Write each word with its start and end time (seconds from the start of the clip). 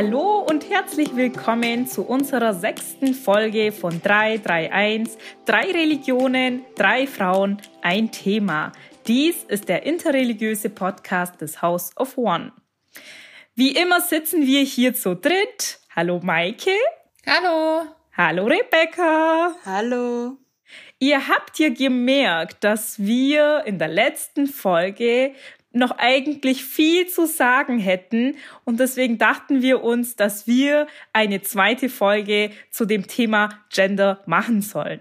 Hallo 0.00 0.46
und 0.48 0.70
herzlich 0.70 1.16
willkommen 1.16 1.88
zu 1.88 2.06
unserer 2.06 2.54
sechsten 2.54 3.14
Folge 3.14 3.72
von 3.72 4.00
331, 4.00 5.18
drei 5.44 5.72
Religionen, 5.72 6.64
drei 6.76 7.08
Frauen, 7.08 7.60
ein 7.82 8.12
Thema. 8.12 8.70
Dies 9.08 9.42
ist 9.48 9.68
der 9.68 9.82
interreligiöse 9.82 10.70
Podcast 10.70 11.40
des 11.40 11.62
House 11.62 11.90
of 11.96 12.16
One. 12.16 12.52
Wie 13.56 13.72
immer 13.72 14.00
sitzen 14.00 14.46
wir 14.46 14.60
hier 14.60 14.94
zu 14.94 15.16
dritt. 15.16 15.80
Hallo 15.96 16.20
Maike. 16.22 16.78
Hallo. 17.26 17.82
Hallo 18.16 18.44
Rebecca. 18.46 19.56
Hallo. 19.64 20.36
Ihr 21.00 21.26
habt 21.26 21.58
ja 21.58 21.70
gemerkt, 21.70 22.62
dass 22.62 23.00
wir 23.00 23.64
in 23.66 23.80
der 23.80 23.88
letzten 23.88 24.46
Folge 24.46 25.34
noch 25.78 25.92
eigentlich 25.98 26.64
viel 26.64 27.06
zu 27.06 27.26
sagen 27.26 27.78
hätten 27.78 28.36
und 28.64 28.80
deswegen 28.80 29.18
dachten 29.18 29.62
wir 29.62 29.82
uns, 29.82 30.16
dass 30.16 30.46
wir 30.46 30.86
eine 31.12 31.40
zweite 31.42 31.88
Folge 31.88 32.50
zu 32.70 32.84
dem 32.84 33.06
Thema 33.06 33.48
Gender 33.70 34.22
machen 34.26 34.60
sollen. 34.60 35.00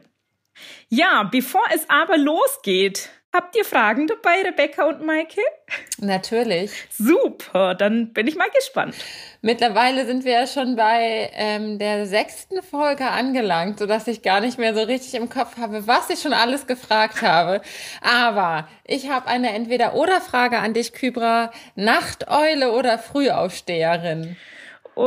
Ja, 0.90 1.24
bevor 1.24 1.64
es 1.74 1.90
aber 1.90 2.18
losgeht, 2.18 3.10
Habt 3.38 3.56
ihr 3.56 3.66
Fragen 3.66 4.08
dabei, 4.08 4.42
Rebecca 4.44 4.86
und 4.86 5.06
Maike? 5.06 5.42
Natürlich. 6.00 6.72
Super, 6.90 7.76
dann 7.76 8.12
bin 8.12 8.26
ich 8.26 8.36
mal 8.36 8.50
gespannt. 8.50 8.96
Mittlerweile 9.44 10.08
sind 10.08 10.26
wir 10.26 10.32
ja 10.32 10.48
schon 10.48 10.76
bei 10.76 11.30
ähm, 11.36 11.78
der 11.78 12.08
sechsten 12.08 12.64
Folge 12.64 13.06
angelangt, 13.06 13.78
sodass 13.78 14.08
ich 14.08 14.24
gar 14.24 14.40
nicht 14.40 14.58
mehr 14.58 14.74
so 14.74 14.82
richtig 14.82 15.14
im 15.14 15.30
Kopf 15.30 15.56
habe, 15.60 15.86
was 15.86 16.10
ich 16.10 16.20
schon 16.20 16.34
alles 16.34 16.66
gefragt 16.66 17.22
habe. 17.22 17.62
Aber 18.02 18.68
ich 18.84 19.08
habe 19.08 19.28
eine 19.28 19.54
Entweder-Oder-Frage 19.54 20.58
an 20.58 20.74
dich, 20.74 20.94
Kybra. 20.94 21.52
Nachteule 21.76 22.72
oder 22.72 22.98
Frühaufsteherin? 22.98 24.36
Uh, 24.96 25.04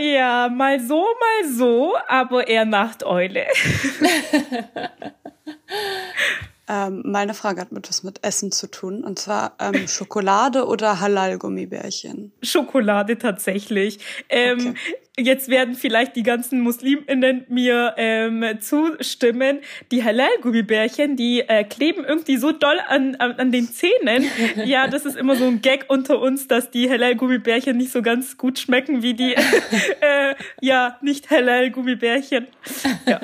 ja, 0.00 0.48
mal 0.50 0.80
so, 0.80 1.02
mal 1.02 1.52
so, 1.52 1.94
aber 2.08 2.48
eher 2.48 2.64
Nachteule. 2.64 3.44
Ähm, 6.66 7.02
meine 7.04 7.34
Frage 7.34 7.60
hat 7.60 7.72
etwas 7.72 8.02
mit 8.02 8.24
Essen 8.24 8.50
zu 8.50 8.68
tun. 8.68 9.04
Und 9.04 9.18
zwar 9.18 9.56
ähm, 9.60 9.86
Schokolade 9.88 10.66
oder 10.66 11.00
Halal-Gummibärchen? 11.00 12.32
Schokolade 12.42 13.18
tatsächlich. 13.18 13.98
Ähm, 14.28 14.58
okay. 14.58 14.74
Jetzt 15.16 15.48
werden 15.48 15.76
vielleicht 15.76 16.16
die 16.16 16.24
ganzen 16.24 16.60
Musliminnen 16.60 17.44
mir 17.48 17.94
ähm, 17.98 18.60
zustimmen. 18.60 19.60
Die 19.92 20.02
Halal-Gummibärchen, 20.02 21.16
die 21.16 21.40
äh, 21.40 21.62
kleben 21.62 22.04
irgendwie 22.04 22.36
so 22.36 22.50
doll 22.50 22.80
an, 22.88 23.14
an, 23.16 23.32
an 23.32 23.52
den 23.52 23.68
Zähnen. 23.70 24.24
ja, 24.64 24.88
das 24.88 25.04
ist 25.04 25.16
immer 25.16 25.36
so 25.36 25.44
ein 25.44 25.62
Gag 25.62 25.84
unter 25.86 26.18
uns, 26.18 26.48
dass 26.48 26.72
die 26.72 26.90
Halal-Gummibärchen 26.90 27.76
nicht 27.76 27.92
so 27.92 28.02
ganz 28.02 28.38
gut 28.38 28.58
schmecken 28.58 29.02
wie 29.02 29.14
die 29.14 29.34
äh, 30.00 30.34
ja 30.60 30.98
nicht 31.00 31.30
Halal-Gummibärchen. 31.30 32.48
Ja. 33.06 33.20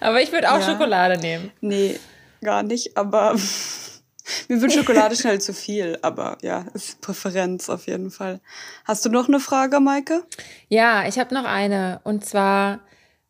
Aber 0.00 0.20
ich 0.22 0.32
würde 0.32 0.50
auch 0.50 0.58
ja. 0.58 0.72
Schokolade 0.72 1.20
nehmen. 1.20 1.52
Nee, 1.60 2.00
gar 2.40 2.62
nicht, 2.62 2.96
aber 2.96 3.36
mir 4.48 4.60
wird 4.60 4.72
Schokolade 4.72 5.16
schnell 5.16 5.40
zu 5.40 5.52
viel, 5.52 5.98
aber 6.02 6.38
ja, 6.42 6.66
ist 6.74 7.00
Präferenz 7.00 7.68
auf 7.68 7.86
jeden 7.86 8.10
Fall. 8.10 8.40
Hast 8.84 9.04
du 9.04 9.10
noch 9.10 9.28
eine 9.28 9.40
Frage, 9.40 9.80
Maike? 9.80 10.24
Ja, 10.68 11.06
ich 11.06 11.18
habe 11.18 11.34
noch 11.34 11.44
eine 11.44 12.00
und 12.04 12.24
zwar 12.24 12.80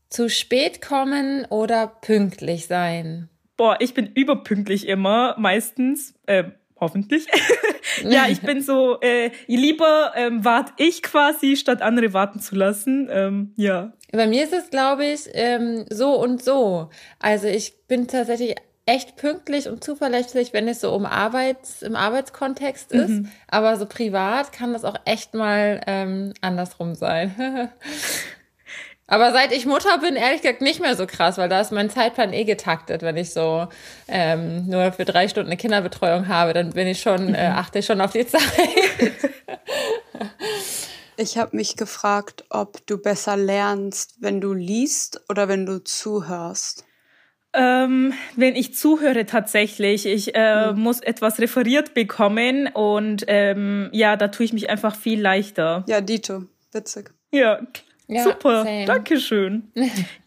zu 0.08 0.28
spät 0.28 0.82
kommen 0.82 1.46
oder 1.46 1.86
pünktlich 1.86 2.66
sein. 2.66 3.28
Boah, 3.56 3.76
ich 3.78 3.94
bin 3.94 4.06
überpünktlich 4.06 4.88
immer, 4.88 5.36
meistens. 5.38 6.14
Äh, 6.26 6.44
hoffentlich. 6.80 7.26
ja, 8.04 8.26
ich 8.28 8.40
bin 8.40 8.62
so, 8.62 8.98
äh, 9.00 9.30
lieber 9.46 10.12
ähm, 10.16 10.44
warte 10.44 10.72
ich 10.78 11.02
quasi, 11.02 11.56
statt 11.56 11.82
andere 11.82 12.12
warten 12.12 12.40
zu 12.40 12.56
lassen. 12.56 13.08
Ähm, 13.10 13.52
ja. 13.56 13.92
Bei 14.12 14.26
mir 14.26 14.44
ist 14.44 14.52
es, 14.52 14.70
glaube 14.70 15.04
ich, 15.04 15.28
ähm, 15.34 15.84
so 15.90 16.14
und 16.14 16.42
so. 16.42 16.90
Also 17.18 17.46
ich 17.46 17.86
bin 17.86 18.08
tatsächlich 18.08 18.56
echt 18.90 19.14
pünktlich 19.16 19.68
und 19.68 19.84
zuverlässig, 19.84 20.52
wenn 20.52 20.66
es 20.66 20.80
so 20.80 20.92
um 20.92 21.06
Arbeits, 21.06 21.82
im 21.82 21.94
Arbeitskontext 21.94 22.90
ist. 22.90 23.08
Mhm. 23.08 23.30
Aber 23.46 23.76
so 23.76 23.86
privat 23.86 24.52
kann 24.52 24.72
das 24.72 24.84
auch 24.84 24.96
echt 25.04 25.32
mal 25.32 25.80
ähm, 25.86 26.34
andersrum 26.40 26.96
sein. 26.96 27.70
Aber 29.06 29.32
seit 29.32 29.52
ich 29.52 29.66
Mutter 29.66 29.98
bin, 29.98 30.16
ehrlich 30.16 30.42
gesagt 30.42 30.60
nicht 30.60 30.80
mehr 30.80 30.96
so 30.96 31.06
krass, 31.06 31.38
weil 31.38 31.48
da 31.48 31.60
ist 31.60 31.72
mein 31.72 31.90
Zeitplan 31.90 32.32
eh 32.32 32.44
getaktet. 32.44 33.02
Wenn 33.02 33.16
ich 33.16 33.32
so 33.32 33.68
ähm, 34.08 34.66
nur 34.66 34.92
für 34.92 35.04
drei 35.04 35.28
Stunden 35.28 35.50
eine 35.50 35.56
Kinderbetreuung 35.56 36.26
habe, 36.26 36.52
dann 36.52 36.72
bin 36.72 36.86
ich 36.88 37.00
schon, 37.00 37.34
äh, 37.34 37.50
mhm. 37.50 37.56
achte 37.56 37.80
ich 37.80 37.86
schon 37.86 38.00
auf 38.00 38.12
die 38.12 38.26
Zeit. 38.26 38.42
Ich 41.16 41.38
habe 41.38 41.56
mich 41.56 41.76
gefragt, 41.76 42.44
ob 42.50 42.84
du 42.86 42.98
besser 42.98 43.36
lernst, 43.36 44.14
wenn 44.20 44.40
du 44.40 44.52
liest 44.52 45.20
oder 45.28 45.48
wenn 45.48 45.66
du 45.66 45.82
zuhörst. 45.82 46.84
Ähm, 47.52 48.12
wenn 48.36 48.54
ich 48.54 48.74
zuhöre 48.74 49.26
tatsächlich, 49.26 50.06
ich 50.06 50.34
äh, 50.36 50.70
mhm. 50.70 50.80
muss 50.80 51.00
etwas 51.00 51.40
referiert 51.40 51.94
bekommen 51.94 52.68
und 52.68 53.24
ähm, 53.26 53.88
ja, 53.92 54.16
da 54.16 54.28
tue 54.28 54.46
ich 54.46 54.52
mich 54.52 54.70
einfach 54.70 54.94
viel 54.94 55.20
leichter. 55.20 55.84
Ja, 55.88 56.00
Dito, 56.00 56.44
witzig. 56.72 57.10
Ja, 57.32 57.60
ja 58.06 58.22
super, 58.22 58.64
same. 58.64 58.84
Dankeschön. 58.84 59.72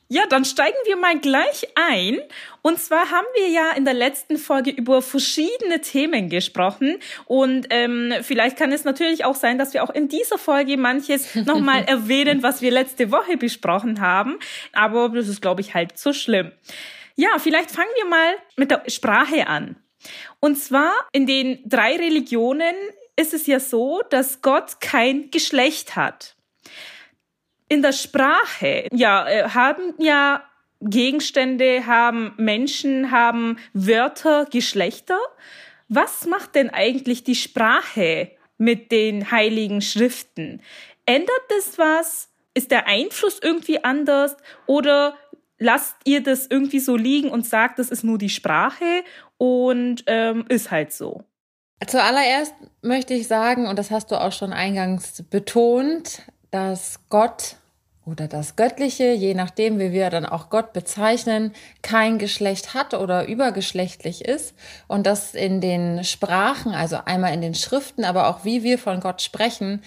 Ja, 0.09 0.28
dann 0.29 0.45
steigen 0.45 0.78
wir 0.85 0.95
mal 0.95 1.17
gleich 1.17 1.67
ein. 1.73 2.19
Und 2.61 2.78
zwar 2.78 3.09
haben 3.09 3.25
wir 3.35 3.50
ja 3.50 3.72
in 3.75 3.84
der 3.84 3.95
letzten 3.95 4.38
Folge 4.38 4.69
über 4.69 5.01
verschiedene 5.01 5.81
Themen 5.81 6.29
gesprochen. 6.29 7.00
Und 7.25 7.66
ähm, 7.72 8.13
vielleicht 8.22 8.55
kann 8.55 8.72
es 8.72 8.84
natürlich 8.84 9.25
auch 9.25 9.34
sein, 9.34 9.57
dass 9.57 9.73
wir 9.73 9.84
auch 9.84 9.90
in 9.90 10.09
dieser 10.09 10.38
Folge 10.38 10.78
manches 10.78 11.34
nochmal 11.45 11.85
erwähnen, 11.85 12.44
was 12.44 12.61
wir 12.61 12.69
letzte 12.69 13.11
Woche 13.11 13.38
besprochen 13.38 14.01
haben. 14.01 14.38
Aber 14.72 15.09
das 15.09 15.29
ist, 15.29 15.41
glaube 15.41 15.61
ich, 15.61 15.73
halt 15.73 15.97
so 15.97 16.13
schlimm. 16.13 16.51
Ja, 17.16 17.38
vielleicht 17.40 17.72
fangen 17.72 17.91
wir 17.96 18.06
mal 18.06 18.35
mit 18.56 18.72
der 18.72 18.84
Sprache 18.88 19.47
an. 19.47 19.75
Und 20.40 20.57
zwar 20.57 20.91
in 21.12 21.25
den 21.25 21.59
drei 21.66 21.96
Religionen 21.96 22.75
ist 23.16 23.34
es 23.34 23.47
ja 23.47 23.59
so, 23.59 24.01
dass 24.09 24.41
Gott 24.41 24.81
kein 24.81 25.29
Geschlecht 25.31 25.96
hat. 25.96 26.35
In 27.69 27.81
der 27.81 27.94
Sprache, 27.94 28.88
ja, 28.91 29.28
äh, 29.28 29.50
haben 29.50 29.94
ja 30.00 30.44
Gegenstände, 30.81 31.85
haben 31.85 32.34
Menschen, 32.38 33.12
haben 33.12 33.57
Wörter, 33.73 34.46
Geschlechter. 34.46 35.19
Was 35.88 36.25
macht 36.25 36.56
denn 36.56 36.69
eigentlich 36.69 37.23
die 37.23 37.35
Sprache 37.35 38.31
mit 38.57 38.91
den 38.91 39.31
heiligen 39.31 39.81
Schriften? 39.81 40.62
Ändert 41.06 41.41
das 41.50 41.78
was? 41.78 42.29
Ist 42.53 42.72
der 42.72 42.88
Einfluss 42.88 43.40
irgendwie 43.41 43.84
anders? 43.84 44.35
Oder 44.66 45.18
lasst 45.63 45.96
ihr 46.03 46.22
das 46.22 46.46
irgendwie 46.47 46.79
so 46.79 46.96
liegen 46.96 47.29
und 47.29 47.47
sagt, 47.47 47.79
das 47.79 47.90
ist 47.90 48.03
nur 48.03 48.18
die 48.18 48.29
Sprache 48.29 49.03
und 49.38 50.03
ähm, 50.07 50.46
ist 50.50 50.69
halt 50.69 50.94
so. 50.94 51.24
Zuallererst 51.88 52.53
möchte 52.81 53.13
ich 53.13 53.28
sagen, 53.28 53.68
und 53.68 53.79
das 53.79 53.91
hast 53.91 54.12
du 54.12 54.16
auch 54.16 54.31
schon 54.31 54.53
eingangs 54.53 55.23
betont, 55.29 56.22
dass 56.52 57.00
Gott 57.09 57.56
oder 58.06 58.28
das 58.28 58.57
Göttliche, 58.57 59.13
je 59.13 59.34
nachdem, 59.34 59.79
wie 59.79 59.94
wir 59.94 60.09
dann 60.09 60.25
auch 60.25 60.50
Gott 60.50 60.73
bezeichnen, 60.73 61.53
kein 61.81 62.19
Geschlecht 62.19 62.73
hat 62.73 62.94
oder 62.94 63.28
übergeschlechtlich 63.28 64.25
ist 64.25 64.53
und 64.88 65.07
dass 65.07 65.34
in 65.34 65.62
den 65.62 66.03
Sprachen, 66.03 66.73
also 66.73 66.97
einmal 67.06 67.34
in 67.34 67.41
den 67.41 67.56
Schriften, 67.56 68.03
aber 68.03 68.28
auch 68.28 68.44
wie 68.44 68.63
wir 68.63 68.78
von 68.78 69.00
Gott 69.00 69.22
sprechen, 69.22 69.81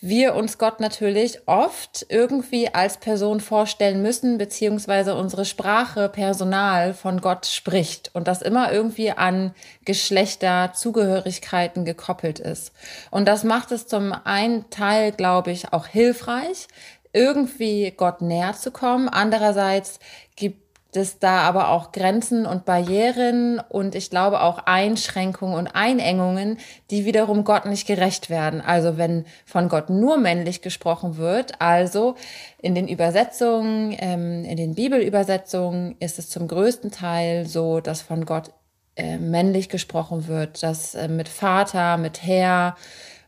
wir 0.00 0.34
uns 0.34 0.56
Gott 0.56 0.80
natürlich 0.80 1.46
oft 1.46 2.06
irgendwie 2.08 2.72
als 2.72 2.96
Person 2.96 3.40
vorstellen 3.40 4.00
müssen, 4.00 4.38
beziehungsweise 4.38 5.14
unsere 5.14 5.44
Sprache 5.44 6.08
Personal 6.08 6.94
von 6.94 7.20
Gott 7.20 7.46
spricht 7.46 8.10
und 8.14 8.26
das 8.26 8.40
immer 8.40 8.72
irgendwie 8.72 9.10
an 9.10 9.54
Geschlechter, 9.84 10.72
Zugehörigkeiten 10.74 11.84
gekoppelt 11.84 12.38
ist. 12.38 12.72
Und 13.10 13.28
das 13.28 13.44
macht 13.44 13.72
es 13.72 13.86
zum 13.86 14.12
einen 14.12 14.70
Teil, 14.70 15.12
glaube 15.12 15.50
ich, 15.50 15.72
auch 15.72 15.86
hilfreich, 15.86 16.66
irgendwie 17.12 17.92
Gott 17.94 18.22
näher 18.22 18.54
zu 18.54 18.70
kommen. 18.70 19.08
Andererseits 19.08 19.98
gibt 20.36 20.69
es 20.96 21.18
da 21.18 21.40
aber 21.40 21.70
auch 21.70 21.92
Grenzen 21.92 22.46
und 22.46 22.64
Barrieren 22.64 23.60
und 23.68 23.94
ich 23.94 24.10
glaube 24.10 24.40
auch 24.40 24.58
Einschränkungen 24.66 25.56
und 25.56 25.68
Einengungen, 25.68 26.58
die 26.90 27.04
wiederum 27.04 27.44
Gott 27.44 27.66
nicht 27.66 27.86
gerecht 27.86 28.30
werden. 28.30 28.60
Also 28.60 28.96
wenn 28.96 29.24
von 29.44 29.68
Gott 29.68 29.90
nur 29.90 30.16
männlich 30.18 30.62
gesprochen 30.62 31.16
wird, 31.16 31.60
also 31.60 32.16
in 32.60 32.74
den 32.74 32.88
Übersetzungen, 32.88 33.94
ähm, 33.98 34.44
in 34.44 34.56
den 34.56 34.74
Bibelübersetzungen 34.74 35.96
ist 36.00 36.18
es 36.18 36.28
zum 36.28 36.48
größten 36.48 36.90
Teil 36.90 37.46
so, 37.46 37.80
dass 37.80 38.02
von 38.02 38.26
Gott 38.26 38.52
äh, 38.96 39.18
männlich 39.18 39.68
gesprochen 39.68 40.26
wird, 40.26 40.62
dass 40.62 40.94
äh, 40.94 41.08
mit 41.08 41.28
Vater, 41.28 41.96
mit 41.96 42.22
Herr, 42.22 42.76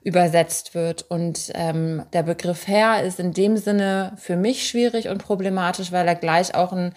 übersetzt 0.05 0.75
wird. 0.75 1.03
Und 1.09 1.53
ähm, 1.55 2.03
der 2.13 2.23
Begriff 2.23 2.67
Herr 2.67 3.03
ist 3.03 3.21
in 3.21 3.33
dem 3.33 3.57
Sinne 3.57 4.13
für 4.17 4.37
mich 4.37 4.69
schwierig 4.69 5.09
und 5.09 5.23
problematisch, 5.23 5.93
weil 5.93 6.09
er 6.09 6.15
gleich 6.15 6.55
auch 6.55 6.73
ein 6.73 6.93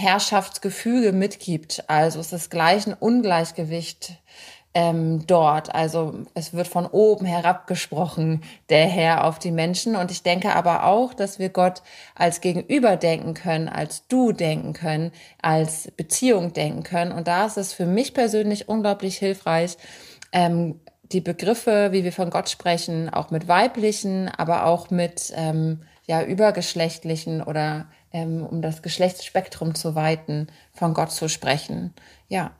Herrschaftsgefüge 0.00 1.12
mitgibt. 1.12 1.84
Also 1.88 2.20
es 2.20 2.32
ist 2.32 2.50
gleich 2.50 2.86
ein 2.86 2.94
Ungleichgewicht 2.94 4.14
ähm, 4.72 5.26
dort. 5.26 5.74
Also 5.74 6.24
es 6.34 6.52
wird 6.52 6.68
von 6.68 6.86
oben 6.86 7.26
herab 7.26 7.66
gesprochen, 7.66 8.42
der 8.68 8.86
Herr 8.86 9.24
auf 9.24 9.38
die 9.38 9.50
Menschen. 9.50 9.96
Und 9.96 10.10
ich 10.10 10.22
denke 10.22 10.54
aber 10.54 10.84
auch, 10.84 11.12
dass 11.12 11.38
wir 11.38 11.48
Gott 11.48 11.82
als 12.14 12.40
Gegenüber 12.40 12.96
denken 12.96 13.34
können, 13.34 13.68
als 13.68 14.06
Du 14.06 14.32
denken 14.32 14.72
können, 14.72 15.12
als 15.42 15.90
Beziehung 15.96 16.52
denken 16.52 16.82
können. 16.82 17.12
Und 17.12 17.26
da 17.28 17.46
ist 17.46 17.56
es 17.56 17.72
für 17.72 17.86
mich 17.86 18.14
persönlich 18.14 18.68
unglaublich 18.68 19.18
hilfreich, 19.18 19.76
ähm, 20.32 20.80
die 21.02 21.20
Begriffe, 21.20 21.88
wie 21.90 22.04
wir 22.04 22.12
von 22.12 22.30
Gott 22.30 22.48
sprechen, 22.48 23.10
auch 23.10 23.32
mit 23.32 23.48
weiblichen, 23.48 24.28
aber 24.28 24.66
auch 24.66 24.90
mit 24.90 25.32
ähm, 25.34 25.82
ja, 26.06 26.22
übergeschlechtlichen 26.22 27.42
oder 27.42 27.86
ähm, 28.12 28.44
um 28.44 28.62
das 28.62 28.82
Geschlechtsspektrum 28.82 29.74
zu 29.74 29.94
weiten, 29.94 30.48
von 30.72 30.94
Gott 30.94 31.12
zu 31.12 31.28
sprechen. 31.28 31.94
Ja. 32.28 32.52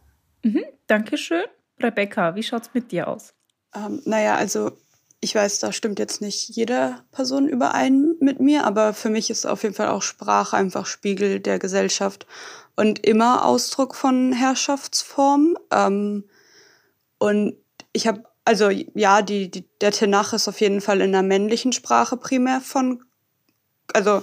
Mhm, 0.42 0.64
Dankeschön. 0.86 1.44
Rebecca, 1.80 2.34
wie 2.34 2.42
schaut 2.42 2.62
es 2.62 2.74
mit 2.74 2.92
dir 2.92 3.08
aus? 3.08 3.34
Ähm, 3.74 4.02
naja, 4.04 4.36
also 4.36 4.72
ich 5.20 5.34
weiß, 5.34 5.58
da 5.58 5.72
stimmt 5.72 5.98
jetzt 5.98 6.20
nicht 6.22 6.48
jede 6.48 6.96
Person 7.12 7.46
überein 7.48 8.14
mit 8.20 8.40
mir, 8.40 8.64
aber 8.64 8.94
für 8.94 9.10
mich 9.10 9.28
ist 9.28 9.46
auf 9.46 9.62
jeden 9.62 9.74
Fall 9.74 9.88
auch 9.88 10.02
Sprache 10.02 10.56
einfach 10.56 10.86
Spiegel 10.86 11.40
der 11.40 11.58
Gesellschaft 11.58 12.26
und 12.74 13.06
immer 13.06 13.44
Ausdruck 13.44 13.94
von 13.94 14.32
Herrschaftsform. 14.32 15.58
Ähm, 15.70 16.24
und 17.18 17.56
ich 17.92 18.06
habe, 18.06 18.24
also 18.46 18.70
ja, 18.70 19.20
die, 19.20 19.50
die, 19.50 19.68
der 19.80 19.92
Tenach 19.92 20.32
ist 20.32 20.48
auf 20.48 20.60
jeden 20.60 20.80
Fall 20.80 21.02
in 21.02 21.12
der 21.12 21.22
männlichen 21.22 21.72
Sprache 21.72 22.16
primär 22.16 22.62
von, 22.62 23.04
also 23.92 24.22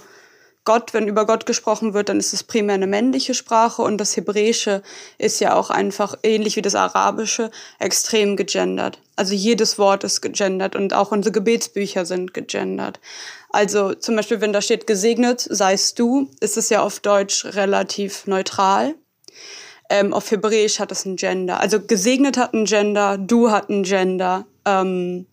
Gott, 0.67 0.93
wenn 0.93 1.07
über 1.07 1.25
Gott 1.25 1.45
gesprochen 1.45 1.93
wird, 1.93 2.09
dann 2.09 2.19
ist 2.19 2.33
es 2.33 2.43
primär 2.43 2.75
eine 2.75 2.87
männliche 2.87 3.33
Sprache 3.33 3.81
und 3.81 3.97
das 3.99 4.17
Hebräische 4.17 4.83
ist 5.17 5.39
ja 5.39 5.55
auch 5.55 5.69
einfach 5.69 6.17
ähnlich 6.23 6.57
wie 6.57 6.61
das 6.61 6.75
Arabische 6.75 7.51
extrem 7.79 8.35
gegendert. 8.35 8.99
Also 9.15 9.33
jedes 9.33 9.79
Wort 9.79 10.03
ist 10.03 10.19
gegendert 10.19 10.75
und 10.75 10.93
auch 10.93 11.13
unsere 11.13 11.31
Gebetsbücher 11.31 12.05
sind 12.05 12.33
gegendert. 12.33 12.99
Also 13.49 13.93
zum 13.93 14.17
Beispiel, 14.17 14.41
wenn 14.41 14.51
da 14.51 14.61
steht 14.61 14.87
gesegnet 14.87 15.39
seist 15.39 15.99
du, 15.99 16.29
ist 16.41 16.57
es 16.57 16.67
ja 16.67 16.81
auf 16.81 16.99
Deutsch 16.99 17.45
relativ 17.45 18.27
neutral. 18.27 18.95
Ähm, 19.89 20.13
auf 20.13 20.29
Hebräisch 20.31 20.81
hat 20.81 20.91
es 20.91 21.05
ein 21.05 21.15
Gender. 21.15 21.61
Also 21.61 21.79
gesegnet 21.79 22.35
hat 22.35 22.53
ein 22.53 22.65
Gender, 22.65 23.17
du 23.17 23.51
hat 23.51 23.69
ein 23.69 23.83
Gender 23.83 24.45
ähm, 24.65 25.27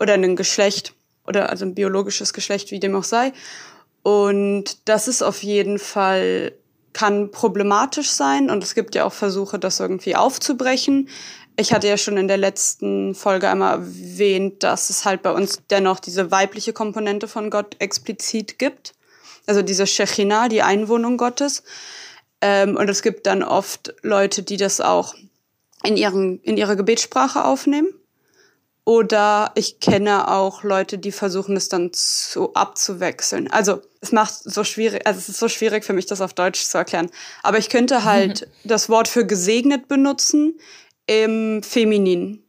oder 0.00 0.14
ein 0.14 0.34
Geschlecht 0.34 0.94
oder 1.28 1.48
also 1.48 1.64
ein 1.64 1.76
biologisches 1.76 2.32
Geschlecht, 2.32 2.72
wie 2.72 2.80
dem 2.80 2.96
auch 2.96 3.04
sei. 3.04 3.32
Und 4.06 4.88
das 4.88 5.08
ist 5.08 5.22
auf 5.22 5.42
jeden 5.42 5.80
Fall, 5.80 6.52
kann 6.92 7.32
problematisch 7.32 8.12
sein. 8.12 8.50
Und 8.50 8.62
es 8.62 8.76
gibt 8.76 8.94
ja 8.94 9.04
auch 9.04 9.12
Versuche, 9.12 9.58
das 9.58 9.80
irgendwie 9.80 10.14
aufzubrechen. 10.14 11.08
Ich 11.56 11.72
hatte 11.72 11.88
ja 11.88 11.96
schon 11.96 12.16
in 12.16 12.28
der 12.28 12.36
letzten 12.36 13.16
Folge 13.16 13.48
einmal 13.48 13.80
erwähnt, 13.80 14.62
dass 14.62 14.90
es 14.90 15.04
halt 15.04 15.24
bei 15.24 15.32
uns 15.32 15.58
dennoch 15.70 15.98
diese 15.98 16.30
weibliche 16.30 16.72
Komponente 16.72 17.26
von 17.26 17.50
Gott 17.50 17.74
explizit 17.80 18.60
gibt. 18.60 18.94
Also 19.44 19.62
diese 19.62 19.88
Shechinah, 19.88 20.50
die 20.50 20.62
Einwohnung 20.62 21.16
Gottes. 21.16 21.64
Ähm, 22.40 22.76
und 22.76 22.88
es 22.88 23.02
gibt 23.02 23.26
dann 23.26 23.42
oft 23.42 23.92
Leute, 24.02 24.44
die 24.44 24.56
das 24.56 24.80
auch 24.80 25.16
in, 25.82 25.96
ihren, 25.96 26.38
in 26.42 26.56
ihre 26.56 26.76
Gebetssprache 26.76 27.44
aufnehmen. 27.44 27.88
Oder 28.86 29.50
ich 29.56 29.80
kenne 29.80 30.28
auch 30.28 30.62
Leute, 30.62 30.96
die 30.96 31.10
versuchen 31.10 31.56
es 31.56 31.68
dann 31.68 31.92
zu 31.92 32.54
abzuwechseln. 32.54 33.50
Also 33.50 33.82
es 34.00 34.12
macht 34.12 34.32
so 34.32 34.62
schwierig, 34.62 35.04
also 35.04 35.18
es 35.18 35.28
ist 35.28 35.40
so 35.40 35.48
schwierig 35.48 35.84
für 35.84 35.92
mich, 35.92 36.06
das 36.06 36.20
auf 36.20 36.34
Deutsch 36.34 36.62
zu 36.62 36.78
erklären. 36.78 37.10
Aber 37.42 37.58
ich 37.58 37.68
könnte 37.68 38.04
halt 38.04 38.42
mhm. 38.42 38.46
das 38.68 38.88
Wort 38.88 39.08
für 39.08 39.26
gesegnet 39.26 39.88
benutzen 39.88 40.60
im 41.08 41.64
Feminin 41.64 42.44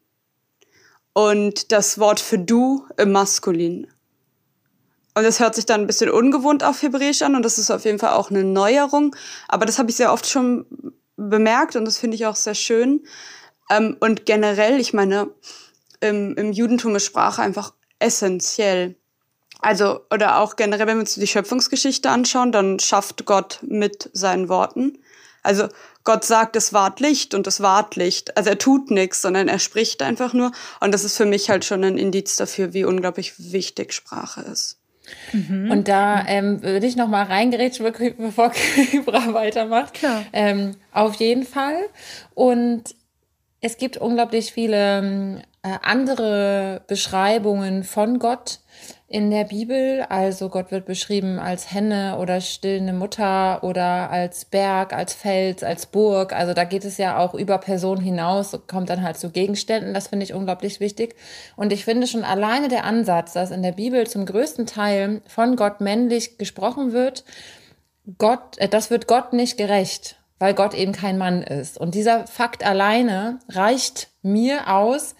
und 1.13 1.72
das 1.72 1.98
Wort 1.98 2.19
für 2.19 2.38
du 2.38 2.86
im 2.98 3.13
Maskulin. 3.13 3.88
Und 5.16 5.24
das 5.24 5.39
hört 5.39 5.56
sich 5.56 5.66
dann 5.66 5.81
ein 5.81 5.88
bisschen 5.88 6.12
ungewohnt 6.12 6.63
auf 6.63 6.84
Hebräisch 6.84 7.24
an 7.24 7.36
und 7.36 7.42
das 7.44 7.57
ist 7.57 7.72
auf 7.72 7.84
jeden 7.84 7.98
Fall 7.98 8.13
auch 8.13 8.30
eine 8.30 8.44
Neuerung. 8.44 9.16
Aber 9.48 9.66
das 9.66 9.80
habe 9.80 9.89
ich 9.89 9.95
sehr 9.95 10.13
oft 10.13 10.28
schon 10.28 10.68
bemerkt 11.16 11.75
und 11.75 11.86
das 11.86 11.98
finde 11.98 12.13
ich 12.13 12.28
auch 12.28 12.36
sehr 12.36 12.54
schön. 12.54 13.04
Ähm, 13.72 13.98
und 14.00 14.28
generell, 14.28 14.80
ich 14.80 14.94
meine, 14.94 15.31
im, 15.99 16.35
im 16.35 16.51
Judentum 16.51 16.95
ist 16.95 17.05
Sprache 17.05 17.41
einfach 17.41 17.73
essentiell. 17.99 18.95
Also, 19.59 20.01
oder 20.13 20.39
auch 20.39 20.55
generell, 20.55 20.88
wenn 20.88 20.97
wir 20.97 21.01
uns 21.01 21.15
die 21.15 21.27
Schöpfungsgeschichte 21.27 22.09
anschauen, 22.09 22.51
dann 22.51 22.79
schafft 22.79 23.25
Gott 23.25 23.59
mit 23.63 24.09
seinen 24.13 24.49
Worten. 24.49 24.99
Also 25.41 25.67
Gott 26.03 26.25
sagt, 26.25 26.55
es 26.55 26.73
ward 26.73 26.99
Licht 26.99 27.33
und 27.33 27.47
es 27.47 27.61
ward 27.61 27.95
Licht. 27.95 28.38
Also 28.38 28.49
er 28.49 28.57
tut 28.57 28.91
nichts, 28.91 29.21
sondern 29.21 29.47
er 29.47 29.59
spricht 29.59 30.01
einfach 30.01 30.33
nur. 30.33 30.51
Und 30.79 30.94
das 30.94 31.03
ist 31.03 31.17
für 31.17 31.25
mich 31.25 31.49
halt 31.49 31.65
schon 31.65 31.83
ein 31.83 31.97
Indiz 31.97 32.35
dafür, 32.35 32.73
wie 32.73 32.85
unglaublich 32.85 33.33
wichtig 33.51 33.93
Sprache 33.93 34.41
ist. 34.41 34.77
Mhm. 35.31 35.71
Und 35.71 35.88
da 35.88 36.25
ähm, 36.27 36.61
würde 36.61 36.85
ich 36.85 36.95
noch 36.95 37.07
mal 37.07 37.23
reingerätschen, 37.23 37.85
bevor 38.17 38.51
Kybra 38.91 39.33
weitermacht. 39.33 39.95
Klar. 39.95 40.23
Ähm, 40.33 40.75
auf 40.91 41.15
jeden 41.15 41.45
Fall. 41.45 41.77
Und 42.33 42.95
es 43.59 43.77
gibt 43.77 43.98
unglaublich 43.98 44.51
viele 44.51 45.00
ähm, 45.00 45.42
äh, 45.63 45.77
andere 45.81 46.81
Beschreibungen 46.88 47.83
von 47.83 48.19
Gott 48.19 48.59
in 49.07 49.31
der 49.31 49.45
Bibel. 49.45 50.06
Also 50.09 50.50
Gott 50.50 50.69
wird 50.69 50.86
beschrieben 50.86 51.39
als 51.39 51.71
Henne 51.74 52.18
oder 52.19 52.39
stillende 52.39 52.94
Mutter 52.94 53.63
oder 53.63 54.12
als 54.12 54.45
Berg, 54.45 54.94
als 54.94 55.13
Fels, 55.13 55.63
als 55.63 55.88
Burg. 55.88 56.33
Also 56.33 56.54
da 56.54 56.65
geht 56.65 56.86
es 56.86 56.98
ja 56.98 57.18
auch 57.18 57.33
über 57.33 57.57
Personen 57.57 58.01
hinaus, 58.01 58.57
kommt 58.68 58.89
dann 58.89 59.01
halt 59.01 59.18
zu 59.18 59.31
Gegenständen. 59.31 59.94
Das 59.94 60.10
finde 60.10 60.25
ich 60.25 60.33
unglaublich 60.33 60.80
wichtig. 60.80 61.15
Und 61.56 61.74
ich 61.74 61.83
finde 61.83 62.06
schon 62.06 62.24
alleine 62.24 62.68
der 62.68 62.83
Ansatz, 62.83 63.33
dass 63.33 63.50
in 63.50 63.63
der 63.63 63.71
Bibel 63.71 64.06
zum 64.07 64.25
größten 64.25 64.68
Teil 64.68 65.21
von 65.25 65.56
Gott 65.56 65.81
männlich 65.81 66.38
gesprochen 66.38 66.94
wird, 66.94 67.24
Gott, 68.19 68.57
äh, 68.57 68.69
das 68.69 68.92
wird 68.92 69.07
Gott 69.07 69.33
nicht 69.33 69.57
gerecht 69.57 70.18
weil 70.39 70.54
Gott 70.54 70.74
eben 70.74 70.92
kein 70.92 71.18
Mann 71.18 71.42
ist. 71.42 71.78
Und 71.78 71.95
dieser 71.95 72.28
Fakt 72.28 72.66
alleine 72.66 73.39
reicht 73.50 74.10
mir 74.22 74.74
aus, 74.74 75.16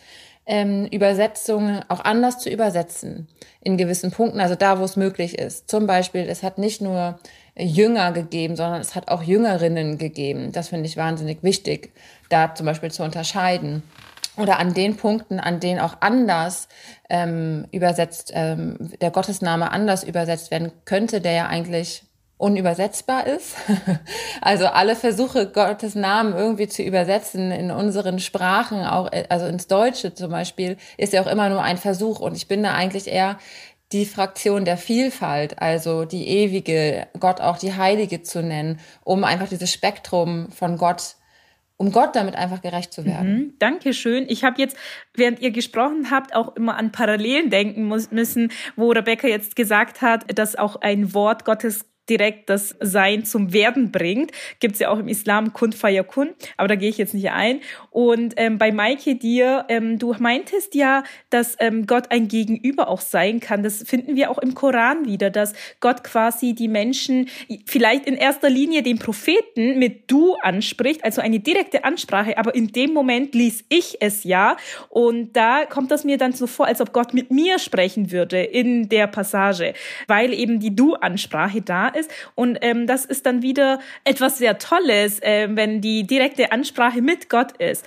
ähm, 0.48 0.86
Übersetzungen 0.86 1.84
auch 1.90 2.04
anders 2.06 2.40
zu 2.40 2.50
übersetzen 2.50 3.28
in 3.62 3.78
gewissen 3.78 4.12
Punkten, 4.12 4.40
also 4.40 4.56
da, 4.56 4.80
wo 4.80 4.84
es 4.86 4.96
möglich 4.96 5.38
ist. 5.38 5.70
Zum 5.70 5.88
Beispiel, 5.88 6.22
es 6.22 6.42
hat 6.42 6.58
nicht 6.58 6.82
nur 6.82 7.20
Jünger 7.58 8.14
gegeben, 8.14 8.56
sondern 8.56 8.80
es 8.80 8.96
hat 8.96 9.10
auch 9.10 9.24
Jüngerinnen 9.24 9.98
gegeben. 9.98 10.54
Das 10.54 10.70
finde 10.70 10.86
ich 10.86 10.96
wahnsinnig 10.96 11.44
wichtig, 11.44 11.92
da 12.30 12.56
zum 12.56 12.66
Beispiel 12.66 12.92
zu 12.92 13.04
unterscheiden. 13.04 13.84
Oder 14.38 14.60
an 14.60 14.74
den 14.74 14.96
Punkten, 14.96 15.40
an 15.40 15.60
denen 15.60 15.80
auch 15.80 15.98
anders 16.00 16.68
ähm, 17.10 17.66
übersetzt, 17.72 18.32
ähm, 18.34 18.78
der 19.02 19.10
Gottesname 19.10 19.72
anders 19.72 20.04
übersetzt 20.04 20.52
werden 20.52 20.72
könnte, 20.86 21.22
der 21.22 21.32
ja 21.34 21.48
eigentlich 21.48 22.04
unübersetzbar 22.38 23.28
ist. 23.28 23.56
Also 24.40 24.68
alle 24.68 24.96
Versuche, 24.96 25.48
Gottes 25.48 25.96
Namen 25.96 26.34
irgendwie 26.34 26.68
zu 26.68 26.84
übersetzen 26.84 27.52
in 27.52 27.72
unseren 27.72 28.20
Sprachen, 28.20 28.86
auch 28.86 29.10
also 29.30 29.48
ins 29.48 29.68
Deutsche 29.68 30.14
zum 30.14 30.32
Beispiel, 30.32 30.78
ist 30.96 31.12
ja 31.12 31.22
auch 31.22 31.28
immer 31.28 31.50
nur 31.50 31.64
ein 31.64 31.78
Versuch. 31.78 32.20
Und 32.20 32.38
ich 32.38 32.48
bin 32.48 32.64
da 32.64 32.74
eigentlich 32.74 33.08
eher 33.08 33.40
die 33.92 34.06
Fraktion 34.06 34.64
der 34.64 34.78
Vielfalt, 34.78 35.62
also 35.62 36.06
die 36.06 36.28
ewige, 36.28 37.08
Gott 37.20 37.42
auch 37.42 37.58
die 37.58 37.76
Heilige 37.76 38.22
zu 38.22 38.42
nennen, 38.44 38.80
um 39.04 39.24
einfach 39.24 39.50
dieses 39.50 39.74
Spektrum 39.74 40.50
von 40.52 40.78
Gott 40.78 41.16
um 41.80 41.92
Gott 41.92 42.16
damit 42.16 42.36
einfach 42.36 42.64
gerecht 42.64 42.92
zu 42.92 43.06
werden. 43.06 43.34
Mhm, 43.34 43.54
Dankeschön. 43.60 44.26
Ich 44.28 44.44
habe 44.44 44.60
jetzt, 44.60 44.76
während 45.14 45.40
ihr 45.42 45.52
gesprochen 45.52 46.10
habt, 46.10 46.36
auch 46.36 46.56
immer 46.56 46.76
an 46.76 46.92
Parallelen 46.92 47.52
denken 47.52 47.88
müssen, 47.88 48.52
wo 48.76 48.90
Rebecca 48.90 49.28
jetzt 49.28 49.56
gesagt 49.56 50.02
hat, 50.02 50.26
dass 50.38 50.56
auch 50.56 50.78
ein 50.78 51.14
Wort 51.14 51.46
Gottes 51.46 51.86
direkt 52.10 52.50
das 52.50 52.76
Sein 52.80 53.26
zum 53.26 53.54
Werden 53.54 53.92
bringt. 53.92 54.32
Gibt's 54.60 54.80
ja 54.80 54.90
auch 54.90 55.00
im 55.00 55.08
Islam 55.08 55.54
Kun 55.54 55.74
Fayakun, 55.74 56.30
aber 56.58 56.68
da 56.68 56.76
gehe 56.76 56.90
ich 56.90 56.98
jetzt 56.98 57.14
nicht 57.14 57.32
ein. 57.32 57.62
Und 57.98 58.36
ähm, 58.38 58.60
bei 58.60 58.72
Maike 58.72 59.16
dir, 59.16 59.66
ähm, 59.70 59.98
du 59.98 60.14
meintest 60.20 60.76
ja, 60.76 61.02
dass 61.32 61.56
ähm, 61.58 61.88
Gott 61.88 62.12
ein 62.12 62.28
Gegenüber 62.28 62.90
auch 62.90 63.02
sein 63.02 63.40
kann. 63.40 63.64
Das 63.64 63.82
finden 63.82 64.16
wir 64.16 64.30
auch 64.30 64.38
im 64.38 64.54
Koran 64.54 65.08
wieder, 65.08 65.32
dass 65.32 65.54
Gott 65.80 66.04
quasi 66.04 66.54
die 66.54 66.68
Menschen 66.68 67.28
vielleicht 67.66 68.06
in 68.06 68.14
erster 68.14 68.52
Linie 68.52 68.84
den 68.84 69.00
Propheten 69.00 69.80
mit 69.80 70.12
du 70.12 70.36
anspricht, 70.44 71.04
also 71.04 71.22
eine 71.22 71.40
direkte 71.40 71.86
Ansprache, 71.86 72.38
aber 72.38 72.54
in 72.54 72.68
dem 72.68 72.94
Moment 72.94 73.34
ließ 73.34 73.66
ich 73.70 73.98
es 74.00 74.24
ja. 74.24 74.58
Und 74.90 75.36
da 75.36 75.66
kommt 75.66 75.90
das 75.90 76.04
mir 76.04 76.20
dann 76.20 76.34
so 76.34 76.46
vor, 76.46 76.68
als 76.68 76.82
ob 76.82 76.94
Gott 76.94 77.16
mit 77.16 77.32
mir 77.32 77.58
sprechen 77.58 78.12
würde 78.12 78.44
in 78.44 78.90
der 78.90 79.08
Passage, 79.08 79.74
weil 80.06 80.36
eben 80.36 80.60
die 80.60 80.76
Du-Ansprache 80.76 81.64
da 81.64 81.88
ist. 81.88 82.12
Und 82.36 82.60
ähm, 82.62 82.86
das 82.86 83.06
ist 83.06 83.26
dann 83.26 83.42
wieder 83.42 83.80
etwas 84.04 84.38
sehr 84.38 84.60
Tolles, 84.60 85.20
äh, 85.24 85.48
wenn 85.50 85.82
die 85.82 86.06
direkte 86.06 86.52
Ansprache 86.52 87.02
mit 87.02 87.28
Gott 87.28 87.58
ist. 87.58 87.87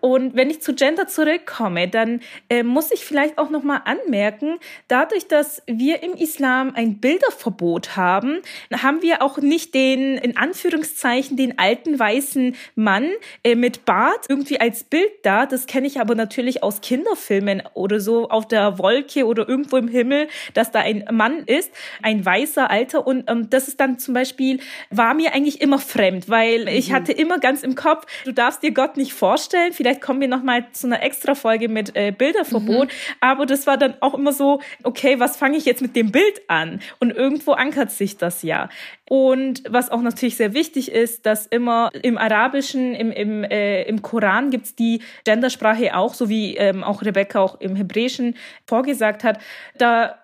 Und 0.00 0.34
wenn 0.34 0.50
ich 0.50 0.62
zu 0.62 0.74
Gender 0.74 1.06
zurückkomme, 1.06 1.88
dann 1.88 2.20
äh, 2.48 2.62
muss 2.62 2.90
ich 2.90 3.04
vielleicht 3.04 3.38
auch 3.38 3.50
noch 3.50 3.62
mal 3.62 3.82
anmerken, 3.84 4.58
dadurch, 4.88 5.26
dass 5.26 5.62
wir 5.66 6.02
im 6.02 6.12
Islam 6.12 6.72
ein 6.74 6.98
Bilderverbot 6.98 7.96
haben, 7.96 8.40
haben 8.72 9.02
wir 9.02 9.22
auch 9.22 9.38
nicht 9.38 9.74
den 9.74 10.16
in 10.16 10.36
Anführungszeichen 10.36 11.36
den 11.36 11.58
alten 11.58 11.98
weißen 11.98 12.56
Mann 12.74 13.08
äh, 13.44 13.54
mit 13.54 13.84
Bart 13.84 14.26
irgendwie 14.28 14.60
als 14.60 14.84
Bild 14.84 15.10
da. 15.22 15.46
Das 15.46 15.66
kenne 15.66 15.86
ich 15.86 16.00
aber 16.00 16.14
natürlich 16.14 16.62
aus 16.62 16.80
Kinderfilmen 16.80 17.62
oder 17.74 18.00
so 18.00 18.28
auf 18.28 18.48
der 18.48 18.78
Wolke 18.78 19.26
oder 19.26 19.48
irgendwo 19.48 19.76
im 19.76 19.88
Himmel, 19.88 20.28
dass 20.54 20.70
da 20.70 20.80
ein 20.80 21.04
Mann 21.10 21.44
ist, 21.46 21.70
ein 22.02 22.24
weißer 22.24 22.70
Alter 22.70 23.06
und 23.06 23.28
ähm, 23.28 23.48
das 23.50 23.68
ist 23.68 23.80
dann 23.80 23.98
zum 23.98 24.14
Beispiel 24.14 24.60
war 24.90 25.14
mir 25.14 25.34
eigentlich 25.34 25.60
immer 25.60 25.78
fremd, 25.78 26.28
weil 26.28 26.68
ich 26.68 26.90
mhm. 26.90 26.94
hatte 26.94 27.12
immer 27.12 27.38
ganz 27.38 27.62
im 27.62 27.74
Kopf, 27.74 28.06
du 28.24 28.32
darfst 28.32 28.62
dir 28.62 28.72
Gott 28.72 28.96
nicht 28.96 29.12
vorstellen. 29.12 29.72
Vielleicht 29.72 29.89
vielleicht 29.90 30.02
kommen 30.02 30.20
wir 30.20 30.28
noch 30.28 30.44
mal 30.44 30.70
zu 30.70 30.86
einer 30.86 31.02
extra 31.02 31.34
Folge 31.34 31.68
mit 31.68 31.96
äh, 31.96 32.12
Bilderverbot. 32.16 32.88
Mhm. 32.88 33.16
Aber 33.20 33.44
das 33.44 33.66
war 33.66 33.76
dann 33.76 33.94
auch 34.00 34.14
immer 34.14 34.32
so, 34.32 34.60
okay, 34.84 35.18
was 35.18 35.36
fange 35.36 35.56
ich 35.56 35.64
jetzt 35.64 35.82
mit 35.82 35.96
dem 35.96 36.12
Bild 36.12 36.42
an? 36.46 36.80
Und 37.00 37.10
irgendwo 37.10 37.52
ankert 37.52 37.90
sich 37.90 38.16
das 38.16 38.42
ja. 38.42 38.68
Und 39.08 39.64
was 39.68 39.90
auch 39.90 40.00
natürlich 40.00 40.36
sehr 40.36 40.54
wichtig 40.54 40.92
ist, 40.92 41.26
dass 41.26 41.46
immer 41.48 41.90
im 42.02 42.18
Arabischen, 42.18 42.94
im, 42.94 43.10
im, 43.10 43.42
äh, 43.42 43.82
im 43.82 44.00
Koran 44.02 44.50
gibt's 44.50 44.76
die 44.76 45.02
Gendersprache 45.24 45.96
auch, 45.96 46.14
so 46.14 46.28
wie 46.28 46.56
ähm, 46.56 46.84
auch 46.84 47.02
Rebecca 47.02 47.40
auch 47.40 47.60
im 47.60 47.74
Hebräischen 47.74 48.36
vorgesagt 48.66 49.24
hat. 49.24 49.40
Da 49.76 50.20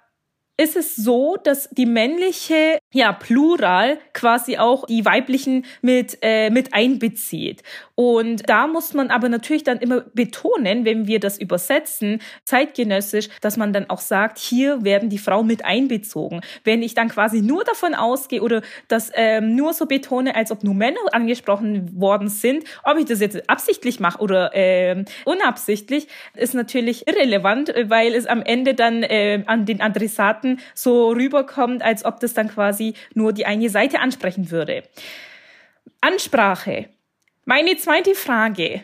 ist 0.59 0.77
es 0.77 0.97
so, 0.97 1.37
dass 1.43 1.69
die 1.71 1.87
männliche 1.87 2.79
ja 2.93 3.13
Plural 3.13 3.99
quasi 4.13 4.57
auch 4.57 4.87
die 4.87 5.05
weiblichen 5.05 5.67
mit 5.83 6.19
äh, 6.23 6.51
mit 6.51 6.73
einbezieht. 6.73 7.63
Und 7.97 8.49
da 8.49 8.67
muss 8.67 8.93
man 8.93 9.09
aber 9.09 9.31
natürlich 9.31 9.65
dann 9.65 9.79
immer 9.79 10.03
betonen, 10.13 10.85
wenn 10.85 11.07
wir 11.07 11.19
das 11.19 11.39
übersetzen, 11.39 12.21
zeitgenössisch, 12.45 13.31
dass 13.41 13.57
man 13.57 13.73
dann 13.73 13.89
auch 13.89 14.01
sagt, 14.01 14.39
hier 14.39 14.85
werden 14.85 15.09
die 15.09 15.19
Frauen 15.19 15.47
mit 15.47 15.65
einbezogen. 15.65 16.43
Wenn 16.63 16.83
ich 16.83 16.93
dann 16.93 17.09
quasi 17.09 17.41
nur 17.41 17.65
davon 17.65 17.95
ausgehe 17.95 18.43
oder 18.43 18.61
das 18.89 19.11
ähm, 19.15 19.57
nur 19.57 19.73
so 19.73 19.87
betone, 19.87 20.37
als 20.37 20.53
ob 20.53 20.63
nur 20.63 20.75
Männer 20.75 21.01
angesprochen 21.13 21.99
worden 21.99 22.29
sind, 22.29 22.65
ob 22.85 22.99
ich 22.99 23.07
das 23.07 23.21
jetzt 23.21 23.49
absichtlich 23.49 23.99
mache 23.99 24.21
oder 24.21 24.51
ähm, 24.53 25.07
unabsichtlich, 25.25 26.07
ist 26.35 26.53
natürlich 26.53 27.09
irrelevant, 27.09 27.73
weil 27.87 28.15
es 28.15 28.27
am 28.27 28.43
Ende 28.43 28.75
dann 28.75 29.05
äh, 29.05 29.43
an 29.47 29.65
den 29.65 29.81
Adressaten 29.81 30.61
so 30.75 31.09
rüberkommt, 31.13 31.83
als 31.83 32.05
ob 32.05 32.21
das 32.21 32.35
dann 32.35 32.49
quasi 32.49 32.93
nur 33.15 33.33
die 33.33 33.47
eine 33.47 33.71
Seite 33.71 34.01
ansprechen 34.01 34.51
würde. 34.51 34.83
Ansprache 36.03 36.91
meine 37.47 37.79
zweite 37.79 38.15
Frage. 38.15 38.83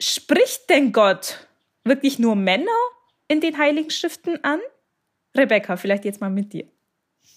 Spricht 0.00 0.68
denn 0.68 0.92
Gott 0.92 1.46
wirklich 1.84 2.18
nur 2.18 2.34
Männer 2.34 2.66
in 3.28 3.40
den 3.40 3.56
Heiligen 3.56 3.90
Schriften 3.90 4.42
an? 4.42 4.58
Rebecca, 5.36 5.76
vielleicht 5.76 6.04
jetzt 6.04 6.20
mal 6.20 6.30
mit 6.30 6.52
dir. 6.52 6.64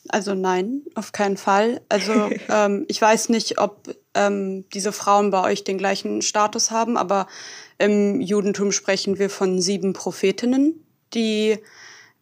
Also 0.09 0.33
nein, 0.33 0.81
auf 0.95 1.11
keinen 1.11 1.37
Fall. 1.37 1.81
Also 1.89 2.29
ähm, 2.49 2.85
ich 2.87 3.01
weiß 3.01 3.29
nicht, 3.29 3.59
ob 3.59 3.95
ähm, 4.13 4.65
diese 4.73 4.91
Frauen 4.91 5.29
bei 5.29 5.43
euch 5.43 5.63
den 5.63 5.77
gleichen 5.77 6.21
Status 6.21 6.71
haben, 6.71 6.97
aber 6.97 7.27
im 7.77 8.21
Judentum 8.21 8.71
sprechen 8.71 9.19
wir 9.19 9.29
von 9.29 9.61
sieben 9.61 9.93
Prophetinnen, 9.93 10.85
die 11.13 11.57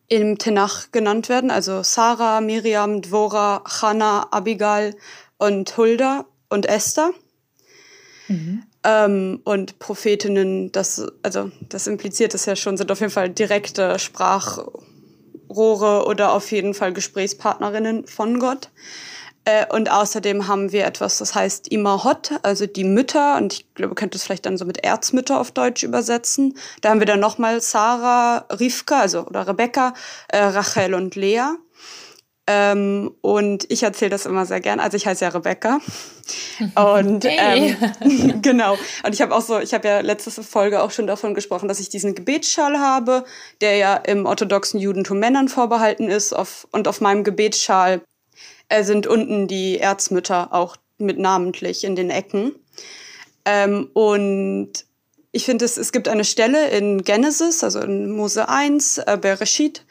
im 0.08 0.38
Tenach 0.38 0.92
genannt 0.92 1.30
werden. 1.30 1.52
Also 1.52 1.84
Sarah, 1.84 2.42
Miriam, 2.42 3.02
Dvora, 3.02 3.64
Hannah, 3.66 4.28
Abigail 4.32 4.96
und 5.38 5.76
Hulda 5.78 6.26
und 6.50 6.66
Esther. 6.66 7.12
Mhm. 8.28 8.64
Ähm, 8.84 9.42
und 9.44 9.80
Prophetinnen, 9.80 10.72
das, 10.72 11.06
also 11.22 11.52
das 11.70 11.88
impliziert 11.88 12.34
es 12.34 12.46
ja 12.46 12.56
schon, 12.56 12.78
sind 12.78 12.92
auf 12.92 13.00
jeden 13.00 13.12
Fall 13.12 13.30
direkte 13.30 14.00
Sprachrohre 14.00 16.06
oder 16.06 16.34
auf 16.34 16.52
jeden 16.52 16.74
Fall 16.74 16.94
Gesprächspartnerinnen 16.94 18.08
von 18.08 18.40
Gott. 18.40 18.70
Äh, 19.46 19.66
und 19.74 19.92
außerdem 19.92 20.48
haben 20.48 20.72
wir 20.72 20.86
etwas, 20.86 21.18
das 21.18 21.36
heißt 21.36 21.68
Imahot, 21.70 22.32
also 22.44 22.66
die 22.66 22.86
Mütter. 22.86 23.38
Und 23.38 23.54
ich 23.54 23.74
glaube, 23.76 23.94
ihr 23.94 23.96
könnt 23.96 24.16
es 24.16 24.24
vielleicht 24.24 24.46
dann 24.46 24.58
so 24.58 24.66
mit 24.66 24.84
Erzmütter 24.84 25.40
auf 25.40 25.52
Deutsch 25.52 25.84
übersetzen. 25.84 26.58
Da 26.82 26.90
haben 26.90 27.00
wir 27.00 27.08
dann 27.08 27.20
nochmal 27.20 27.60
Sarah, 27.62 28.46
Rivka, 28.50 29.02
also 29.02 29.26
oder 29.26 29.48
Rebecca, 29.48 29.94
äh, 30.30 30.44
Rachel 30.44 30.94
und 30.94 31.16
Lea. 31.16 31.42
Ähm, 32.46 33.16
und 33.22 33.72
ich 33.72 33.84
erzähle 33.84 34.10
das 34.10 34.26
immer 34.26 34.46
sehr 34.46 34.60
gern. 34.60 34.82
Also 34.82 34.98
ich 34.98 35.08
heiße 35.08 35.24
ja 35.24 35.32
Rebecca. 35.32 35.80
Und 36.76 37.24
hey. 37.24 37.76
ähm, 38.02 38.42
genau. 38.42 38.78
Und 39.04 39.14
ich 39.14 39.22
habe 39.22 39.34
auch 39.34 39.42
so, 39.42 39.60
ich 39.60 39.74
habe 39.74 39.88
ja 39.88 40.00
letzte 40.02 40.32
Folge 40.44 40.82
auch 40.82 40.92
schon 40.92 41.08
davon 41.08 41.36
gesprochen, 41.36 41.70
dass 41.70 41.80
ich 41.80 41.88
diesen 41.88 42.16
Gebetsschal 42.16 42.80
habe, 42.80 43.24
der 43.62 43.78
ja 43.78 43.96
im 43.96 44.26
orthodoxen 44.26 44.80
Judentum 44.80 45.20
Männern 45.20 45.48
vorbehalten 45.48 46.10
ist. 46.10 46.34
Auf, 46.34 46.68
und 46.72 46.88
auf 46.90 47.00
meinem 47.00 47.24
Gebetsschal 47.24 48.02
äh, 48.68 48.84
sind 48.84 49.08
unten 49.08 49.48
die 49.48 49.80
Erzmütter 49.80 50.54
auch 50.54 50.76
mit 50.98 51.20
namentlich 51.20 51.86
in 51.86 51.96
den 51.96 52.10
Ecken. 52.10 52.54
Ähm, 53.46 53.90
und 53.94 54.86
ich 55.32 55.46
finde, 55.46 55.66
es, 55.66 55.78
es 55.78 55.92
gibt 55.92 56.08
eine 56.08 56.26
Stelle 56.26 56.70
in 56.70 57.04
Genesis, 57.04 57.64
also 57.64 57.80
in 57.80 58.12
Mose 58.12 58.50
1, 58.50 59.00
äh, 59.00 59.18
Bereshit, 59.20 59.86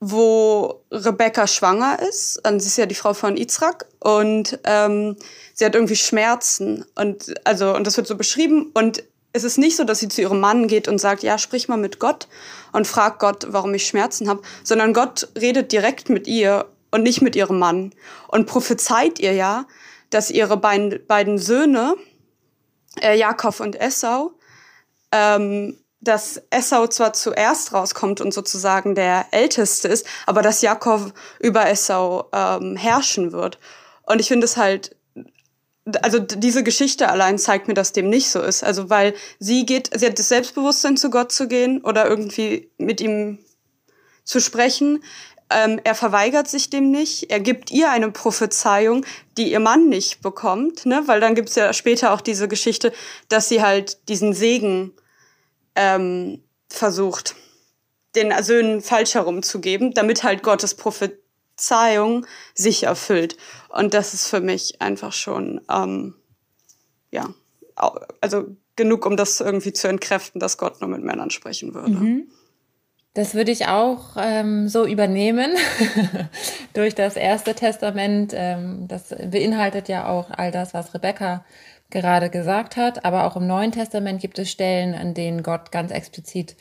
wo 0.00 0.84
Rebecca 0.90 1.46
schwanger 1.46 1.98
ist. 2.08 2.46
Und 2.46 2.60
sie 2.60 2.68
ist 2.68 2.78
ja 2.78 2.86
die 2.86 2.94
Frau 2.94 3.14
von 3.14 3.36
Izrak 3.36 3.86
und 4.00 4.58
ähm, 4.64 5.16
sie 5.54 5.64
hat 5.64 5.74
irgendwie 5.74 5.96
Schmerzen 5.96 6.84
und 6.94 7.34
also 7.44 7.74
und 7.74 7.86
das 7.86 7.96
wird 7.96 8.06
so 8.06 8.16
beschrieben 8.16 8.70
und 8.74 9.02
es 9.32 9.44
ist 9.44 9.58
nicht 9.58 9.76
so, 9.76 9.84
dass 9.84 9.98
sie 9.98 10.08
zu 10.08 10.22
ihrem 10.22 10.40
Mann 10.40 10.68
geht 10.68 10.88
und 10.88 10.98
sagt, 10.98 11.22
ja, 11.22 11.38
sprich 11.38 11.68
mal 11.68 11.76
mit 11.76 11.98
Gott 11.98 12.28
und 12.72 12.86
frag 12.86 13.18
Gott, 13.18 13.46
warum 13.50 13.74
ich 13.74 13.86
Schmerzen 13.86 14.28
habe, 14.28 14.42
sondern 14.64 14.94
Gott 14.94 15.28
redet 15.38 15.70
direkt 15.72 16.08
mit 16.08 16.26
ihr 16.26 16.66
und 16.90 17.02
nicht 17.02 17.20
mit 17.20 17.36
ihrem 17.36 17.58
Mann 17.58 17.92
und 18.28 18.46
prophezeit 18.46 19.18
ihr 19.18 19.32
ja, 19.32 19.66
dass 20.10 20.30
ihre 20.30 20.56
beiden, 20.56 21.06
beiden 21.06 21.38
Söhne, 21.38 21.94
äh, 23.00 23.18
Jakob 23.18 23.60
und 23.60 23.78
Esau, 23.78 24.32
ähm, 25.12 25.78
dass 26.00 26.40
Esau 26.50 26.86
zwar 26.86 27.12
zuerst 27.12 27.72
rauskommt 27.72 28.20
und 28.20 28.32
sozusagen 28.32 28.94
der 28.94 29.26
Älteste 29.32 29.88
ist, 29.88 30.06
aber 30.26 30.42
dass 30.42 30.62
Jakob 30.62 31.12
über 31.40 31.68
Esau 31.68 32.28
ähm, 32.32 32.76
herrschen 32.76 33.32
wird. 33.32 33.58
Und 34.06 34.20
ich 34.20 34.28
finde 34.28 34.44
es 34.44 34.56
halt, 34.56 34.96
also 36.02 36.18
diese 36.18 36.62
Geschichte 36.62 37.08
allein 37.08 37.38
zeigt 37.38 37.68
mir, 37.68 37.74
dass 37.74 37.92
dem 37.92 38.08
nicht 38.08 38.30
so 38.30 38.40
ist. 38.40 38.62
Also 38.62 38.90
weil 38.90 39.14
sie 39.38 39.66
geht, 39.66 39.90
sie 39.94 40.06
hat 40.06 40.18
das 40.18 40.28
Selbstbewusstsein 40.28 40.96
zu 40.96 41.10
Gott 41.10 41.32
zu 41.32 41.48
gehen 41.48 41.82
oder 41.82 42.08
irgendwie 42.08 42.70
mit 42.78 43.00
ihm 43.00 43.38
zu 44.24 44.40
sprechen. 44.40 45.02
Ähm, 45.50 45.80
er 45.82 45.94
verweigert 45.94 46.46
sich 46.46 46.68
dem 46.68 46.90
nicht. 46.90 47.30
Er 47.30 47.40
gibt 47.40 47.70
ihr 47.70 47.90
eine 47.90 48.10
Prophezeiung, 48.10 49.06
die 49.38 49.50
ihr 49.50 49.60
Mann 49.60 49.88
nicht 49.88 50.20
bekommt, 50.20 50.84
ne? 50.84 51.04
Weil 51.06 51.20
dann 51.20 51.34
gibt's 51.34 51.54
ja 51.54 51.72
später 51.72 52.12
auch 52.12 52.20
diese 52.20 52.48
Geschichte, 52.48 52.92
dass 53.30 53.48
sie 53.48 53.62
halt 53.62 54.08
diesen 54.10 54.34
Segen 54.34 54.92
ähm, 55.78 56.42
versucht, 56.68 57.36
den 58.16 58.32
Söhnen 58.42 58.82
falsch 58.82 59.14
herumzugeben, 59.14 59.94
damit 59.94 60.24
halt 60.24 60.42
Gottes 60.42 60.74
Prophezeiung 60.74 62.26
sich 62.54 62.82
erfüllt. 62.82 63.36
Und 63.68 63.94
das 63.94 64.12
ist 64.12 64.26
für 64.26 64.40
mich 64.40 64.82
einfach 64.82 65.12
schon, 65.12 65.60
ähm, 65.70 66.14
ja, 67.12 67.32
also 68.20 68.56
genug, 68.74 69.06
um 69.06 69.16
das 69.16 69.40
irgendwie 69.40 69.72
zu 69.72 69.88
entkräften, 69.88 70.40
dass 70.40 70.58
Gott 70.58 70.80
nur 70.80 70.90
mit 70.90 71.02
Männern 71.02 71.30
sprechen 71.30 71.74
würde. 71.74 71.90
Mhm. 71.90 72.28
Das 73.14 73.34
würde 73.34 73.50
ich 73.50 73.66
auch 73.66 74.16
ähm, 74.16 74.68
so 74.68 74.84
übernehmen 74.84 75.56
durch 76.74 76.94
das 76.94 77.16
Erste 77.16 77.54
Testament. 77.54 78.32
Ähm, 78.34 78.86
das 78.86 79.08
beinhaltet 79.08 79.88
ja 79.88 80.08
auch 80.08 80.30
all 80.30 80.52
das, 80.52 80.74
was 80.74 80.94
Rebecca 80.94 81.44
gerade 81.90 82.30
gesagt 82.30 82.76
hat. 82.76 83.04
Aber 83.04 83.24
auch 83.24 83.36
im 83.36 83.46
Neuen 83.46 83.72
Testament 83.72 84.20
gibt 84.20 84.38
es 84.38 84.50
Stellen, 84.50 84.94
an 84.94 85.14
denen 85.14 85.42
Gott 85.42 85.72
ganz 85.72 85.90
explizit 85.90 86.56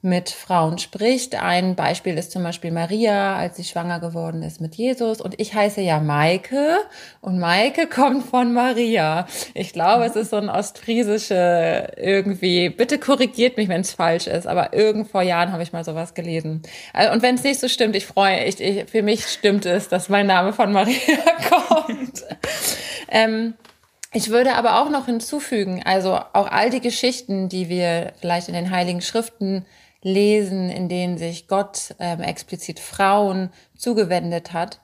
mit 0.00 0.30
Frauen 0.30 0.78
spricht. 0.78 1.34
Ein 1.34 1.74
Beispiel 1.74 2.16
ist 2.18 2.30
zum 2.30 2.44
Beispiel 2.44 2.70
Maria, 2.70 3.36
als 3.36 3.56
sie 3.56 3.64
schwanger 3.64 3.98
geworden 3.98 4.42
ist 4.42 4.60
mit 4.60 4.76
Jesus. 4.76 5.20
Und 5.20 5.40
ich 5.40 5.54
heiße 5.54 5.80
ja 5.80 5.98
Maike 5.98 6.78
und 7.20 7.40
Maike 7.40 7.86
kommt 7.92 8.24
von 8.24 8.52
Maria. 8.52 9.26
Ich 9.54 9.72
glaube, 9.72 10.04
es 10.04 10.14
ist 10.14 10.30
so 10.30 10.36
ein 10.36 10.48
ostfriesische 10.48 11.88
irgendwie, 11.96 12.68
bitte 12.68 12.98
korrigiert 12.98 13.56
mich, 13.56 13.68
wenn 13.68 13.80
es 13.80 13.92
falsch 13.92 14.28
ist, 14.28 14.46
aber 14.46 14.72
irgend 14.72 15.08
vor 15.08 15.22
Jahren 15.22 15.50
habe 15.50 15.64
ich 15.64 15.72
mal 15.72 15.84
sowas 15.84 16.14
gelesen. 16.14 16.62
Äh, 16.94 17.10
und 17.10 17.22
wenn 17.22 17.34
es 17.34 17.42
nicht 17.42 17.58
so 17.58 17.66
stimmt, 17.66 17.96
ich 17.96 18.06
freue 18.06 18.44
mich, 18.44 18.60
ich, 18.60 18.88
für 18.88 19.02
mich 19.02 19.26
stimmt 19.26 19.66
es, 19.66 19.88
dass 19.88 20.08
mein 20.08 20.28
Name 20.28 20.52
von 20.52 20.70
Maria 20.70 20.94
kommt. 21.48 22.24
ähm, 23.10 23.54
ich 24.18 24.30
würde 24.30 24.56
aber 24.56 24.82
auch 24.82 24.90
noch 24.90 25.06
hinzufügen, 25.06 25.80
also 25.84 26.14
auch 26.32 26.50
all 26.50 26.70
die 26.70 26.80
Geschichten, 26.80 27.48
die 27.48 27.68
wir 27.68 28.14
vielleicht 28.20 28.48
in 28.48 28.54
den 28.54 28.72
Heiligen 28.72 29.00
Schriften 29.00 29.64
lesen, 30.02 30.70
in 30.70 30.88
denen 30.88 31.18
sich 31.18 31.46
Gott 31.46 31.94
ähm, 32.00 32.20
explizit 32.20 32.80
Frauen 32.80 33.50
zugewendet 33.76 34.52
hat, 34.52 34.80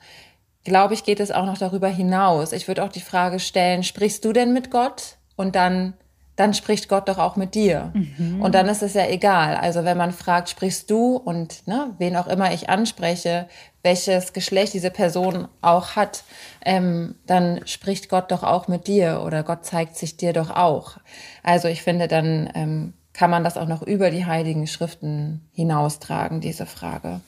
glaube 0.63 0.95
ich, 0.95 1.03
geht 1.03 1.19
es 1.19 1.33
auch 1.33 1.47
noch 1.47 1.59
darüber 1.59 1.89
hinaus. 1.89 2.53
Ich 2.53 2.69
würde 2.69 2.85
auch 2.85 2.93
die 2.93 3.01
Frage 3.01 3.41
stellen, 3.41 3.83
sprichst 3.83 4.25
du 4.25 4.33
denn 4.33 4.53
mit 4.53 4.71
Gott? 4.71 5.17
Und 5.35 5.57
dann, 5.57 5.95
dann 6.37 6.55
spricht 6.55 6.89
Gott 6.89 7.09
doch 7.09 7.19
auch 7.19 7.37
mit 7.37 7.55
dir. 7.55 7.93
Mhm. 7.95 8.43
Und 8.43 8.55
dann 8.55 8.69
ist 8.69 8.83
es 8.83 8.95
ja 8.95 9.07
egal. 9.07 9.57
Also 9.57 9.85
wenn 9.85 9.97
man 9.97 10.13
fragt, 10.13 10.49
sprichst 10.49 10.91
du 10.91 11.17
und 11.17 11.67
ne, 11.67 11.95
wen 11.99 12.17
auch 12.17 12.27
immer 12.27 12.53
ich 12.53 12.69
anspreche, 12.69 13.47
welches 13.83 14.33
Geschlecht 14.33 14.75
diese 14.75 14.91
Person 14.91 15.47
auch 15.61 15.95
hat, 15.95 16.25
ähm, 16.65 17.15
dann 17.27 17.61
spricht 17.67 18.09
Gott 18.09 18.31
doch 18.31 18.43
auch 18.43 18.67
mit 18.67 18.87
dir 18.89 19.23
oder 19.25 19.43
Gott 19.43 19.65
zeigt 19.65 19.97
sich 19.97 20.17
dir 20.17 20.33
doch 20.33 20.51
auch. 20.51 20.97
Also 21.43 21.69
ich 21.69 21.83
finde, 21.83 22.09
dann 22.09 22.51
ähm, 22.55 22.95
kann 23.13 23.31
man 23.31 23.45
das 23.45 23.57
auch 23.57 23.69
noch 23.69 23.83
über 23.83 24.11
die 24.11 24.27
heiligen 24.27 24.67
Schriften 24.67 25.49
hinaustragen, 25.53 26.41
diese 26.41 26.67
Frage 26.67 27.21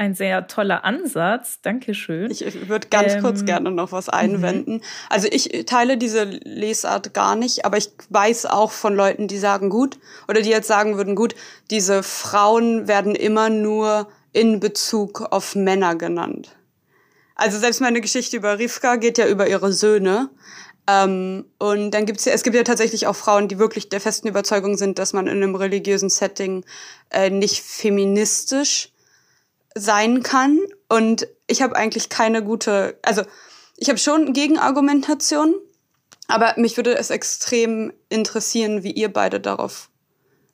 ein 0.00 0.14
sehr 0.14 0.46
toller 0.46 0.82
Ansatz. 0.84 1.60
Dankeschön. 1.60 2.30
Ich 2.30 2.68
würde 2.70 2.88
ganz 2.88 3.12
ähm, 3.12 3.22
kurz 3.22 3.44
gerne 3.44 3.70
noch 3.70 3.92
was 3.92 4.08
einwenden. 4.08 4.76
Mhm. 4.76 4.82
Also 5.10 5.28
ich 5.30 5.66
teile 5.66 5.98
diese 5.98 6.24
Lesart 6.24 7.12
gar 7.12 7.36
nicht, 7.36 7.66
aber 7.66 7.76
ich 7.76 7.90
weiß 8.08 8.46
auch 8.46 8.72
von 8.72 8.94
Leuten, 8.94 9.28
die 9.28 9.36
sagen 9.36 9.68
gut 9.68 9.98
oder 10.26 10.40
die 10.40 10.48
jetzt 10.48 10.68
sagen 10.68 10.96
würden, 10.96 11.16
gut, 11.16 11.34
diese 11.70 12.02
Frauen 12.02 12.88
werden 12.88 13.14
immer 13.14 13.50
nur 13.50 14.08
in 14.32 14.58
Bezug 14.58 15.20
auf 15.32 15.54
Männer 15.54 15.96
genannt. 15.96 16.56
Also 17.34 17.58
selbst 17.58 17.82
meine 17.82 18.00
Geschichte 18.00 18.38
über 18.38 18.58
Rivka 18.58 18.96
geht 18.96 19.18
ja 19.18 19.28
über 19.28 19.48
ihre 19.48 19.70
Söhne. 19.70 20.30
Ähm, 20.86 21.44
und 21.58 21.90
dann 21.90 22.06
gibt's 22.06 22.24
ja, 22.24 22.32
es 22.32 22.42
gibt 22.42 22.56
ja 22.56 22.62
tatsächlich 22.62 23.06
auch 23.06 23.16
Frauen, 23.16 23.48
die 23.48 23.58
wirklich 23.58 23.90
der 23.90 24.00
festen 24.00 24.28
Überzeugung 24.28 24.78
sind, 24.78 24.98
dass 24.98 25.12
man 25.12 25.26
in 25.26 25.42
einem 25.42 25.56
religiösen 25.56 26.08
Setting 26.08 26.64
äh, 27.10 27.28
nicht 27.28 27.60
feministisch 27.60 28.92
sein 29.74 30.22
kann. 30.22 30.58
Und 30.88 31.26
ich 31.46 31.62
habe 31.62 31.76
eigentlich 31.76 32.08
keine 32.08 32.42
gute, 32.42 32.98
also 33.02 33.22
ich 33.76 33.88
habe 33.88 33.98
schon 33.98 34.32
Gegenargumentation, 34.32 35.54
aber 36.28 36.54
mich 36.56 36.76
würde 36.76 36.96
es 36.96 37.10
extrem 37.10 37.92
interessieren, 38.08 38.82
wie 38.82 38.92
ihr 38.92 39.12
beide 39.12 39.40
darauf 39.40 39.88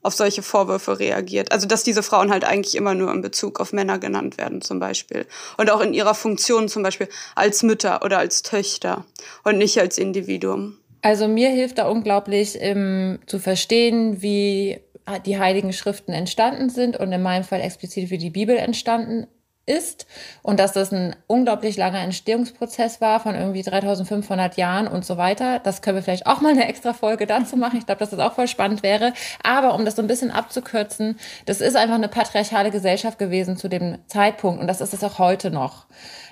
auf 0.06 0.14
solche 0.14 0.42
Vorwürfe 0.42 1.00
reagiert. 1.00 1.50
Also 1.50 1.66
dass 1.66 1.82
diese 1.82 2.02
Frauen 2.02 2.30
halt 2.30 2.44
eigentlich 2.44 2.76
immer 2.76 2.94
nur 2.94 3.12
in 3.12 3.23
Bezug 3.23 3.58
auf 3.58 3.73
Männer 3.73 3.99
genannt 3.99 4.38
werden 4.38 4.62
zum 4.62 4.78
Beispiel. 4.78 5.26
Und 5.56 5.68
auch 5.70 5.80
in 5.80 5.92
ihrer 5.92 6.14
Funktion 6.14 6.68
zum 6.68 6.85
Beispiel 6.85 7.08
als 7.35 7.64
Mütter 7.64 8.04
oder 8.04 8.18
als 8.18 8.42
Töchter 8.42 9.04
und 9.42 9.58
nicht 9.58 9.80
als 9.80 9.99
Individuum. 9.99 10.78
Also 11.02 11.26
mir 11.28 11.50
hilft 11.50 11.78
da 11.78 11.88
unglaublich 11.88 12.56
ähm, 12.61 13.18
zu 13.26 13.38
verstehen, 13.38 14.23
wie 14.23 14.80
die 15.25 15.38
Heiligen 15.38 15.72
Schriften 15.72 16.12
entstanden 16.12 16.70
sind 16.70 16.96
und 16.96 17.12
in 17.12 17.22
meinem 17.22 17.44
Fall 17.44 17.60
explizit 17.60 18.10
wie 18.10 18.18
die 18.18 18.30
Bibel 18.30 18.56
entstanden 18.56 19.26
ist 19.66 20.06
und 20.42 20.60
dass 20.60 20.72
das 20.72 20.92
ein 20.92 21.16
unglaublich 21.26 21.76
langer 21.76 22.00
Entstehungsprozess 22.00 23.00
war 23.00 23.20
von 23.20 23.34
irgendwie 23.34 23.62
3500 23.62 24.56
Jahren 24.56 24.86
und 24.86 25.04
so 25.04 25.16
weiter. 25.16 25.58
Das 25.58 25.82
können 25.82 25.96
wir 25.96 26.02
vielleicht 26.02 26.26
auch 26.26 26.40
mal 26.40 26.52
eine 26.52 26.68
extra 26.68 26.92
Folge 26.92 27.26
dazu 27.26 27.56
machen. 27.56 27.78
Ich 27.78 27.86
glaube, 27.86 27.98
dass 27.98 28.10
das 28.10 28.20
auch 28.20 28.34
voll 28.34 28.48
spannend 28.48 28.82
wäre. 28.82 29.12
Aber 29.42 29.75
um 29.75 29.84
das 29.84 29.96
so 29.96 30.02
ein 30.02 30.08
bisschen 30.08 30.30
abzukürzen, 30.30 31.18
das 31.44 31.60
ist 31.60 31.76
einfach 31.76 31.96
eine 31.96 32.08
patriarchale 32.08 32.70
Gesellschaft 32.70 33.18
gewesen 33.18 33.56
zu 33.56 33.68
dem 33.68 33.98
Zeitpunkt 34.06 34.60
und 34.60 34.68
das 34.68 34.80
ist 34.80 34.94
es 34.94 35.02
auch 35.02 35.18
heute 35.18 35.50
noch. 35.50 35.86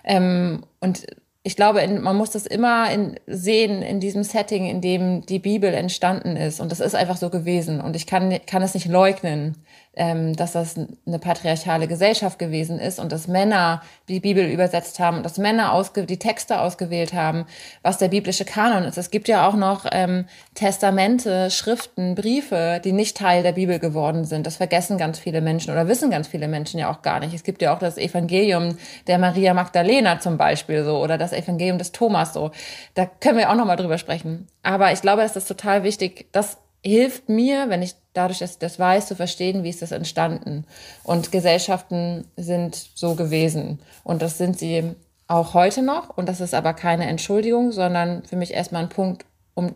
Ähm, 0.04 0.64
und 0.81 1.07
ich 1.47 1.57
glaube, 1.57 1.87
man 1.87 2.17
muss 2.17 2.31
das 2.31 2.47
immer 2.47 2.91
in, 2.91 3.21
sehen 3.27 3.83
in 3.83 4.01
diesem 4.01 4.25
Setting, 4.25 4.67
in 4.67 4.81
dem 4.81 5.27
die 5.27 5.39
Bibel 5.39 5.75
entstanden 5.75 6.37
ist. 6.37 6.59
Und 6.59 6.73
das 6.73 6.81
ist 6.81 6.95
einfach 6.95 7.19
so 7.19 7.29
gewesen. 7.29 7.83
Und 7.83 7.95
ich 7.97 8.07
kann, 8.07 8.35
kann 8.47 8.63
es 8.63 8.73
nicht 8.73 8.87
leugnen 8.87 9.55
ähm, 9.97 10.35
dass 10.35 10.53
das 10.53 10.77
eine 10.77 11.19
patriarchale 11.19 11.87
Gesellschaft 11.87 12.39
gewesen 12.39 12.79
ist 12.79 12.99
und 12.99 13.13
dass 13.13 13.29
Männer 13.29 13.83
die 14.09 14.21
Bibel 14.21 14.45
übersetzt 14.45 14.99
haben 14.99 15.19
und 15.19 15.23
dass 15.23 15.39
Männer 15.39 15.73
ausge 15.73 16.07
die 16.07 16.19
Texte 16.19 16.61
ausgewählt 16.61 17.13
haben, 17.13 17.47
was 17.83 17.99
der 17.99 18.09
biblische 18.09 18.45
Kanon 18.45 18.85
ist. 18.85 18.99
Es 18.99 19.11
gibt 19.11 19.29
ja 19.29 19.49
auch 19.49 19.55
noch 19.55 19.87
ähm, 19.93 20.27
Testamente, 20.55 21.51
Schriften, 21.51 22.15
Briefe, 22.15 22.81
die 22.85 22.93
nicht 22.93 23.17
Teil 23.17 23.43
der 23.43 23.53
Bibel 23.53 23.79
geworden 23.79 24.25
sind. 24.25 24.47
Das 24.47 24.57
vergessen 24.57 24.99
ganz 24.99 25.19
viele 25.19 25.41
Menschen 25.41 25.73
oder 25.73 25.89
wissen 25.89 26.11
ganz 26.11 26.29
viele 26.29 26.49
Menschen 26.49 26.79
ja 26.81 26.91
auch 26.91 27.03
gar 27.03 27.21
nicht. 27.21 27.35
Es 27.35 27.45
gibt 27.45 27.63
ja 27.63 27.75
auch 27.75 27.79
das 27.79 27.99
Evangelium 27.99 28.77
der 29.07 29.19
Maria 29.19 29.55
Magdalena 29.55 30.21
zum 30.21 30.37
Beispiel 30.37 30.85
so 30.85 30.99
oder 30.99 31.19
das 31.19 31.33
Evangelium 31.33 31.79
des 31.79 31.93
Thomas 31.93 32.33
so. 32.33 32.51
Da 32.95 33.07
können 33.07 33.39
wir 33.39 33.51
auch 33.51 33.57
noch 33.57 33.67
mal 33.67 33.77
drüber 33.77 33.99
sprechen. 33.99 34.47
Aber 34.63 34.93
ich 34.93 35.03
glaube, 35.03 35.23
es 35.23 35.37
ist 35.37 35.47
total 35.47 35.83
wichtig, 35.83 36.27
dass 36.33 36.59
hilft 36.85 37.29
mir, 37.29 37.71
wenn 37.71 37.83
ich 37.83 37.95
dadurch, 38.12 38.38
dass 38.38 38.53
ich 38.53 38.59
das 38.59 38.79
weiß, 38.79 39.07
zu 39.07 39.16
verstehen, 39.16 39.64
wie 39.64 39.70
ist 39.70 39.83
das 39.83 39.92
entstanden. 39.92 40.64
Und 41.03 41.33
Gesellschaften 41.33 42.27
sind 42.37 42.77
so 42.94 43.14
gewesen. 43.14 43.81
Und 44.05 44.23
das 44.23 44.38
sind 44.38 44.59
sie 44.59 44.94
auch 45.27 45.55
heute 45.55 45.83
noch. 45.83 46.16
Und 46.16 46.29
das 46.29 46.40
ist 46.40 46.55
aber 46.55 46.75
keine 46.75 47.07
Entschuldigung, 47.07 47.73
sondern 47.73 48.25
für 48.25 48.37
mich 48.37 48.53
erstmal 48.53 48.83
ein 48.83 48.88
Punkt, 48.90 49.25
um, 49.55 49.73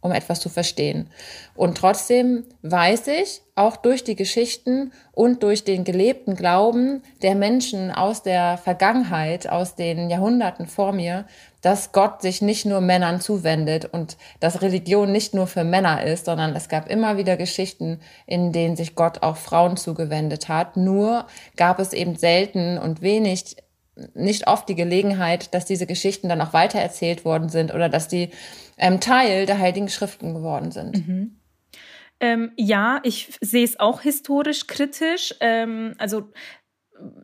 um 0.00 0.12
etwas 0.12 0.40
zu 0.40 0.48
verstehen. 0.48 1.10
Und 1.54 1.76
trotzdem 1.76 2.44
weiß 2.62 3.08
ich, 3.08 3.42
auch 3.54 3.76
durch 3.76 4.02
die 4.02 4.16
Geschichten 4.16 4.92
und 5.12 5.42
durch 5.42 5.64
den 5.64 5.84
gelebten 5.84 6.36
Glauben 6.36 7.02
der 7.22 7.34
Menschen 7.34 7.90
aus 7.90 8.22
der 8.22 8.58
Vergangenheit, 8.58 9.48
aus 9.48 9.74
den 9.74 10.10
Jahrhunderten 10.10 10.66
vor 10.66 10.92
mir, 10.92 11.26
dass 11.66 11.90
Gott 11.90 12.22
sich 12.22 12.42
nicht 12.42 12.64
nur 12.64 12.80
Männern 12.80 13.20
zuwendet 13.20 13.86
und 13.86 14.16
dass 14.38 14.62
Religion 14.62 15.10
nicht 15.10 15.34
nur 15.34 15.48
für 15.48 15.64
Männer 15.64 16.04
ist, 16.04 16.26
sondern 16.26 16.54
es 16.54 16.68
gab 16.68 16.88
immer 16.88 17.16
wieder 17.16 17.36
Geschichten, 17.36 17.98
in 18.24 18.52
denen 18.52 18.76
sich 18.76 18.94
Gott 18.94 19.24
auch 19.24 19.36
Frauen 19.36 19.76
zugewendet 19.76 20.48
hat. 20.48 20.76
Nur 20.76 21.26
gab 21.56 21.80
es 21.80 21.92
eben 21.92 22.14
selten 22.14 22.78
und 22.78 23.02
wenig, 23.02 23.56
nicht 24.14 24.46
oft 24.46 24.68
die 24.68 24.76
Gelegenheit, 24.76 25.54
dass 25.54 25.64
diese 25.64 25.88
Geschichten 25.88 26.28
dann 26.28 26.40
auch 26.40 26.52
weitererzählt 26.52 27.24
worden 27.24 27.48
sind 27.48 27.74
oder 27.74 27.88
dass 27.88 28.06
die 28.06 28.30
ähm, 28.78 29.00
Teil 29.00 29.44
der 29.46 29.58
Heiligen 29.58 29.88
Schriften 29.88 30.34
geworden 30.34 30.70
sind. 30.70 31.04
Mhm. 31.04 31.40
Ähm, 32.20 32.52
ja, 32.56 33.00
ich 33.02 33.36
sehe 33.40 33.64
es 33.64 33.80
auch 33.80 34.02
historisch 34.02 34.68
kritisch. 34.68 35.34
Ähm, 35.40 35.96
also 35.98 36.30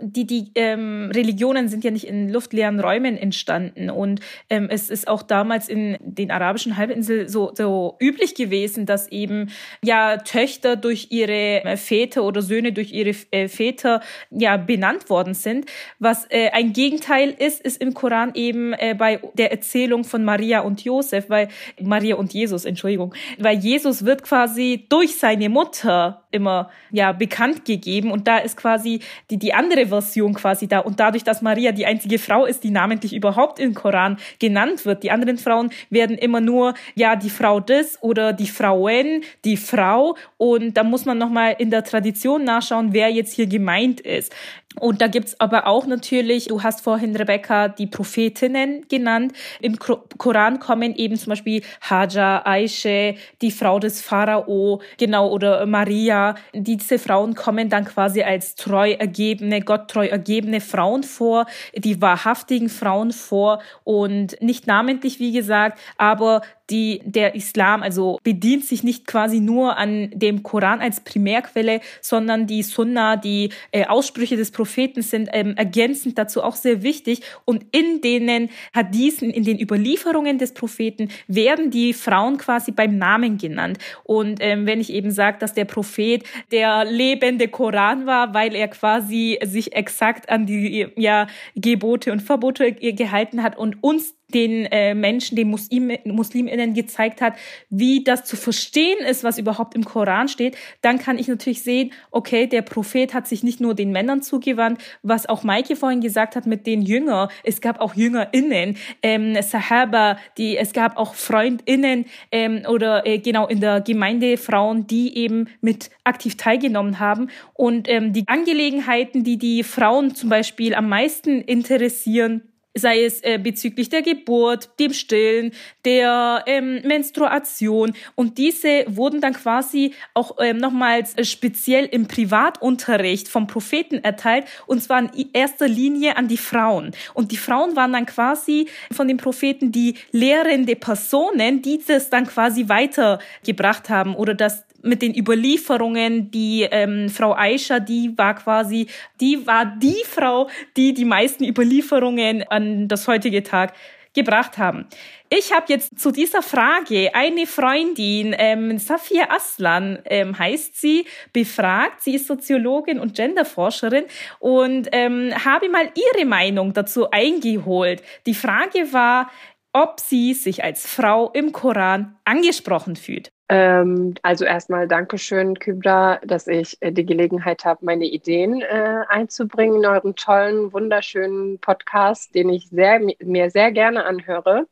die, 0.00 0.26
die 0.26 0.50
ähm, 0.54 1.10
Religionen 1.14 1.68
sind 1.68 1.84
ja 1.84 1.90
nicht 1.90 2.06
in 2.06 2.28
luftleeren 2.28 2.80
Räumen 2.80 3.16
entstanden 3.16 3.90
und 3.90 4.20
ähm, 4.50 4.68
es 4.70 4.90
ist 4.90 5.08
auch 5.08 5.22
damals 5.22 5.68
in 5.68 5.96
den 6.00 6.30
arabischen 6.30 6.76
Halbinsel 6.76 7.28
so, 7.28 7.52
so 7.54 7.96
üblich 8.00 8.34
gewesen, 8.34 8.86
dass 8.86 9.08
eben 9.08 9.50
ja 9.84 10.18
Töchter 10.18 10.76
durch 10.76 11.08
ihre 11.10 11.64
äh, 11.64 11.76
Väter 11.76 12.24
oder 12.24 12.42
Söhne 12.42 12.72
durch 12.72 12.92
ihre 12.92 13.14
äh, 13.30 13.48
Väter 13.48 14.00
ja 14.30 14.56
benannt 14.56 15.08
worden 15.08 15.34
sind. 15.34 15.66
Was 15.98 16.26
äh, 16.30 16.50
ein 16.50 16.72
Gegenteil 16.72 17.30
ist, 17.30 17.60
ist 17.60 17.80
im 17.80 17.94
Koran 17.94 18.32
eben 18.34 18.72
äh, 18.74 18.94
bei 18.98 19.20
der 19.34 19.52
Erzählung 19.52 20.04
von 20.04 20.24
Maria 20.24 20.60
und 20.60 20.84
Josef, 20.84 21.30
weil 21.30 21.48
Maria 21.80 22.16
und 22.16 22.32
Jesus, 22.32 22.64
Entschuldigung, 22.64 23.14
weil 23.38 23.58
Jesus 23.58 24.04
wird 24.04 24.22
quasi 24.22 24.86
durch 24.88 25.16
seine 25.16 25.48
Mutter 25.48 26.24
immer 26.30 26.70
ja 26.90 27.12
bekannt 27.12 27.64
gegeben 27.64 28.10
und 28.10 28.26
da 28.26 28.38
ist 28.38 28.56
quasi 28.56 29.00
die 29.30 29.38
die 29.38 29.54
andere 29.62 29.86
Version 29.86 30.34
quasi 30.34 30.66
da. 30.66 30.80
Und 30.80 30.98
dadurch, 30.98 31.24
dass 31.24 31.42
Maria 31.42 31.72
die 31.72 31.86
einzige 31.86 32.18
Frau 32.18 32.44
ist, 32.44 32.64
die 32.64 32.70
namentlich 32.70 33.14
überhaupt 33.14 33.58
im 33.60 33.74
Koran 33.74 34.16
genannt 34.38 34.84
wird, 34.84 35.02
die 35.02 35.10
anderen 35.10 35.38
Frauen 35.38 35.70
werden 35.90 36.18
immer 36.18 36.40
nur, 36.40 36.74
ja, 36.94 37.14
die 37.16 37.30
Frau 37.30 37.60
des 37.60 37.98
oder 38.02 38.32
die 38.32 38.48
Frauen, 38.48 39.22
die 39.44 39.56
Frau. 39.56 40.16
Und 40.36 40.76
da 40.76 40.82
muss 40.82 41.04
man 41.04 41.18
nochmal 41.18 41.54
in 41.58 41.70
der 41.70 41.84
Tradition 41.84 42.44
nachschauen, 42.44 42.92
wer 42.92 43.10
jetzt 43.10 43.34
hier 43.34 43.46
gemeint 43.46 44.00
ist. 44.00 44.34
Und 44.80 45.02
da 45.02 45.06
gibt's 45.06 45.38
aber 45.38 45.66
auch 45.66 45.86
natürlich, 45.86 46.46
du 46.46 46.62
hast 46.62 46.80
vorhin, 46.80 47.14
Rebecca, 47.14 47.68
die 47.68 47.86
Prophetinnen 47.86 48.86
genannt. 48.88 49.32
Im 49.60 49.78
Koran 49.78 50.60
kommen 50.60 50.94
eben 50.94 51.16
zum 51.16 51.30
Beispiel 51.30 51.62
Haja, 51.82 52.42
Aisha, 52.44 53.12
die 53.42 53.50
Frau 53.50 53.78
des 53.78 54.00
Pharao, 54.00 54.80
genau, 54.98 55.30
oder 55.30 55.66
Maria. 55.66 56.36
Diese 56.54 56.98
Frauen 56.98 57.34
kommen 57.34 57.68
dann 57.68 57.84
quasi 57.84 58.22
als 58.22 58.54
treu 58.54 58.92
ergebene, 58.92 59.60
gotttreu 59.60 60.06
ergebene 60.06 60.60
Frauen 60.60 61.02
vor, 61.02 61.46
die 61.76 62.00
wahrhaftigen 62.00 62.68
Frauen 62.68 63.12
vor 63.12 63.60
und 63.84 64.40
nicht 64.40 64.66
namentlich, 64.66 65.18
wie 65.18 65.32
gesagt, 65.32 65.78
aber 65.98 66.42
die, 66.70 67.00
der 67.04 67.34
Islam 67.34 67.82
also 67.82 68.18
bedient 68.22 68.64
sich 68.64 68.82
nicht 68.82 69.06
quasi 69.06 69.40
nur 69.40 69.76
an 69.76 70.10
dem 70.14 70.42
Koran 70.42 70.80
als 70.80 71.00
Primärquelle, 71.00 71.80
sondern 72.00 72.46
die 72.46 72.62
Sunna, 72.62 73.16
die 73.16 73.50
äh, 73.72 73.86
Aussprüche 73.86 74.36
des 74.36 74.50
Propheten 74.50 75.02
sind 75.02 75.28
ähm, 75.32 75.56
ergänzend 75.56 76.18
dazu 76.18 76.42
auch 76.42 76.56
sehr 76.56 76.82
wichtig. 76.82 77.22
Und 77.44 77.66
in 77.72 78.00
denen 78.00 78.50
Hadithen, 78.74 79.30
in 79.30 79.44
den 79.44 79.60
Überlieferungen 79.60 80.38
des 80.38 80.54
Propheten 80.54 81.08
werden 81.26 81.70
die 81.70 81.92
Frauen 81.92 82.38
quasi 82.38 82.72
beim 82.72 82.98
Namen 82.98 83.38
genannt. 83.38 83.78
Und 84.04 84.38
ähm, 84.40 84.66
wenn 84.66 84.80
ich 84.80 84.92
eben 84.92 85.10
sage, 85.10 85.38
dass 85.38 85.54
der 85.54 85.64
Prophet 85.64 86.24
der 86.50 86.84
lebende 86.84 87.48
Koran 87.48 88.06
war, 88.06 88.34
weil 88.34 88.54
er 88.54 88.68
quasi 88.68 89.38
sich 89.44 89.74
exakt 89.74 90.28
an 90.28 90.46
die 90.46 90.88
ja, 90.96 91.26
Gebote 91.54 92.12
und 92.12 92.20
Verbote 92.20 92.72
gehalten 92.72 93.42
hat 93.42 93.56
und 93.56 93.82
uns 93.82 94.14
den 94.34 94.66
äh, 94.66 94.94
Menschen, 94.94 95.36
den 95.36 95.48
Muslim, 95.48 95.92
Musliminnen 96.04 96.74
gezeigt 96.74 97.20
hat, 97.20 97.34
wie 97.70 98.04
das 98.04 98.24
zu 98.24 98.36
verstehen 98.36 98.98
ist, 99.06 99.24
was 99.24 99.38
überhaupt 99.38 99.74
im 99.74 99.84
Koran 99.84 100.28
steht, 100.28 100.56
dann 100.80 100.98
kann 100.98 101.18
ich 101.18 101.28
natürlich 101.28 101.62
sehen, 101.62 101.92
okay, 102.10 102.46
der 102.46 102.62
Prophet 102.62 103.14
hat 103.14 103.26
sich 103.26 103.42
nicht 103.42 103.60
nur 103.60 103.74
den 103.74 103.92
Männern 103.92 104.22
zugewandt, 104.22 104.80
was 105.02 105.28
auch 105.28 105.42
Maike 105.42 105.76
vorhin 105.76 106.00
gesagt 106.00 106.36
hat 106.36 106.46
mit 106.46 106.66
den 106.66 106.82
Jünger. 106.82 107.28
Es 107.44 107.60
gab 107.60 107.80
auch 107.80 107.94
JüngerInnen, 107.94 108.76
ähm, 109.02 109.40
Sahaba, 109.42 110.18
die, 110.38 110.56
es 110.56 110.72
gab 110.72 110.96
auch 110.96 111.14
FreundInnen 111.14 112.06
ähm, 112.30 112.62
oder 112.68 113.06
äh, 113.06 113.18
genau 113.18 113.46
in 113.46 113.60
der 113.60 113.80
Gemeinde 113.80 114.36
Frauen, 114.36 114.86
die 114.86 115.16
eben 115.16 115.48
mit 115.60 115.90
aktiv 116.04 116.36
teilgenommen 116.36 116.98
haben. 116.98 117.28
Und 117.54 117.88
ähm, 117.88 118.12
die 118.12 118.26
Angelegenheiten, 118.26 119.24
die 119.24 119.38
die 119.38 119.62
Frauen 119.62 120.14
zum 120.14 120.28
Beispiel 120.28 120.74
am 120.74 120.88
meisten 120.88 121.40
interessieren, 121.40 122.51
sei 122.74 123.04
es 123.04 123.22
äh, 123.22 123.38
bezüglich 123.38 123.88
der 123.88 124.02
Geburt, 124.02 124.70
dem 124.78 124.92
Stillen, 124.92 125.52
der 125.84 126.44
ähm, 126.46 126.80
Menstruation. 126.84 127.92
Und 128.14 128.38
diese 128.38 128.84
wurden 128.88 129.20
dann 129.20 129.34
quasi 129.34 129.92
auch 130.14 130.36
ähm, 130.40 130.58
nochmals 130.58 131.14
äh, 131.14 131.24
speziell 131.24 131.84
im 131.86 132.08
Privatunterricht 132.08 133.28
vom 133.28 133.46
Propheten 133.46 134.02
erteilt, 134.02 134.46
und 134.66 134.82
zwar 134.82 135.14
in 135.14 135.30
erster 135.32 135.68
Linie 135.68 136.16
an 136.16 136.28
die 136.28 136.38
Frauen. 136.38 136.92
Und 137.14 137.32
die 137.32 137.36
Frauen 137.36 137.76
waren 137.76 137.92
dann 137.92 138.06
quasi 138.06 138.68
von 138.90 139.08
den 139.08 139.16
Propheten 139.16 139.72
die 139.72 139.96
lehrende 140.10 140.76
Personen, 140.76 141.62
die 141.62 141.80
das 141.86 142.10
dann 142.10 142.26
quasi 142.26 142.68
weitergebracht 142.68 143.90
haben 143.90 144.14
oder 144.14 144.34
das 144.34 144.64
mit 144.82 145.02
den 145.02 145.16
Überlieferungen, 145.16 146.30
die 146.30 146.62
ähm, 146.70 147.08
Frau 147.08 147.34
Aisha, 147.34 147.80
die 147.80 148.16
war 148.16 148.34
quasi, 148.34 148.86
die 149.20 149.46
war 149.46 149.66
die 149.66 150.02
Frau, 150.04 150.48
die 150.76 150.94
die 150.94 151.04
meisten 151.04 151.44
Überlieferungen 151.44 152.44
an 152.48 152.88
das 152.88 153.08
heutige 153.08 153.42
Tag 153.42 153.74
gebracht 154.14 154.58
haben. 154.58 154.86
Ich 155.30 155.52
habe 155.52 155.66
jetzt 155.68 155.98
zu 155.98 156.10
dieser 156.10 156.42
Frage 156.42 157.14
eine 157.14 157.46
Freundin, 157.46 158.34
ähm, 158.36 158.78
Safia 158.78 159.30
Aslan 159.30 160.00
ähm, 160.04 160.38
heißt 160.38 160.78
sie, 160.78 161.06
befragt. 161.32 162.02
Sie 162.02 162.14
ist 162.14 162.26
Soziologin 162.26 162.98
und 162.98 163.14
Genderforscherin 163.14 164.04
und 164.38 164.88
ähm, 164.92 165.32
habe 165.44 165.70
mal 165.70 165.90
ihre 165.94 166.26
Meinung 166.26 166.74
dazu 166.74 167.10
eingeholt. 167.10 168.02
Die 168.26 168.34
Frage 168.34 168.92
war, 168.92 169.30
ob 169.72 170.00
sie 170.00 170.34
sich 170.34 170.62
als 170.62 170.86
Frau 170.86 171.30
im 171.30 171.52
Koran 171.52 172.16
angesprochen 172.24 172.96
fühlt. 172.96 173.32
Ähm, 173.54 174.14
also 174.22 174.46
erstmal 174.46 174.88
Dankeschön, 174.88 175.58
Kübra, 175.58 176.20
dass 176.24 176.46
ich 176.46 176.78
äh, 176.80 176.90
die 176.90 177.04
Gelegenheit 177.04 177.66
habe, 177.66 177.84
meine 177.84 178.06
Ideen 178.06 178.62
äh, 178.62 179.04
einzubringen 179.08 179.76
in 179.76 179.86
euren 179.86 180.16
tollen, 180.16 180.72
wunderschönen 180.72 181.58
Podcast, 181.58 182.34
den 182.34 182.48
ich 182.48 182.70
sehr, 182.70 182.98
mir 183.22 183.50
sehr 183.50 183.70
gerne 183.70 184.06
anhöre. 184.06 184.66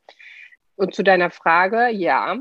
Und 0.77 0.95
zu 0.95 1.03
deiner 1.03 1.29
Frage, 1.31 1.91
ja. 1.91 2.39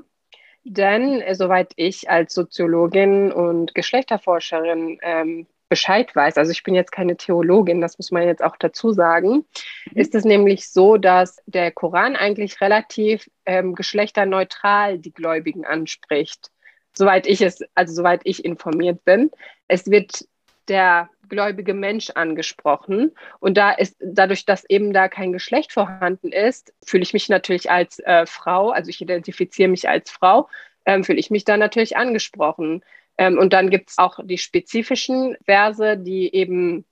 Denn 0.64 1.20
äh, 1.20 1.36
soweit 1.36 1.74
ich 1.76 2.10
als 2.10 2.34
Soziologin 2.34 3.34
und 3.34 3.76
Geschlechterforscherin 3.76 4.98
ähm, 5.02 5.46
Bescheid 5.70 6.16
weiß, 6.16 6.38
also 6.38 6.52
ich 6.52 6.64
bin 6.64 6.76
jetzt 6.76 6.92
keine 6.92 7.16
Theologin, 7.16 7.80
das 7.80 7.98
muss 7.98 8.12
man 8.12 8.24
jetzt 8.24 8.44
auch 8.44 8.58
dazu 8.58 8.92
sagen, 8.92 9.46
mhm. 9.92 9.96
ist 9.96 10.16
es 10.16 10.26
nämlich 10.26 10.70
so, 10.70 10.98
dass 10.98 11.38
der 11.46 11.72
Koran 11.72 12.16
eigentlich 12.16 12.60
relativ 12.60 13.30
ähm, 13.46 13.76
geschlechterneutral 13.76 14.98
die 14.98 15.14
Gläubigen 15.14 15.66
anspricht. 15.66 16.52
Soweit 16.94 17.28
ich 17.28 17.42
es, 17.42 17.60
also 17.76 17.94
soweit 17.94 18.22
ich 18.24 18.44
informiert 18.44 19.06
bin. 19.06 19.32
Es 19.68 19.90
wird 19.90 20.26
der 20.68 21.10
gläubige 21.30 21.74
Mensch 21.74 22.10
angesprochen. 22.12 23.12
Und 23.40 23.58
da 23.58 23.72
ist, 23.72 23.96
dadurch, 24.00 24.46
dass 24.46 24.66
eben 24.70 24.94
da 24.94 25.08
kein 25.08 25.32
Geschlecht 25.32 25.72
vorhanden 25.72 26.32
ist, 26.32 26.74
fühle 26.84 27.04
ich 27.04 27.14
mich 27.14 27.30
natürlich 27.30 27.72
als 27.72 28.00
äh, 28.00 28.26
Frau, 28.26 28.72
also 28.72 28.90
ich 28.90 29.02
identifiziere 29.02 29.70
mich 29.70 29.88
als 29.88 30.12
Frau, 30.12 30.50
ähm, 30.86 31.04
fühle 31.04 31.20
ich 31.20 31.30
mich 31.30 31.46
da 31.46 31.58
natürlich 31.58 31.98
angesprochen. 31.98 32.84
Ähm, 33.20 33.38
und 33.38 33.52
dann 33.52 33.70
gibt 33.70 33.90
es 33.90 33.98
auch 33.98 34.18
die 34.24 34.38
spezifischen 34.38 35.36
Verse, 35.44 35.98
die 35.98 36.34
eben 36.34 36.86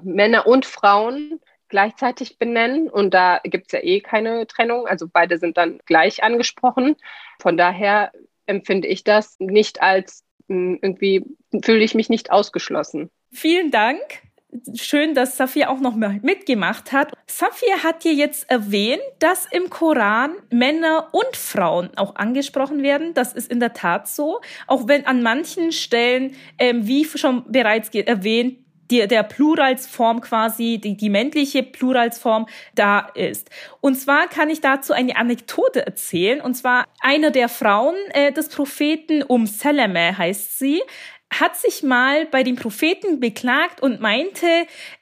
Männer 0.00 0.46
und 0.46 0.64
Frauen 0.64 1.40
gleichzeitig 1.68 2.38
benennen. 2.38 2.88
Und 2.88 3.12
da 3.12 3.40
gibt 3.42 3.66
es 3.66 3.72
ja 3.72 3.80
eh 3.82 4.00
keine 4.00 4.46
Trennung. 4.46 4.86
Also 4.86 5.08
beide 5.12 5.36
sind 5.36 5.56
dann 5.56 5.80
gleich 5.84 6.22
angesprochen. 6.22 6.94
Von 7.40 7.56
daher 7.56 8.12
empfinde 8.46 8.86
ich 8.86 9.02
das 9.02 9.34
nicht 9.40 9.82
als 9.82 10.24
hm, 10.46 10.78
irgendwie, 10.80 11.24
fühle 11.64 11.82
ich 11.82 11.96
mich 11.96 12.08
nicht 12.08 12.30
ausgeschlossen. 12.30 13.10
Vielen 13.32 13.72
Dank 13.72 14.00
schön, 14.74 15.14
dass 15.14 15.36
Safia 15.36 15.68
auch 15.68 15.80
noch 15.80 15.94
mitgemacht 15.94 16.92
hat. 16.92 17.12
Safia 17.26 17.82
hat 17.82 18.02
hier 18.02 18.14
jetzt 18.14 18.50
erwähnt, 18.50 19.02
dass 19.18 19.46
im 19.50 19.70
Koran 19.70 20.32
Männer 20.50 21.08
und 21.12 21.36
Frauen 21.36 21.90
auch 21.96 22.16
angesprochen 22.16 22.82
werden. 22.82 23.14
Das 23.14 23.32
ist 23.32 23.50
in 23.50 23.60
der 23.60 23.72
Tat 23.72 24.08
so. 24.08 24.40
Auch 24.66 24.88
wenn 24.88 25.06
an 25.06 25.22
manchen 25.22 25.72
Stellen, 25.72 26.34
ähm, 26.58 26.86
wie 26.86 27.04
schon 27.04 27.44
bereits 27.50 27.90
erwähnt, 27.90 28.58
die, 28.90 29.06
der 29.06 29.22
Pluralsform 29.22 30.20
quasi, 30.20 30.80
die, 30.82 30.96
die 30.96 31.10
männliche 31.10 31.62
Pluralsform 31.62 32.46
da 32.74 33.10
ist. 33.14 33.50
Und 33.80 33.96
zwar 33.96 34.28
kann 34.28 34.50
ich 34.50 34.60
dazu 34.60 34.92
eine 34.92 35.16
Anekdote 35.16 35.84
erzählen. 35.84 36.40
Und 36.40 36.54
zwar 36.54 36.86
eine 37.00 37.30
der 37.30 37.48
Frauen 37.48 37.96
äh, 38.12 38.32
des 38.32 38.48
Propheten, 38.48 39.22
Um 39.22 39.46
Salame 39.46 40.16
heißt 40.16 40.58
sie, 40.58 40.82
hat 41.30 41.56
sich 41.56 41.82
mal 41.82 42.26
bei 42.26 42.42
den 42.42 42.56
Propheten 42.56 43.20
beklagt 43.20 43.82
und 43.82 44.00
meinte, 44.00 44.46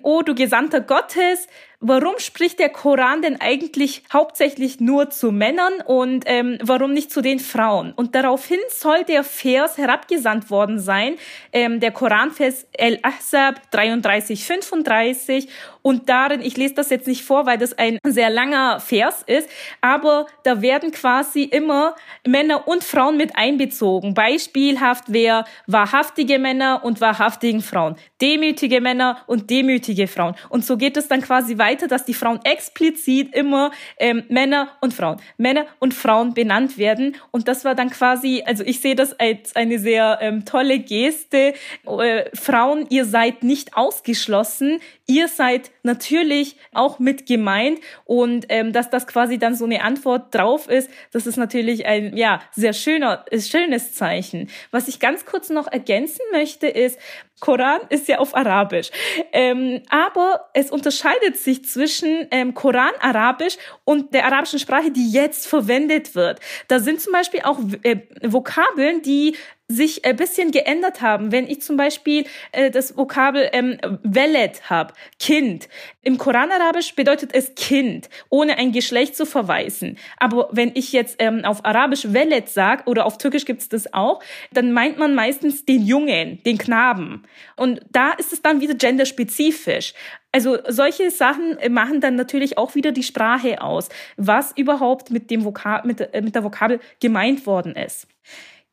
oh 0.03 0.23
du 0.23 0.35
Gesandter 0.35 0.81
Gottes, 0.81 1.47
warum 1.81 2.19
spricht 2.19 2.59
der 2.59 2.69
Koran 2.69 3.23
denn 3.23 3.41
eigentlich 3.41 4.03
hauptsächlich 4.13 4.81
nur 4.81 5.11
zu 5.11 5.33
Männern 5.33 5.73
und 5.85 6.25
ähm, 6.27 6.59
warum 6.63 6.93
nicht 6.93 7.11
zu 7.11 7.21
den 7.21 7.39
Frauen? 7.39 7.93
Und 7.93 8.15
daraufhin 8.15 8.59
soll 8.69 9.05
der 9.05 9.25
Vers 9.25 9.79
herabgesandt 9.79 10.51
worden 10.51 10.79
sein, 10.79 11.17
ähm, 11.53 11.81
der 11.81 11.91
Koranvers 11.91 12.67
El-Ahzab 12.73 13.71
33, 13.71 14.45
35 14.45 15.49
und 15.87 16.09
darin, 16.09 16.41
ich 16.41 16.57
lese 16.57 16.75
das 16.75 16.91
jetzt 16.91 17.07
nicht 17.07 17.23
vor, 17.23 17.47
weil 17.47 17.59
das 17.59 17.79
ein 17.79 18.01
sehr 18.05 18.29
langer 18.29 18.81
Vers 18.81 19.23
ist, 19.25 19.49
aber 19.81 20.27
da 20.43 20.61
werden 20.61 20.91
quasi 20.91 21.45
immer 21.45 21.95
Männer 22.27 22.67
und 22.67 22.83
Frauen 22.83 23.17
mit 23.17 23.37
einbezogen. 23.37 24.13
Beispielhaft 24.13 25.13
wäre 25.13 25.45
wahrhaftige 25.69 26.41
Männer 26.41 26.81
und 26.83 27.01
wahrhaftigen 27.01 27.61
Frauen, 27.61 27.95
demütige 28.21 28.81
Männer 28.81 29.19
und 29.29 29.49
demütige 29.49 30.09
Frauen. 30.09 30.35
Und 30.49 30.65
so 30.65 30.77
geht 30.77 30.97
es 30.97 31.07
dann 31.07 31.21
quasi 31.21 31.57
weiter, 31.67 31.89
dass 31.89 32.05
die 32.05 32.15
Frauen 32.15 32.41
explizit 32.45 33.35
immer 33.35 33.73
ähm, 33.99 34.25
Männer 34.29 34.71
und 34.81 34.95
Frauen, 34.95 35.21
Männer 35.37 35.67
und 35.81 35.95
Frauen 35.95 36.33
benannt 36.33 36.79
werden. 36.79 37.17
Und 37.33 37.49
das 37.49 37.65
war 37.65 37.75
dann 37.75 37.91
quasi, 37.91 38.43
also 38.47 38.63
ich 38.65 38.81
sehe 38.81 38.95
das 38.95 39.19
als 39.19 39.57
eine 39.57 39.79
sehr 39.79 40.19
ähm, 40.21 40.45
tolle 40.45 40.79
Geste. 40.79 41.55
Äh, 41.85 42.25
Frauen, 42.35 42.87
ihr 42.91 43.05
seid 43.05 43.43
nicht 43.43 43.77
ausgeschlossen, 43.77 44.81
ihr 45.07 45.29
seid 45.29 45.71
natürlich 45.83 46.57
auch 46.73 46.99
mit 46.99 47.27
gemeint 47.27 47.81
und 48.05 48.47
ähm, 48.49 48.73
dass 48.73 48.91
das 48.91 49.07
quasi 49.07 49.39
dann 49.39 49.55
so 49.55 49.65
eine 49.65 49.83
Antwort 49.83 50.35
drauf 50.35 50.69
ist, 50.69 50.89
das 51.13 51.27
ist 51.27 51.37
natürlich 51.37 51.87
ein 51.87 52.17
ja 52.17 52.41
sehr 52.53 52.73
schöner 52.73 53.25
schönes 53.37 53.95
Zeichen. 53.95 54.49
Was 54.71 54.89
ich 54.89 55.01
ganz 55.01 55.25
kurz 55.27 55.51
noch 55.51 55.67
ergänzen 55.67 56.23
möchte 56.33 56.69
ist, 56.69 56.99
Koran 57.41 57.81
ist 57.91 58.09
ja 58.09 58.19
auf 58.19 58.35
Arabisch, 58.35 58.91
ähm, 59.33 59.83
aber 59.91 60.49
es 60.55 60.71
unterscheidet 60.71 61.37
sich 61.37 61.65
zwischen 61.65 62.27
ähm, 62.31 62.55
Koran 62.55 62.93
Arabisch 63.01 63.59
und 63.85 64.15
der 64.15 64.25
arabischen 64.25 64.59
Sprache, 64.59 64.91
die 64.91 65.11
jetzt 65.11 65.47
verwendet 65.47 66.15
wird. 66.15 66.41
Da 66.69 66.81
sind 66.81 67.01
zum 67.01 67.13
Beispiel 67.13 67.41
auch 67.45 67.59
äh, 67.83 67.99
Vokabeln, 68.23 69.03
die 69.03 69.37
sich 69.69 70.05
ein 70.05 70.17
bisschen 70.17 70.53
geändert 70.53 71.03
haben. 71.03 71.33
Wenn 71.33 71.49
ich 71.49 71.61
zum 71.61 71.77
Beispiel 71.77 72.25
äh, 72.53 72.71
das 72.71 72.97
Vokabel 72.97 73.49
ähm, 73.53 73.79
Velet 74.03 74.71
habe, 74.71 74.95
Kind. 75.19 75.69
Im 76.03 76.19
Koran-Arabisch 76.19 76.95
bedeutet 76.95 77.35
es 77.35 77.55
Kind, 77.57 78.09
ohne 78.31 78.59
ein 78.59 78.71
Geschlecht 78.71 79.17
zu 79.17 79.27
verweisen. 79.27 79.99
Aber 80.19 80.49
wenn 80.53 80.71
ich 80.75 80.93
jetzt 80.93 81.17
ähm, 81.19 81.45
auf 81.45 81.65
Arabisch 81.65 82.13
Velet 82.13 82.49
sag 82.49 82.87
oder 82.87 83.07
auf 83.07 83.19
Türkisch 83.19 83.45
gibt's 83.45 83.69
das 83.69 83.93
auch, 83.93 84.23
dann 84.53 84.73
meint 84.73 84.99
man 84.99 85.17
meistens 85.17 85.65
den 85.65 85.85
Jungen, 85.85 86.43
den 86.45 86.59
Knaben. 86.59 87.25
Und 87.57 87.81
da 87.91 88.13
ist 88.13 88.33
es 88.33 88.43
dann 88.43 88.61
wieder 88.61 88.75
genderspezifisch. 88.75 89.95
Also 90.31 90.59
solche 90.69 91.11
Sachen 91.11 91.57
machen 91.71 92.01
dann 92.01 92.15
natürlich 92.15 92.59
auch 92.59 92.75
wieder 92.75 92.93
die 92.93 93.03
Sprache 93.03 93.63
aus, 93.63 93.89
was 94.17 94.53
überhaupt 94.57 95.11
mit 95.11 95.31
dem 95.31 95.45
Vokab 95.45 95.85
mit, 95.85 96.01
äh, 96.01 96.21
mit 96.21 96.35
der 96.37 96.45
Vokabel 96.45 96.79
gemeint 97.01 97.47
worden 97.47 97.75
ist. 97.75 98.07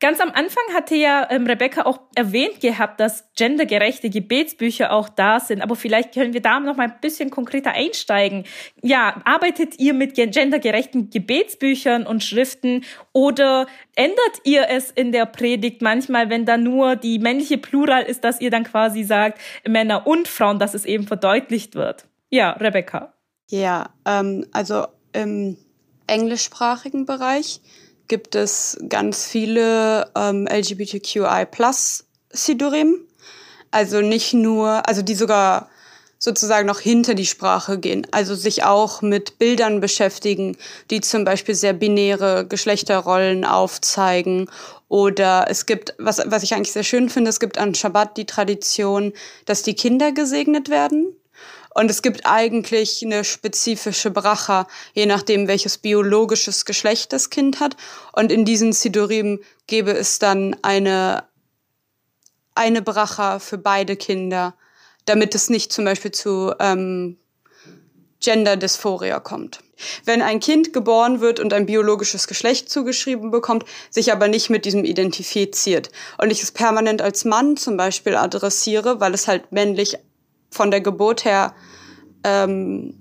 Ganz 0.04 0.20
am 0.20 0.32
Anfang 0.32 0.64
hatte 0.74 0.96
ja 0.96 1.26
ähm, 1.30 1.46
Rebecca 1.46 1.86
auch 1.86 1.98
erwähnt 2.14 2.60
gehabt, 2.60 3.00
dass 3.00 3.24
gendergerechte 3.38 4.10
Gebetsbücher 4.10 4.92
auch 4.92 5.08
da 5.08 5.40
sind. 5.40 5.62
Aber 5.62 5.76
vielleicht 5.76 6.12
können 6.12 6.34
wir 6.34 6.42
da 6.42 6.60
noch 6.60 6.76
mal 6.76 6.88
ein 6.88 7.00
bisschen 7.00 7.30
konkreter 7.30 7.70
einsteigen. 7.70 8.44
Ja, 8.82 9.22
arbeitet 9.24 9.78
ihr 9.78 9.94
mit 9.94 10.14
gendergerechten 10.14 11.08
Gebetsbüchern 11.08 12.06
und 12.06 12.22
Schriften 12.22 12.84
oder 13.14 13.66
ändert 13.96 14.42
ihr 14.44 14.68
es 14.68 14.90
in 14.90 15.10
der 15.10 15.24
Predigt 15.24 15.80
manchmal, 15.80 16.28
wenn 16.28 16.44
da 16.44 16.58
nur 16.58 16.96
die 16.96 17.18
männliche 17.18 17.56
Plural 17.56 18.02
ist, 18.02 18.24
dass 18.24 18.42
ihr 18.42 18.50
dann 18.50 18.64
quasi 18.64 19.04
sagt 19.04 19.40
Männer 19.66 20.06
und 20.06 20.28
Frauen, 20.28 20.58
dass 20.58 20.74
es 20.74 20.84
eben 20.84 21.06
verdeutlicht 21.06 21.76
wird? 21.76 22.04
Ja, 22.28 22.50
Rebecca. 22.50 23.14
Ja, 23.48 23.88
ähm, 24.04 24.44
also 24.52 24.84
im 25.14 25.56
englischsprachigen 26.06 27.06
Bereich 27.06 27.62
gibt 28.08 28.34
es 28.34 28.78
ganz 28.88 29.26
viele 29.26 30.10
ähm, 30.14 30.46
LGBTQI 30.50 31.46
plus 31.50 32.04
Sidurim. 32.30 32.96
Also 33.70 34.00
nicht 34.00 34.34
nur, 34.34 34.88
also 34.88 35.02
die 35.02 35.14
sogar 35.14 35.68
sozusagen 36.18 36.66
noch 36.66 36.80
hinter 36.80 37.14
die 37.14 37.26
Sprache 37.26 37.78
gehen. 37.78 38.06
Also 38.10 38.34
sich 38.34 38.64
auch 38.64 39.02
mit 39.02 39.38
Bildern 39.38 39.80
beschäftigen, 39.80 40.56
die 40.90 41.00
zum 41.00 41.24
Beispiel 41.24 41.54
sehr 41.54 41.74
binäre 41.74 42.46
Geschlechterrollen 42.46 43.44
aufzeigen. 43.44 44.48
Oder 44.88 45.46
es 45.48 45.66
gibt, 45.66 45.94
was, 45.98 46.22
was 46.26 46.42
ich 46.42 46.54
eigentlich 46.54 46.72
sehr 46.72 46.84
schön 46.84 47.10
finde, 47.10 47.28
es 47.28 47.40
gibt 47.40 47.58
an 47.58 47.74
Shabbat 47.74 48.16
die 48.16 48.26
Tradition, 48.26 49.12
dass 49.44 49.62
die 49.62 49.74
Kinder 49.74 50.12
gesegnet 50.12 50.70
werden. 50.70 51.14
Und 51.74 51.90
es 51.90 52.02
gibt 52.02 52.24
eigentlich 52.24 53.04
eine 53.04 53.24
spezifische 53.24 54.12
Bracha, 54.12 54.68
je 54.94 55.06
nachdem, 55.06 55.48
welches 55.48 55.76
biologisches 55.76 56.64
Geschlecht 56.64 57.12
das 57.12 57.30
Kind 57.30 57.58
hat. 57.58 57.76
Und 58.12 58.30
in 58.30 58.44
diesen 58.44 58.72
Sidurim 58.72 59.42
gäbe 59.66 59.90
es 59.90 60.20
dann 60.20 60.56
eine, 60.62 61.24
eine 62.54 62.80
Bracha 62.80 63.40
für 63.40 63.58
beide 63.58 63.96
Kinder, 63.96 64.54
damit 65.04 65.34
es 65.34 65.50
nicht 65.50 65.72
zum 65.72 65.84
Beispiel 65.84 66.12
zu 66.12 66.54
ähm, 66.60 67.18
Gender 68.20 68.56
Dysphoria 68.56 69.18
kommt. 69.18 69.58
Wenn 70.04 70.22
ein 70.22 70.38
Kind 70.38 70.72
geboren 70.72 71.20
wird 71.20 71.40
und 71.40 71.52
ein 71.52 71.66
biologisches 71.66 72.28
Geschlecht 72.28 72.70
zugeschrieben 72.70 73.32
bekommt, 73.32 73.64
sich 73.90 74.12
aber 74.12 74.28
nicht 74.28 74.48
mit 74.48 74.64
diesem 74.64 74.84
identifiziert 74.84 75.90
und 76.18 76.30
ich 76.30 76.40
es 76.40 76.52
permanent 76.52 77.02
als 77.02 77.24
Mann 77.24 77.56
zum 77.56 77.76
Beispiel 77.76 78.14
adressiere, 78.14 79.00
weil 79.00 79.12
es 79.12 79.26
halt 79.26 79.50
männlich 79.50 79.98
von 80.54 80.70
der 80.70 80.80
Geburt 80.80 81.24
her 81.24 81.54
ähm, 82.22 82.94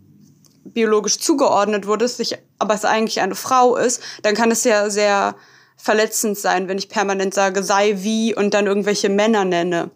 biologisch 0.63 1.19
zugeordnet 1.19 1.87
wurde, 1.87 2.07
sich, 2.07 2.37
aber 2.59 2.73
es 2.73 2.83
eigentlich 2.83 3.21
eine 3.21 3.35
Frau 3.35 3.75
ist, 3.75 4.01
dann 4.23 4.35
kann 4.35 4.51
es 4.51 4.63
ja 4.63 4.89
sehr 4.89 5.35
verletzend 5.77 6.37
sein, 6.37 6.67
wenn 6.67 6.77
ich 6.77 6.89
permanent 6.89 7.33
sage, 7.33 7.63
sei 7.63 7.95
wie 7.97 8.35
und 8.35 8.53
dann 8.53 8.67
irgendwelche 8.67 9.09
Männer 9.09 9.45
nenne. 9.45 9.91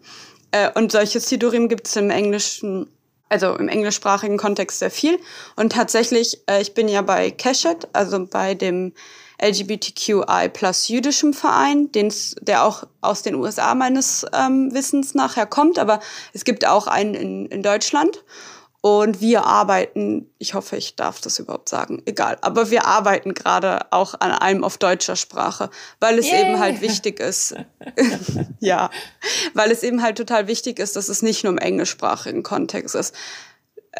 Äh, 0.52 0.70
und 0.74 0.92
solche 0.92 1.20
Sidurim 1.20 1.68
gibt 1.68 1.88
es 1.88 1.96
im 1.96 2.10
Englischen, 2.10 2.90
also 3.28 3.56
im 3.56 3.68
englischsprachigen 3.68 4.38
Kontext 4.38 4.78
sehr 4.78 4.90
viel. 4.90 5.18
Und 5.56 5.72
tatsächlich, 5.72 6.42
äh, 6.48 6.60
ich 6.60 6.74
bin 6.74 6.88
ja 6.88 7.02
bei 7.02 7.30
Keshet, 7.30 7.88
also 7.92 8.24
bei 8.26 8.54
dem 8.54 8.92
LGBTQI 9.40 10.48
plus 10.52 10.88
jüdischem 10.88 11.32
Verein, 11.32 11.92
den's, 11.92 12.34
der 12.40 12.64
auch 12.64 12.84
aus 13.00 13.22
den 13.22 13.34
USA 13.34 13.74
meines 13.74 14.26
ähm, 14.32 14.72
Wissens 14.74 15.14
nachher 15.14 15.46
kommt, 15.46 15.78
aber 15.78 16.00
es 16.32 16.44
gibt 16.44 16.66
auch 16.66 16.86
einen 16.86 17.14
in, 17.14 17.46
in 17.46 17.62
Deutschland. 17.62 18.24
Und 18.80 19.20
wir 19.20 19.44
arbeiten, 19.44 20.30
ich 20.38 20.54
hoffe, 20.54 20.76
ich 20.76 20.94
darf 20.94 21.20
das 21.20 21.40
überhaupt 21.40 21.68
sagen, 21.68 22.00
egal, 22.06 22.38
aber 22.42 22.70
wir 22.70 22.86
arbeiten 22.86 23.34
gerade 23.34 23.80
auch 23.90 24.14
an 24.20 24.30
einem 24.30 24.62
auf 24.62 24.78
deutscher 24.78 25.16
Sprache, 25.16 25.68
weil 25.98 26.16
es 26.16 26.26
yeah. 26.26 26.42
eben 26.42 26.60
halt 26.60 26.80
wichtig 26.80 27.18
ist, 27.18 27.56
ja, 28.60 28.90
weil 29.54 29.72
es 29.72 29.82
eben 29.82 30.00
halt 30.00 30.16
total 30.16 30.46
wichtig 30.46 30.78
ist, 30.78 30.94
dass 30.94 31.08
es 31.08 31.22
nicht 31.22 31.42
nur 31.42 31.52
im 31.54 31.58
englischsprachigen 31.58 32.44
Kontext 32.44 32.94
ist. 32.94 33.16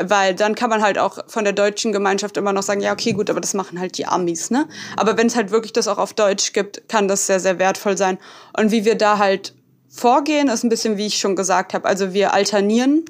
Weil 0.00 0.34
dann 0.34 0.54
kann 0.54 0.70
man 0.70 0.82
halt 0.82 0.98
auch 0.98 1.18
von 1.28 1.44
der 1.44 1.52
deutschen 1.52 1.92
Gemeinschaft 1.92 2.36
immer 2.36 2.52
noch 2.52 2.62
sagen, 2.62 2.80
ja, 2.80 2.92
okay, 2.92 3.12
gut, 3.12 3.30
aber 3.30 3.40
das 3.40 3.54
machen 3.54 3.80
halt 3.80 3.96
die 3.98 4.06
Amis, 4.06 4.50
ne? 4.50 4.68
Aber 4.96 5.16
wenn 5.16 5.26
es 5.26 5.34
halt 5.34 5.50
wirklich 5.50 5.72
das 5.72 5.88
auch 5.88 5.98
auf 5.98 6.12
Deutsch 6.12 6.52
gibt, 6.52 6.88
kann 6.88 7.08
das 7.08 7.26
sehr, 7.26 7.40
sehr 7.40 7.58
wertvoll 7.58 7.96
sein. 7.96 8.18
Und 8.56 8.70
wie 8.70 8.84
wir 8.84 8.96
da 8.96 9.18
halt 9.18 9.54
vorgehen, 9.88 10.48
ist 10.48 10.62
ein 10.62 10.68
bisschen, 10.68 10.96
wie 10.98 11.06
ich 11.06 11.18
schon 11.18 11.36
gesagt 11.36 11.74
habe. 11.74 11.88
Also 11.88 12.12
wir 12.12 12.34
alternieren 12.34 13.04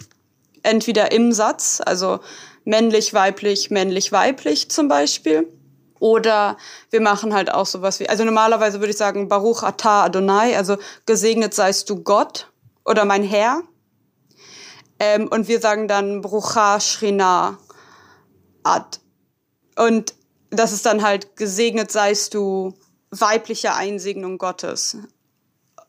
entweder 0.63 1.13
im 1.13 1.33
Satz, 1.33 1.83
also 1.85 2.21
männlich, 2.65 3.15
weiblich, 3.15 3.71
männlich, 3.71 4.13
weiblich 4.13 4.71
zum 4.71 4.89
Beispiel. 4.89 5.49
Oder 6.01 6.57
wir 6.91 7.01
machen 7.01 7.35
halt 7.35 7.53
auch 7.53 7.67
sowas 7.67 7.99
wie, 7.99 8.09
also 8.09 8.25
normalerweise 8.25 8.79
würde 8.79 8.91
ich 8.91 8.97
sagen, 8.97 9.29
Baruch 9.29 9.63
Atah 9.63 10.05
Adonai, 10.05 10.57
also 10.57 10.77
gesegnet 11.07 11.55
seist 11.55 11.91
du 11.91 12.03
Gott 12.03 12.49
oder 12.85 13.05
mein 13.05 13.25
Herr. 13.25 13.63
Ähm, 15.01 15.29
und 15.29 15.49
wir 15.49 15.61
sagen 15.61 15.89
dann 15.89 16.21
Brucha 16.21 16.81
Shrina 16.81 17.59
Ad. 18.63 18.99
Und 19.77 20.15
das 20.51 20.73
ist 20.73 20.87
dann 20.87 21.03
halt 21.03 21.37
gesegnet 21.37 21.93
seist 21.93 22.35
du 22.35 22.75
weibliche 23.11 23.75
Einsegnung 23.75 24.39
Gottes. 24.39 24.97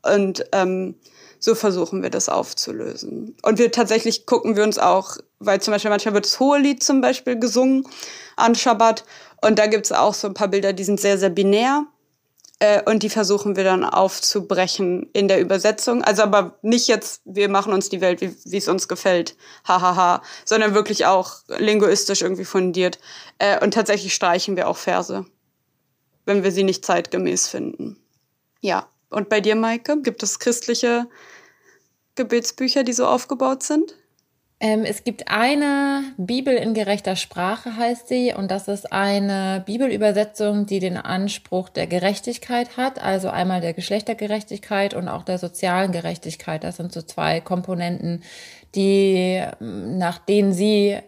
Und 0.04 0.46
ähm, 0.52 0.96
so 1.40 1.56
versuchen 1.56 2.04
wir 2.04 2.10
das 2.10 2.30
aufzulösen. 2.30 3.36
Und 3.42 3.60
wir 3.60 3.72
tatsächlich 3.72 4.26
gucken 4.26 4.56
wir 4.56 4.64
uns 4.64 4.78
auch, 4.78 5.18
weil 5.40 5.62
zum 5.62 5.74
Beispiel 5.74 5.90
manchmal 5.90 6.14
wird 6.14 6.26
das 6.26 6.40
Hohelied 6.40 6.84
zum 6.84 7.02
Beispiel 7.02 7.40
gesungen 7.40 7.88
an 8.36 8.56
Schabbat. 8.56 9.06
Und 9.42 9.58
da 9.58 9.68
gibt 9.68 9.86
es 9.86 9.92
auch 9.92 10.14
so 10.14 10.28
ein 10.28 10.34
paar 10.34 10.50
Bilder, 10.50 10.74
die 10.74 10.84
sind 10.84 11.00
sehr, 11.00 11.18
sehr 11.18 11.30
binär. 11.30 11.86
Äh, 12.60 12.84
und 12.84 13.04
die 13.04 13.10
versuchen 13.10 13.56
wir 13.56 13.64
dann 13.64 13.86
aufzubrechen 13.86 15.10
in 15.14 15.28
der 15.30 15.40
Übersetzung. 15.40 16.04
Also 16.04 16.24
aber 16.24 16.60
nicht 16.62 16.88
jetzt, 16.88 17.22
wir 17.26 17.50
machen 17.50 17.74
uns 17.74 17.90
die 17.90 18.02
Welt, 18.02 18.22
wie 18.22 18.58
es 18.58 18.68
uns 18.68 18.88
gefällt, 18.88 19.36
hahaha, 19.66 20.22
sondern 20.44 20.74
wirklich 20.74 21.06
auch 21.06 21.38
linguistisch 21.48 22.22
irgendwie 22.22 22.46
fundiert. 22.46 23.00
Äh, 23.38 23.64
und 23.64 23.74
tatsächlich 23.74 24.14
streichen 24.14 24.58
wir 24.58 24.68
auch 24.68 24.78
Verse, 24.78 25.26
wenn 26.26 26.44
wir 26.44 26.52
sie 26.52 26.64
nicht 26.64 26.86
zeitgemäß 26.86 27.48
finden. 27.48 27.98
Ja. 28.60 28.88
Und 29.10 29.30
bei 29.30 29.42
dir, 29.42 29.56
Maike, 29.56 30.02
gibt 30.04 30.22
es 30.22 30.38
christliche 30.38 31.08
Gebetsbücher, 32.14 32.84
die 32.84 32.94
so 32.94 33.08
aufgebaut 33.08 33.64
sind? 33.64 33.96
Ähm, 34.62 34.84
es 34.84 35.06
gibt 35.06 35.30
eine 35.30 36.04
Bibel 36.18 36.54
in 36.54 36.74
gerechter 36.74 37.16
Sprache, 37.16 37.78
heißt 37.78 38.10
sie, 38.10 38.34
und 38.34 38.52
das 38.52 38.68
ist 38.68 38.92
eine 38.92 39.64
Bibelübersetzung, 39.66 40.66
die 40.66 40.80
den 40.80 40.98
Anspruch 40.98 41.70
der 41.70 41.88
Gerechtigkeit 41.88 42.76
hat, 42.76 43.02
also 43.02 43.30
einmal 43.30 43.62
der 43.62 43.74
Geschlechtergerechtigkeit 43.74 44.94
und 44.94 45.08
auch 45.08 45.24
der 45.24 45.38
sozialen 45.38 45.94
Gerechtigkeit. 45.94 46.66
Das 46.66 46.76
sind 46.76 46.92
so 46.92 47.02
zwei 47.02 47.40
Komponenten, 47.40 48.22
die, 48.76 49.42
nach 49.60 50.18
denen 50.18 50.52
sie 50.52 51.00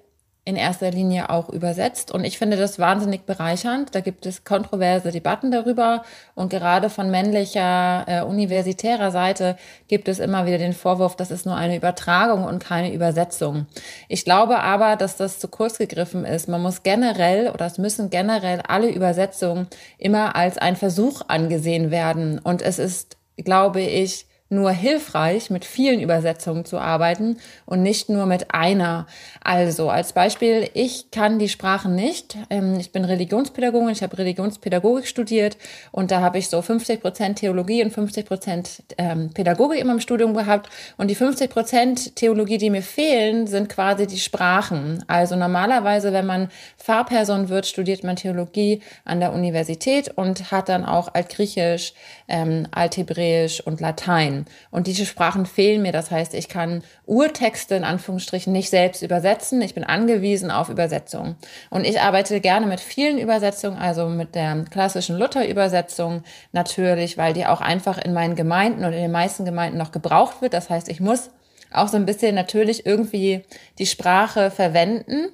in 0.43 0.55
erster 0.55 0.89
Linie 0.89 1.29
auch 1.29 1.49
übersetzt. 1.49 2.11
Und 2.11 2.23
ich 2.23 2.39
finde 2.39 2.57
das 2.57 2.79
wahnsinnig 2.79 3.27
bereichernd. 3.27 3.93
Da 3.93 3.99
gibt 3.99 4.25
es 4.25 4.43
kontroverse 4.43 5.11
Debatten 5.11 5.51
darüber. 5.51 6.03
Und 6.33 6.49
gerade 6.49 6.89
von 6.89 7.11
männlicher 7.11 8.05
äh, 8.07 8.21
universitärer 8.23 9.11
Seite 9.11 9.55
gibt 9.87 10.07
es 10.07 10.17
immer 10.17 10.47
wieder 10.47 10.57
den 10.57 10.73
Vorwurf, 10.73 11.15
das 11.15 11.29
ist 11.29 11.45
nur 11.45 11.55
eine 11.55 11.75
Übertragung 11.75 12.43
und 12.43 12.63
keine 12.63 12.91
Übersetzung. 12.91 13.67
Ich 14.07 14.25
glaube 14.25 14.59
aber, 14.59 14.95
dass 14.95 15.15
das 15.15 15.37
zu 15.37 15.47
kurz 15.47 15.77
gegriffen 15.77 16.25
ist. 16.25 16.47
Man 16.47 16.61
muss 16.61 16.81
generell 16.81 17.49
oder 17.49 17.67
es 17.67 17.77
müssen 17.77 18.09
generell 18.09 18.61
alle 18.67 18.89
Übersetzungen 18.89 19.67
immer 19.99 20.35
als 20.35 20.57
ein 20.57 20.75
Versuch 20.75 21.21
angesehen 21.27 21.91
werden. 21.91 22.39
Und 22.39 22.63
es 22.63 22.79
ist, 22.79 23.17
glaube 23.37 23.81
ich, 23.81 24.25
nur 24.51 24.71
hilfreich, 24.71 25.49
mit 25.49 25.63
vielen 25.63 26.01
Übersetzungen 26.01 26.65
zu 26.65 26.77
arbeiten 26.77 27.37
und 27.65 27.81
nicht 27.81 28.09
nur 28.09 28.25
mit 28.25 28.53
einer. 28.53 29.07
Also 29.41 29.89
als 29.89 30.13
Beispiel, 30.13 30.69
ich 30.73 31.09
kann 31.09 31.39
die 31.39 31.49
Sprachen 31.49 31.95
nicht. 31.95 32.37
Ähm, 32.49 32.77
ich 32.79 32.91
bin 32.91 33.05
Religionspädagogin, 33.05 33.89
ich 33.89 34.03
habe 34.03 34.17
Religionspädagogik 34.17 35.07
studiert 35.07 35.57
und 35.91 36.11
da 36.11 36.19
habe 36.19 36.37
ich 36.37 36.49
so 36.49 36.61
50 36.61 37.01
Prozent 37.01 37.39
Theologie 37.39 37.83
und 37.83 37.91
50 37.91 38.25
Prozent 38.25 38.83
ähm, 38.97 39.31
Pädagogik 39.33 39.79
in 39.79 39.87
meinem 39.87 40.01
Studium 40.01 40.33
gehabt. 40.33 40.69
Und 40.97 41.07
die 41.09 41.15
50 41.15 41.49
Prozent 41.49 42.15
Theologie, 42.17 42.57
die 42.57 42.69
mir 42.69 42.83
fehlen, 42.83 43.47
sind 43.47 43.69
quasi 43.69 44.05
die 44.05 44.19
Sprachen. 44.19 45.03
Also 45.07 45.37
normalerweise, 45.37 46.11
wenn 46.11 46.25
man 46.25 46.49
Fahrperson 46.77 47.47
wird, 47.47 47.65
studiert 47.67 48.03
man 48.03 48.17
Theologie 48.17 48.81
an 49.05 49.21
der 49.21 49.31
Universität 49.31 50.09
und 50.15 50.51
hat 50.51 50.67
dann 50.67 50.83
auch 50.83 51.13
Altgriechisch, 51.13 51.93
ähm, 52.27 52.67
Althebräisch 52.71 53.61
und 53.61 53.79
Latein. 53.79 54.40
Und 54.69 54.87
diese 54.87 55.05
Sprachen 55.05 55.45
fehlen 55.45 55.81
mir. 55.81 55.91
Das 55.91 56.11
heißt, 56.11 56.33
ich 56.33 56.49
kann 56.49 56.83
Urtexte 57.05 57.75
in 57.75 57.83
Anführungsstrichen 57.83 58.51
nicht 58.53 58.69
selbst 58.69 59.01
übersetzen. 59.01 59.61
Ich 59.61 59.73
bin 59.73 59.83
angewiesen 59.83 60.51
auf 60.51 60.69
Übersetzung. 60.69 61.35
Und 61.69 61.85
ich 61.85 62.01
arbeite 62.01 62.39
gerne 62.41 62.67
mit 62.67 62.79
vielen 62.79 63.17
Übersetzungen, 63.17 63.77
also 63.77 64.07
mit 64.07 64.35
der 64.35 64.65
klassischen 64.69 65.17
Luther-Übersetzung 65.17 66.23
natürlich, 66.51 67.17
weil 67.17 67.33
die 67.33 67.45
auch 67.45 67.61
einfach 67.61 67.97
in 67.97 68.13
meinen 68.13 68.35
Gemeinden 68.35 68.85
und 68.85 68.93
in 68.93 69.01
den 69.01 69.11
meisten 69.11 69.45
Gemeinden 69.45 69.77
noch 69.77 69.91
gebraucht 69.91 70.41
wird. 70.41 70.53
Das 70.53 70.69
heißt, 70.69 70.89
ich 70.89 70.99
muss 70.99 71.29
auch 71.71 71.87
so 71.87 71.97
ein 71.97 72.05
bisschen 72.05 72.35
natürlich 72.35 72.85
irgendwie 72.85 73.43
die 73.79 73.85
Sprache 73.85 74.51
verwenden 74.51 75.29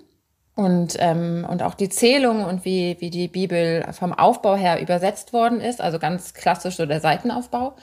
und, 0.57 0.97
ähm, 0.99 1.45
und 1.47 1.61
auch 1.61 1.75
die 1.75 1.87
Zählung 1.87 2.43
und 2.43 2.65
wie, 2.65 2.97
wie 2.99 3.11
die 3.11 3.27
Bibel 3.27 3.85
vom 3.91 4.11
Aufbau 4.11 4.55
her 4.55 4.81
übersetzt 4.81 5.31
worden 5.31 5.61
ist, 5.61 5.79
also 5.79 5.99
ganz 5.99 6.33
klassisch 6.33 6.77
so 6.77 6.87
der 6.87 6.99
Seitenaufbau. 6.99 7.75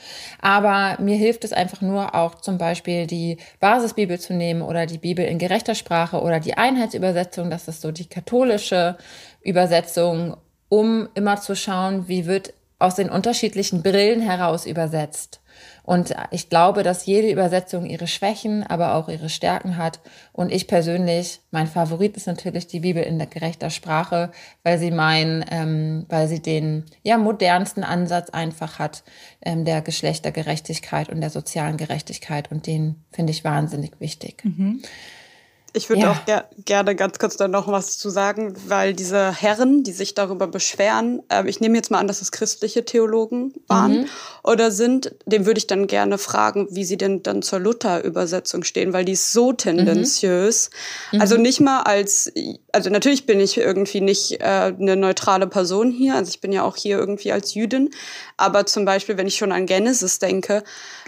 Aber 0.43 1.01
mir 1.01 1.15
hilft 1.15 1.45
es 1.45 1.53
einfach 1.53 1.81
nur 1.83 2.17
auch 2.17 2.35
zum 2.35 2.59
Beispiel 2.59 3.07
die 3.07 3.39
Basisbibel 3.61 4.19
zu 4.19 4.35
nehmen 4.35 4.61
oder 4.61 4.87
die 4.87 4.99
Bibel 4.99 5.25
in 5.25 5.39
gerechter 5.39 5.77
Sprache 5.77 6.21
oder 6.21 6.41
die 6.41 6.59
Einheitsübersetzung, 6.59 7.49
das 7.49 7.69
ist 7.69 7.81
so 7.81 7.93
die 7.93 8.09
katholische 8.09 8.97
Übersetzung, 9.41 10.37
um 10.69 11.09
immer 11.15 11.41
zu 11.41 11.55
schauen, 11.55 12.09
wie 12.09 12.27
wird 12.27 12.55
aus 12.81 12.97
den 12.97 13.09
unterschiedlichen 13.09 13.85
Brillen 13.85 14.21
heraus 14.21 14.67
übersetzt. 14.67 15.41
Und 15.85 16.15
ich 16.31 16.49
glaube, 16.49 16.83
dass 16.83 17.05
jede 17.05 17.31
Übersetzung 17.31 17.85
ihre 17.85 18.07
Schwächen, 18.07 18.63
aber 18.67 18.95
auch 18.95 19.09
ihre 19.09 19.29
Stärken 19.29 19.77
hat. 19.77 20.01
Und 20.33 20.51
ich 20.51 20.67
persönlich, 20.67 21.41
mein 21.51 21.67
Favorit 21.67 22.17
ist 22.17 22.27
natürlich 22.27 22.67
die 22.67 22.81
Bibel 22.81 23.03
in 23.03 23.19
der 23.19 23.27
gerechter 23.27 23.69
Sprache, 23.69 24.33
weil 24.63 24.79
sie 24.79 24.91
mein, 24.91 25.45
ähm, 25.51 26.07
weil 26.09 26.27
sie 26.27 26.41
den 26.41 26.85
ja 27.03 27.19
modernsten 27.19 27.85
Ansatz 27.85 28.31
einfach 28.31 28.79
hat 28.79 29.05
ähm, 29.43 29.67
der 29.67 29.83
Geschlechtergerechtigkeit 29.83 31.11
und 31.11 31.21
der 31.21 31.31
sozialen 31.31 31.77
Gerechtigkeit. 31.77 32.51
Und 32.51 32.67
den 32.67 33.05
finde 33.13 33.33
ich 33.33 33.45
wahnsinnig 33.45 34.01
wichtig. 34.01 34.43
Mhm. 34.43 34.81
Ich 35.77 35.89
würde 35.89 36.03
ja. 36.03 36.13
auch 36.13 36.25
ger 36.25 36.49
gerne 36.65 36.95
ganz 36.95 37.19
kurz 37.19 37.37
da 37.37 37.49
noch 37.49 37.67
was 37.67 37.99
zu 37.99 38.09
sagen, 38.09 38.55
weil 38.69 38.95
diese 38.95 39.33
Herren, 39.33 39.83
die 39.83 39.93
sich 39.93 40.15
darüber 40.15 40.47
beschweren, 40.47 41.23
äh, 41.29 41.49
ich 41.49 41.61
nehme 41.61 41.77
jetzt 41.77 41.91
mal 41.91 41.99
an, 41.99 42.07
dass 42.07 42.23
es 42.23 42.31
christliche 42.31 42.85
Theologen 42.85 43.53
waren 43.67 44.03
mhm. 44.03 44.07
oder 44.45 44.71
sind, 44.71 45.15
dem 45.27 45.47
würde 45.47 45.59
ich 45.59 45.67
dann 45.67 45.89
gerne 45.89 46.17
fragen, 46.17 46.69
wie 46.71 46.85
sie 46.85 46.97
denn 46.97 47.25
dann 47.25 47.43
zur 47.43 47.59
Luther-Übersetzung 47.59 48.63
stehen, 48.63 48.93
weil 48.93 49.05
die 49.05 49.13
ist 49.13 49.33
so 49.33 49.53
tendenziös. 49.53 50.71
Mhm. 51.11 51.21
Also 51.21 51.37
nicht 51.37 51.61
mal 51.61 51.83
als, 51.83 52.33
also 52.75 52.91
natürlich 52.91 53.25
bin 53.25 53.41
ich 53.41 53.57
irgendwie 53.57 54.01
nicht 54.01 54.41
äh, 54.41 54.45
eine 54.79 54.97
neutrale 54.97 55.47
Person 55.47 55.93
hier, 55.93 56.17
also 56.17 56.29
ich 56.29 56.41
bin 56.41 56.53
ja 56.53 56.65
auch 56.65 56.77
hier 56.77 56.99
irgendwie 56.99 57.33
als 57.33 57.55
Jüdin, 57.55 57.91
aber 58.37 58.67
zum 58.67 58.85
Beispiel, 58.85 59.17
wenn 59.17 59.29
ich 59.29 59.37
schon 59.37 59.53
an 59.53 59.67
Genesis 59.67 60.19
denke, 60.19 60.65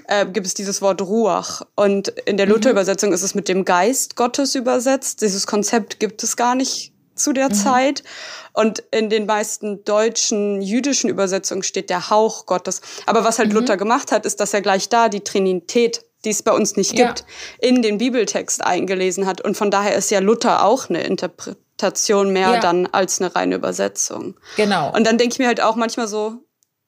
äh, 0.06 0.26
gibt 0.26 0.46
es 0.46 0.54
dieses 0.54 0.80
Wort 0.80 1.02
Ruach. 1.02 1.62
Und 1.74 2.08
in 2.24 2.36
der 2.36 2.46
mhm. 2.46 2.52
Luther-Übersetzung 2.52 3.12
ist 3.12 3.22
es 3.22 3.34
mit 3.34 3.48
dem 3.48 3.64
Geist 3.64 4.16
Gottes 4.16 4.54
übersetzt. 4.54 5.22
Dieses 5.22 5.46
Konzept 5.46 5.98
gibt 5.98 6.22
es 6.22 6.36
gar 6.36 6.54
nicht 6.54 6.92
zu 7.16 7.32
der 7.32 7.48
mhm. 7.48 7.54
Zeit. 7.54 8.04
Und 8.52 8.84
in 8.90 9.10
den 9.10 9.26
meisten 9.26 9.84
deutschen, 9.84 10.62
jüdischen 10.62 11.10
Übersetzungen 11.10 11.62
steht 11.62 11.90
der 11.90 12.10
Hauch 12.10 12.46
Gottes. 12.46 12.80
Aber 13.06 13.24
was 13.24 13.38
halt 13.38 13.48
mhm. 13.48 13.56
Luther 13.56 13.76
gemacht 13.76 14.12
hat, 14.12 14.24
ist, 14.24 14.40
dass 14.40 14.54
er 14.54 14.62
gleich 14.62 14.88
da 14.88 15.08
die 15.08 15.20
Trinität, 15.20 16.04
die 16.26 16.30
es 16.30 16.42
bei 16.42 16.52
uns 16.52 16.76
nicht 16.76 16.94
gibt, 16.94 17.20
ja. 17.20 17.68
in 17.68 17.80
den 17.80 17.98
Bibeltext 17.98 18.62
eingelesen 18.62 19.26
hat. 19.26 19.40
Und 19.40 19.56
von 19.56 19.70
daher 19.70 19.94
ist 19.94 20.10
ja 20.10 20.18
Luther 20.18 20.64
auch 20.64 20.90
eine 20.90 21.02
Interpretation 21.04 22.32
mehr 22.32 22.54
ja. 22.54 22.60
dann 22.60 22.86
als 22.86 23.20
eine 23.20 23.34
reine 23.34 23.54
Übersetzung. 23.54 24.34
Genau. 24.56 24.92
Und 24.94 25.06
dann 25.06 25.16
denke 25.16 25.34
ich 25.34 25.38
mir 25.38 25.46
halt 25.46 25.62
auch 25.62 25.76
manchmal 25.76 26.08
so, 26.08 26.34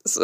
das 0.03 0.17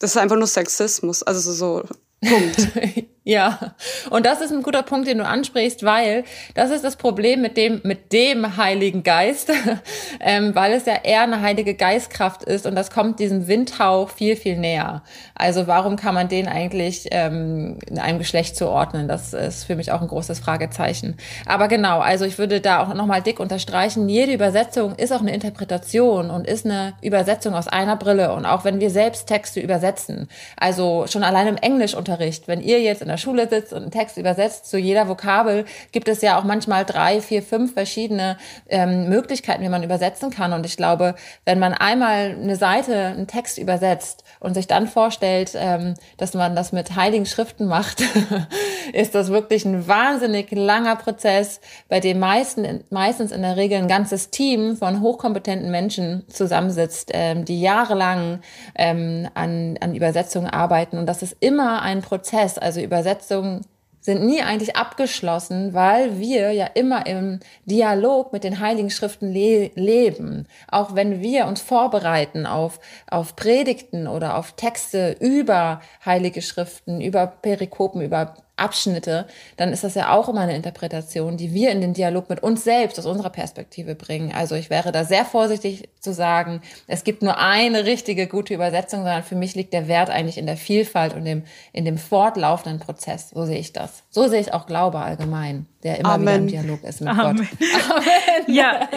ist 0.00 0.16
einfach 0.16 0.36
nur 0.36 0.46
Sexismus. 0.46 1.22
Also 1.22 1.52
so 1.52 1.84
Punkt. 2.26 2.68
Ja, 3.26 3.74
und 4.10 4.26
das 4.26 4.42
ist 4.42 4.52
ein 4.52 4.62
guter 4.62 4.82
Punkt, 4.82 5.08
den 5.08 5.16
du 5.16 5.24
ansprichst, 5.24 5.82
weil 5.82 6.24
das 6.52 6.70
ist 6.70 6.84
das 6.84 6.96
Problem 6.96 7.40
mit 7.40 7.56
dem, 7.56 7.80
mit 7.82 8.12
dem 8.12 8.58
Heiligen 8.58 9.02
Geist, 9.02 9.50
ähm, 10.20 10.54
weil 10.54 10.74
es 10.74 10.84
ja 10.84 10.96
eher 11.02 11.22
eine 11.22 11.40
heilige 11.40 11.72
Geistkraft 11.72 12.42
ist 12.42 12.66
und 12.66 12.74
das 12.74 12.90
kommt 12.90 13.20
diesem 13.20 13.48
Windhauch 13.48 14.10
viel, 14.10 14.36
viel 14.36 14.58
näher. 14.58 15.02
Also 15.34 15.66
warum 15.66 15.96
kann 15.96 16.12
man 16.12 16.28
den 16.28 16.48
eigentlich 16.48 17.08
ähm, 17.12 17.78
in 17.88 17.98
einem 17.98 18.18
Geschlecht 18.18 18.56
zuordnen? 18.56 19.08
Das 19.08 19.32
ist 19.32 19.64
für 19.64 19.74
mich 19.74 19.90
auch 19.90 20.02
ein 20.02 20.08
großes 20.08 20.40
Fragezeichen. 20.40 21.16
Aber 21.46 21.68
genau, 21.68 22.00
also 22.00 22.26
ich 22.26 22.36
würde 22.36 22.60
da 22.60 22.82
auch 22.82 22.92
nochmal 22.92 23.22
dick 23.22 23.40
unterstreichen, 23.40 24.06
jede 24.10 24.34
Übersetzung 24.34 24.96
ist 24.96 25.14
auch 25.14 25.22
eine 25.22 25.32
Interpretation 25.32 26.30
und 26.30 26.46
ist 26.46 26.66
eine 26.66 26.92
Übersetzung 27.00 27.54
aus 27.54 27.68
einer 27.68 27.96
Brille. 27.96 28.34
Und 28.34 28.44
auch 28.44 28.66
wenn 28.66 28.80
wir 28.80 28.90
selbst 28.90 29.28
Texte 29.28 29.60
übersetzen, 29.60 30.28
also 30.58 31.06
schon 31.08 31.22
allein 31.22 31.46
im 31.46 31.56
Englischunterricht, 31.56 32.48
wenn 32.48 32.60
ihr 32.60 32.82
jetzt 32.82 33.00
in 33.00 33.13
der 33.14 33.18
Schule 33.18 33.48
sitzt 33.48 33.72
und 33.72 33.82
einen 33.82 33.90
Text 33.92 34.16
übersetzt, 34.16 34.66
zu 34.66 34.76
jeder 34.76 35.08
Vokabel 35.08 35.64
gibt 35.92 36.08
es 36.08 36.20
ja 36.20 36.36
auch 36.38 36.44
manchmal 36.44 36.84
drei, 36.84 37.20
vier, 37.20 37.42
fünf 37.42 37.74
verschiedene 37.74 38.36
ähm, 38.68 39.08
Möglichkeiten, 39.08 39.62
wie 39.62 39.68
man 39.68 39.84
übersetzen 39.84 40.30
kann. 40.30 40.52
Und 40.52 40.66
ich 40.66 40.76
glaube, 40.76 41.14
wenn 41.44 41.60
man 41.60 41.74
einmal 41.74 42.36
eine 42.40 42.56
Seite, 42.56 42.96
einen 42.96 43.28
Text 43.28 43.58
übersetzt 43.58 44.23
und 44.44 44.54
sich 44.54 44.66
dann 44.66 44.86
vorstellt, 44.86 45.52
ähm, 45.56 45.94
dass 46.18 46.34
man 46.34 46.54
das 46.54 46.72
mit 46.72 46.94
heiligen 46.96 47.24
Schriften 47.24 47.66
macht, 47.66 48.02
ist 48.92 49.14
das 49.14 49.30
wirklich 49.30 49.64
ein 49.64 49.88
wahnsinnig 49.88 50.50
langer 50.52 50.96
Prozess, 50.96 51.60
bei 51.88 51.98
dem 51.98 52.18
meisten, 52.18 52.84
meistens 52.90 53.32
in 53.32 53.42
der 53.42 53.56
Regel 53.56 53.78
ein 53.78 53.88
ganzes 53.88 54.30
Team 54.30 54.76
von 54.76 55.00
hochkompetenten 55.00 55.70
Menschen 55.70 56.24
zusammensitzt, 56.28 57.10
ähm, 57.14 57.44
die 57.46 57.60
jahrelang 57.60 58.40
ähm, 58.74 59.28
an, 59.34 59.78
an 59.80 59.94
Übersetzungen 59.94 60.50
arbeiten. 60.50 60.98
Und 60.98 61.06
das 61.06 61.22
ist 61.22 61.36
immer 61.40 61.80
ein 61.80 62.02
Prozess. 62.02 62.58
Also 62.58 62.80
Übersetzungen 62.80 63.62
sind 64.04 64.22
nie 64.22 64.42
eigentlich 64.42 64.76
abgeschlossen, 64.76 65.72
weil 65.72 66.18
wir 66.18 66.52
ja 66.52 66.66
immer 66.66 67.06
im 67.06 67.40
Dialog 67.64 68.34
mit 68.34 68.44
den 68.44 68.60
Heiligen 68.60 68.90
Schriften 68.90 69.32
le 69.32 69.70
leben. 69.76 70.46
Auch 70.70 70.94
wenn 70.94 71.22
wir 71.22 71.46
uns 71.46 71.62
vorbereiten 71.62 72.44
auf, 72.44 72.80
auf 73.10 73.34
Predigten 73.34 74.06
oder 74.06 74.36
auf 74.36 74.52
Texte 74.52 75.16
über 75.20 75.80
Heilige 76.04 76.42
Schriften, 76.42 77.00
über 77.00 77.26
Perikopen, 77.26 78.02
über 78.02 78.34
Abschnitte, 78.56 79.26
dann 79.56 79.72
ist 79.72 79.82
das 79.82 79.96
ja 79.96 80.12
auch 80.12 80.28
immer 80.28 80.42
eine 80.42 80.54
Interpretation, 80.54 81.36
die 81.36 81.52
wir 81.52 81.72
in 81.72 81.80
den 81.80 81.92
Dialog 81.92 82.30
mit 82.30 82.40
uns 82.40 82.62
selbst 82.62 82.98
aus 83.00 83.06
unserer 83.06 83.30
Perspektive 83.30 83.96
bringen. 83.96 84.32
Also 84.32 84.54
ich 84.54 84.70
wäre 84.70 84.92
da 84.92 85.04
sehr 85.04 85.24
vorsichtig 85.24 85.88
zu 85.98 86.12
sagen, 86.12 86.62
es 86.86 87.02
gibt 87.02 87.22
nur 87.22 87.38
eine 87.38 87.84
richtige 87.84 88.28
gute 88.28 88.54
Übersetzung, 88.54 89.00
sondern 89.00 89.24
für 89.24 89.34
mich 89.34 89.56
liegt 89.56 89.72
der 89.72 89.88
Wert 89.88 90.08
eigentlich 90.08 90.38
in 90.38 90.46
der 90.46 90.56
Vielfalt 90.56 91.14
und 91.14 91.24
dem, 91.24 91.42
in 91.72 91.84
dem 91.84 91.98
fortlaufenden 91.98 92.78
Prozess. 92.78 93.30
So 93.30 93.44
sehe 93.44 93.58
ich 93.58 93.72
das. 93.72 94.04
So 94.10 94.28
sehe 94.28 94.40
ich 94.40 94.54
auch 94.54 94.66
Glaube 94.66 95.00
allgemein, 95.00 95.66
der 95.82 95.98
immer 95.98 96.10
Amen. 96.10 96.46
wieder 96.46 96.60
im 96.60 96.64
Dialog 96.66 96.84
ist 96.84 97.00
mit 97.00 97.10
Amen. 97.10 97.36
Gott. 97.38 97.46
Amen. 97.90 98.54
Ja, 98.54 98.88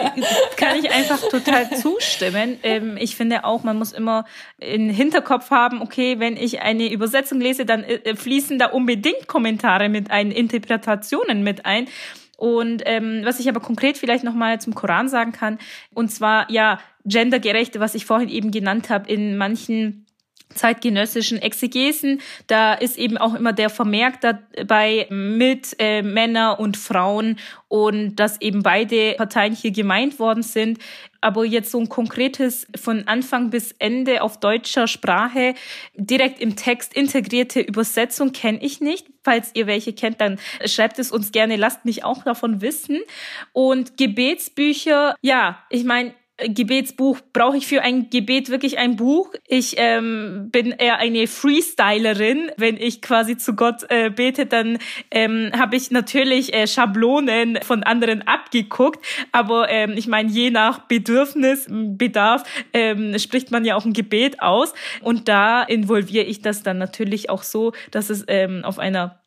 kann 0.56 0.78
ich 0.78 0.88
einfach 0.92 1.20
total 1.28 1.68
zustimmen. 1.76 2.58
Ähm, 2.62 2.96
ich 2.96 3.16
finde 3.16 3.44
auch, 3.44 3.64
man 3.64 3.76
muss 3.76 3.90
immer 3.90 4.24
im 4.58 4.88
Hinterkopf 4.88 5.50
haben, 5.50 5.82
okay, 5.82 6.20
wenn 6.20 6.36
ich 6.36 6.60
eine 6.60 6.92
Übersetzung 6.92 7.40
lese, 7.40 7.66
dann 7.66 7.82
äh, 7.82 8.14
fließen 8.14 8.60
da 8.60 8.66
unbedingt 8.66 9.26
Kommentare 9.26 9.47
Kommentare 9.48 9.88
mit 9.88 10.10
ein, 10.10 10.30
Interpretationen 10.30 11.42
mit 11.42 11.64
ein. 11.64 11.88
Und 12.36 12.82
ähm, 12.84 13.22
was 13.24 13.40
ich 13.40 13.48
aber 13.48 13.60
konkret 13.60 13.96
vielleicht 13.98 14.24
nochmal 14.24 14.60
zum 14.60 14.74
Koran 14.74 15.08
sagen 15.08 15.32
kann, 15.32 15.58
und 15.94 16.10
zwar 16.10 16.50
ja 16.50 16.78
gendergerechte, 17.04 17.80
was 17.80 17.94
ich 17.94 18.04
vorhin 18.04 18.28
eben 18.28 18.50
genannt 18.50 18.90
habe, 18.90 19.10
in 19.10 19.36
manchen 19.38 20.06
zeitgenössischen 20.54 21.40
Exegesen, 21.40 22.20
da 22.46 22.74
ist 22.74 22.96
eben 22.96 23.18
auch 23.18 23.34
immer 23.34 23.52
der 23.52 23.70
Vermerk 23.70 24.20
dabei 24.20 25.06
mit 25.10 25.76
äh, 25.78 26.02
Männer 26.02 26.60
und 26.60 26.76
Frauen 26.76 27.38
und 27.68 28.16
dass 28.16 28.40
eben 28.40 28.62
beide 28.62 29.14
Parteien 29.14 29.54
hier 29.54 29.72
gemeint 29.72 30.18
worden 30.18 30.42
sind. 30.42 30.78
Aber 31.20 31.44
jetzt 31.44 31.70
so 31.70 31.80
ein 31.80 31.88
konkretes 31.88 32.66
von 32.76 33.08
Anfang 33.08 33.50
bis 33.50 33.72
Ende 33.78 34.22
auf 34.22 34.38
deutscher 34.38 34.86
Sprache 34.86 35.54
direkt 35.94 36.40
im 36.40 36.56
Text 36.56 36.94
integrierte 36.94 37.60
Übersetzung 37.60 38.32
kenne 38.32 38.62
ich 38.62 38.80
nicht. 38.80 39.06
Falls 39.24 39.50
ihr 39.54 39.66
welche 39.66 39.92
kennt, 39.92 40.20
dann 40.20 40.38
schreibt 40.64 40.98
es 40.98 41.10
uns 41.10 41.32
gerne, 41.32 41.56
lasst 41.56 41.84
mich 41.84 42.04
auch 42.04 42.22
davon 42.22 42.60
wissen. 42.60 43.00
Und 43.52 43.96
Gebetsbücher, 43.96 45.16
ja, 45.20 45.58
ich 45.70 45.84
meine, 45.84 46.14
Gebetsbuch, 46.38 47.18
brauche 47.32 47.56
ich 47.56 47.66
für 47.66 47.82
ein 47.82 48.10
Gebet 48.10 48.48
wirklich 48.48 48.78
ein 48.78 48.94
Buch? 48.94 49.32
Ich 49.48 49.74
ähm, 49.76 50.50
bin 50.52 50.70
eher 50.70 50.98
eine 50.98 51.26
Freestylerin. 51.26 52.52
Wenn 52.56 52.76
ich 52.76 53.02
quasi 53.02 53.36
zu 53.36 53.54
Gott 53.54 53.82
äh, 53.88 54.10
bete, 54.10 54.46
dann 54.46 54.78
ähm, 55.10 55.50
habe 55.58 55.74
ich 55.74 55.90
natürlich 55.90 56.54
äh, 56.54 56.68
Schablonen 56.68 57.58
von 57.62 57.82
anderen 57.82 58.22
abgeguckt. 58.22 59.04
Aber 59.32 59.68
ähm, 59.68 59.94
ich 59.96 60.06
meine, 60.06 60.30
je 60.30 60.50
nach 60.50 60.86
Bedürfnis, 60.86 61.66
Bedarf 61.68 62.44
ähm, 62.72 63.18
spricht 63.18 63.50
man 63.50 63.64
ja 63.64 63.74
auch 63.74 63.84
ein 63.84 63.92
Gebet 63.92 64.40
aus. 64.40 64.74
Und 65.02 65.28
da 65.28 65.64
involviere 65.64 66.24
ich 66.24 66.40
das 66.40 66.62
dann 66.62 66.78
natürlich 66.78 67.30
auch 67.30 67.42
so, 67.42 67.72
dass 67.90 68.10
es 68.10 68.24
ähm, 68.28 68.64
auf 68.64 68.78
einer 68.78 69.20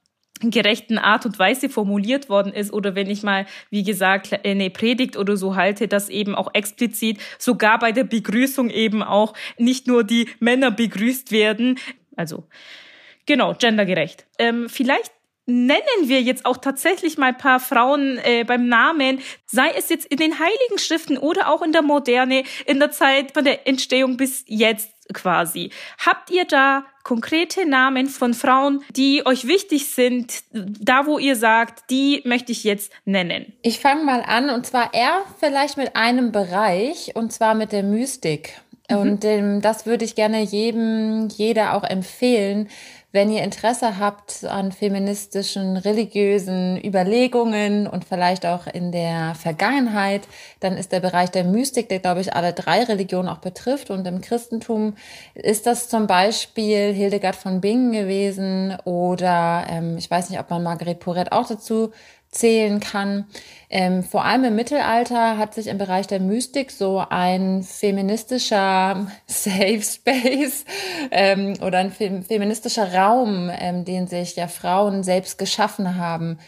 gerechten 0.49 0.97
Art 0.97 1.25
und 1.25 1.37
Weise 1.37 1.69
formuliert 1.69 2.29
worden 2.29 2.53
ist 2.53 2.73
oder 2.73 2.95
wenn 2.95 3.09
ich 3.09 3.21
mal, 3.21 3.45
wie 3.69 3.83
gesagt, 3.83 4.45
eine 4.45 4.69
Predigt 4.71 5.17
oder 5.17 5.37
so 5.37 5.55
halte, 5.55 5.87
dass 5.87 6.09
eben 6.09 6.33
auch 6.33 6.49
explizit 6.53 7.19
sogar 7.37 7.77
bei 7.77 7.91
der 7.91 8.05
Begrüßung 8.05 8.69
eben 8.69 9.03
auch 9.03 9.33
nicht 9.57 9.85
nur 9.85 10.03
die 10.03 10.29
Männer 10.39 10.71
begrüßt 10.71 11.31
werden. 11.31 11.77
Also 12.15 12.47
genau, 13.25 13.53
gendergerecht. 13.53 14.25
Ähm, 14.39 14.69
vielleicht 14.69 15.11
nennen 15.45 16.03
wir 16.03 16.21
jetzt 16.21 16.45
auch 16.45 16.57
tatsächlich 16.57 17.17
mal 17.17 17.33
paar 17.33 17.59
Frauen 17.59 18.19
äh, 18.23 18.43
beim 18.45 18.67
Namen, 18.67 19.19
sei 19.45 19.69
es 19.75 19.89
jetzt 19.89 20.05
in 20.05 20.17
den 20.17 20.39
Heiligen 20.39 20.77
Schriften 20.77 21.17
oder 21.17 21.51
auch 21.51 21.61
in 21.61 21.71
der 21.71 21.81
Moderne, 21.81 22.43
in 22.65 22.79
der 22.79 22.91
Zeit 22.91 23.33
von 23.33 23.43
der 23.43 23.67
Entstehung 23.67 24.17
bis 24.17 24.43
jetzt 24.47 24.91
quasi. 25.13 25.71
Habt 26.05 26.29
ihr 26.29 26.45
da 26.45 26.83
konkrete 27.03 27.67
Namen 27.67 28.07
von 28.07 28.33
Frauen, 28.33 28.83
die 28.95 29.25
euch 29.25 29.47
wichtig 29.47 29.89
sind, 29.89 30.43
da 30.51 31.05
wo 31.05 31.17
ihr 31.17 31.35
sagt, 31.35 31.89
die 31.89 32.21
möchte 32.25 32.51
ich 32.51 32.63
jetzt 32.63 32.91
nennen? 33.05 33.53
Ich 33.61 33.79
fange 33.79 34.03
mal 34.03 34.21
an 34.21 34.49
und 34.49 34.65
zwar 34.65 34.93
eher 34.93 35.21
vielleicht 35.39 35.77
mit 35.77 35.95
einem 35.95 36.31
Bereich 36.31 37.15
und 37.15 37.31
zwar 37.33 37.55
mit 37.55 37.71
der 37.71 37.83
Mystik. 37.83 38.59
Mhm. 38.89 38.97
Und 38.97 39.25
ähm, 39.25 39.61
das 39.61 39.85
würde 39.85 40.05
ich 40.05 40.15
gerne 40.15 40.41
jedem, 40.41 41.27
jeder 41.29 41.75
auch 41.75 41.83
empfehlen, 41.83 42.69
wenn 43.11 43.29
ihr 43.29 43.43
Interesse 43.43 43.99
habt 43.99 44.45
an 44.45 44.71
feministischen, 44.71 45.75
religiösen 45.75 46.81
Überlegungen 46.81 47.87
und 47.87 48.05
vielleicht 48.05 48.45
auch 48.45 48.67
in 48.67 48.91
der 48.91 49.35
Vergangenheit, 49.35 50.21
dann 50.61 50.77
ist 50.77 50.93
der 50.93 51.01
Bereich 51.01 51.29
der 51.29 51.43
Mystik, 51.43 51.89
der, 51.89 51.99
glaube 51.99 52.21
ich, 52.21 52.33
alle 52.33 52.53
drei 52.53 52.83
Religionen 52.83 53.27
auch 53.27 53.39
betrifft. 53.39 53.89
Und 53.89 54.07
im 54.07 54.21
Christentum 54.21 54.95
ist 55.33 55.67
das 55.67 55.89
zum 55.89 56.07
Beispiel 56.07 56.93
Hildegard 56.93 57.35
von 57.35 57.59
Bingen 57.59 57.91
gewesen 57.91 58.77
oder 58.85 59.65
ähm, 59.69 59.97
ich 59.97 60.09
weiß 60.09 60.29
nicht, 60.29 60.39
ob 60.39 60.49
man 60.49 60.63
Marguerite 60.63 60.99
Porret 60.99 61.31
auch 61.33 61.47
dazu 61.47 61.91
zählen 62.31 62.79
kann. 62.79 63.25
Ähm, 63.69 64.03
vor 64.03 64.23
allem 64.25 64.45
im 64.45 64.55
Mittelalter 64.55 65.37
hat 65.37 65.53
sich 65.53 65.67
im 65.67 65.77
Bereich 65.77 66.07
der 66.07 66.19
Mystik 66.19 66.71
so 66.71 67.03
ein 67.09 67.63
feministischer 67.63 69.07
Safe 69.27 69.81
Space 69.81 70.65
ähm, 71.11 71.53
oder 71.61 71.79
ein 71.79 71.91
feministischer 71.91 72.93
Raum, 72.93 73.51
ähm, 73.53 73.85
den 73.85 74.07
sich 74.07 74.35
ja 74.35 74.47
Frauen 74.47 75.03
selbst 75.03 75.37
geschaffen 75.37 75.97
haben, 75.97 76.39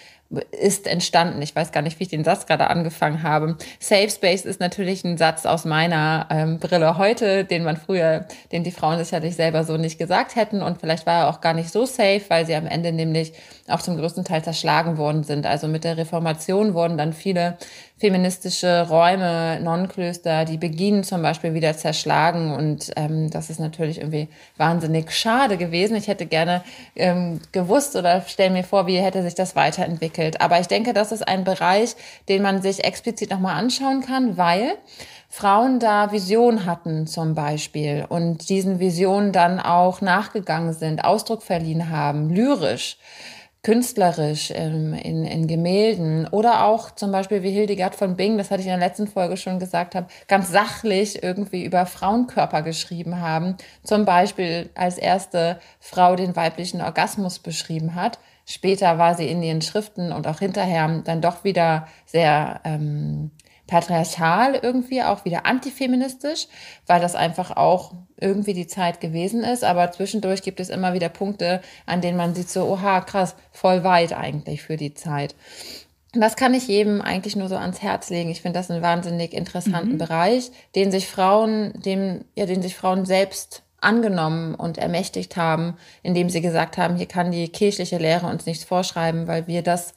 ist 0.51 0.87
entstanden. 0.87 1.41
Ich 1.41 1.55
weiß 1.55 1.71
gar 1.71 1.81
nicht, 1.81 1.99
wie 1.99 2.03
ich 2.03 2.09
den 2.09 2.23
Satz 2.23 2.45
gerade 2.45 2.67
angefangen 2.69 3.23
habe. 3.23 3.57
Safe 3.79 4.09
Space 4.09 4.45
ist 4.45 4.59
natürlich 4.59 5.03
ein 5.03 5.17
Satz 5.17 5.45
aus 5.45 5.65
meiner 5.65 6.27
ähm, 6.29 6.59
Brille 6.59 6.97
heute, 6.97 7.45
den 7.45 7.63
man 7.63 7.77
früher, 7.77 8.25
den 8.51 8.63
die 8.63 8.71
Frauen 8.71 9.03
sicherlich 9.03 9.35
selber 9.35 9.63
so 9.63 9.77
nicht 9.77 9.97
gesagt 9.97 10.35
hätten. 10.35 10.61
Und 10.61 10.79
vielleicht 10.79 11.05
war 11.05 11.23
er 11.23 11.29
auch 11.29 11.41
gar 11.41 11.53
nicht 11.53 11.71
so 11.71 11.85
safe, 11.85 12.21
weil 12.29 12.45
sie 12.45 12.55
am 12.55 12.67
Ende 12.67 12.91
nämlich 12.91 13.33
auch 13.67 13.81
zum 13.81 13.97
größten 13.97 14.25
Teil 14.25 14.43
zerschlagen 14.43 14.97
worden 14.97 15.23
sind. 15.23 15.45
Also 15.45 15.67
mit 15.67 15.83
der 15.83 15.97
Reformation 15.97 16.73
wurden 16.73 16.97
dann 16.97 17.13
viele 17.13 17.57
feministische 17.97 18.87
Räume, 18.89 19.59
Nonnenklöster, 19.61 20.45
die 20.45 20.57
Beginen 20.57 21.03
zum 21.03 21.21
Beispiel 21.21 21.53
wieder 21.53 21.77
zerschlagen. 21.77 22.53
Und 22.53 22.91
ähm, 22.95 23.29
das 23.29 23.49
ist 23.49 23.59
natürlich 23.59 23.99
irgendwie 23.99 24.27
wahnsinnig 24.57 25.11
schade 25.11 25.57
gewesen. 25.57 25.95
Ich 25.95 26.07
hätte 26.07 26.25
gerne 26.25 26.63
ähm, 26.95 27.39
gewusst 27.51 27.95
oder 27.95 28.23
stell 28.27 28.49
mir 28.49 28.63
vor, 28.63 28.87
wie 28.87 28.97
hätte 28.97 29.23
sich 29.23 29.35
das 29.35 29.55
weiterentwickelt. 29.55 30.41
Aber 30.41 30.59
ich 30.59 30.67
denke, 30.67 30.93
das 30.93 31.11
ist 31.11 31.27
ein 31.27 31.43
Bereich, 31.43 31.95
den 32.27 32.41
man 32.41 32.61
sich 32.61 32.83
explizit 32.83 33.29
nochmal 33.29 33.57
anschauen 33.57 34.01
kann, 34.01 34.37
weil 34.37 34.77
Frauen 35.29 35.79
da 35.79 36.11
Visionen 36.11 36.65
hatten 36.65 37.07
zum 37.07 37.33
Beispiel 37.33 38.05
und 38.07 38.49
diesen 38.49 38.79
Visionen 38.79 39.31
dann 39.31 39.59
auch 39.59 39.99
nachgegangen 40.01 40.73
sind, 40.73 41.03
Ausdruck 41.03 41.41
verliehen 41.41 41.89
haben, 41.89 42.29
lyrisch 42.29 42.97
künstlerisch 43.63 44.51
in, 44.51 44.93
in, 44.93 45.23
in 45.23 45.47
Gemälden 45.47 46.27
oder 46.27 46.65
auch 46.65 46.91
zum 46.91 47.13
Beispiel 47.13 47.43
wie 47.43 47.51
Hildegard 47.51 47.95
von 47.95 48.17
Bing, 48.17 48.37
das 48.37 48.51
hatte 48.51 48.59
ich 48.59 48.67
in 48.67 48.77
der 48.77 48.87
letzten 48.87 49.07
Folge 49.07 49.37
schon 49.37 49.57
gesagt 49.57 49.95
habe, 49.95 50.07
ganz 50.27 50.51
sachlich 50.51 51.23
irgendwie 51.23 51.63
über 51.63 51.85
Frauenkörper 51.85 52.61
geschrieben 52.61 53.21
haben. 53.21 53.55
Zum 53.83 54.03
Beispiel 54.03 54.69
als 54.75 54.97
erste 54.97 55.59
Frau 55.79 56.17
den 56.17 56.35
weiblichen 56.35 56.81
Orgasmus 56.81 57.39
beschrieben 57.39 57.95
hat. 57.95 58.19
Später 58.45 58.97
war 58.97 59.15
sie 59.15 59.29
in 59.29 59.41
ihren 59.41 59.61
Schriften 59.61 60.11
und 60.11 60.27
auch 60.27 60.39
hinterher 60.39 61.01
dann 61.05 61.21
doch 61.21 61.45
wieder 61.45 61.87
sehr 62.05 62.59
ähm, 62.65 63.31
patriarchal 63.67 64.59
irgendwie, 64.61 65.03
auch 65.03 65.25
wieder 65.25 65.45
antifeministisch, 65.45 66.47
weil 66.85 66.99
das 66.99 67.15
einfach 67.15 67.55
auch 67.55 67.93
irgendwie 68.19 68.53
die 68.53 68.67
Zeit 68.67 68.99
gewesen 68.99 69.43
ist. 69.43 69.63
Aber 69.63 69.91
zwischendurch 69.91 70.41
gibt 70.41 70.59
es 70.59 70.69
immer 70.69 70.93
wieder 70.93 71.09
Punkte, 71.09 71.61
an 71.85 72.01
denen 72.01 72.17
man 72.17 72.35
sieht 72.35 72.49
so, 72.49 72.65
oha, 72.65 73.01
krass, 73.01 73.35
voll 73.51 73.83
weit 73.83 74.13
eigentlich 74.13 74.61
für 74.61 74.77
die 74.77 74.93
Zeit. 74.93 75.35
das 76.11 76.35
kann 76.35 76.53
ich 76.53 76.67
jedem 76.67 77.01
eigentlich 77.01 77.35
nur 77.35 77.49
so 77.49 77.55
ans 77.55 77.81
Herz 77.81 78.09
legen. 78.09 78.29
Ich 78.29 78.41
finde 78.41 78.59
das 78.59 78.69
einen 78.69 78.83
wahnsinnig 78.83 79.33
interessanten 79.33 79.93
mhm. 79.93 79.97
Bereich, 79.97 80.51
den 80.75 80.91
sich 80.91 81.07
Frauen, 81.07 81.73
dem, 81.81 82.25
ja, 82.35 82.45
den 82.45 82.61
sich 82.61 82.75
Frauen 82.75 83.05
selbst 83.05 83.63
angenommen 83.83 84.55
und 84.55 84.77
ermächtigt 84.77 85.35
haben, 85.37 85.75
indem 86.03 86.29
sie 86.29 86.41
gesagt 86.41 86.77
haben, 86.77 86.95
hier 86.95 87.07
kann 87.07 87.31
die 87.31 87.49
kirchliche 87.49 87.97
Lehre 87.97 88.27
uns 88.27 88.45
nichts 88.45 88.63
vorschreiben, 88.63 89.27
weil 89.27 89.47
wir 89.47 89.61
das 89.61 89.93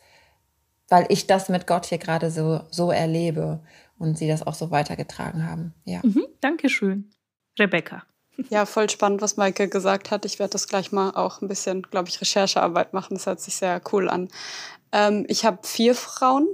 weil 0.89 1.07
ich 1.09 1.27
das 1.27 1.49
mit 1.49 1.67
Gott 1.67 1.87
hier 1.87 1.99
gerade 1.99 2.31
so, 2.31 2.61
so 2.71 2.91
erlebe 2.91 3.61
und 3.99 4.19
sie 4.19 4.29
das 4.29 4.47
auch 4.47 4.55
so 4.55 4.71
weitergetragen 4.71 5.49
haben. 5.49 5.75
Ja. 5.85 6.01
Mhm, 6.03 6.27
Dankeschön. 6.41 7.11
Rebecca. 7.59 8.05
Ja, 8.51 8.67
voll 8.67 8.91
spannend, 8.91 9.23
was 9.23 9.37
Maike 9.37 9.69
gesagt 9.69 10.11
hat. 10.11 10.25
Ich 10.25 10.39
werde 10.39 10.53
das 10.53 10.69
gleich 10.69 10.93
mal 10.93 11.11
auch 11.11 11.41
ein 11.41 11.49
bisschen, 11.49 11.83
glaube 11.83 12.09
ich, 12.09 12.21
Recherchearbeit 12.21 12.93
machen. 12.93 13.15
Das 13.15 13.27
hört 13.27 13.41
sich 13.41 13.57
sehr 13.57 13.81
cool 13.93 14.11
an. 14.11 14.29
Ähm, 14.93 15.25
ich 15.29 15.45
habe 15.45 15.59
vier 15.63 15.95
Frauen. 15.95 16.47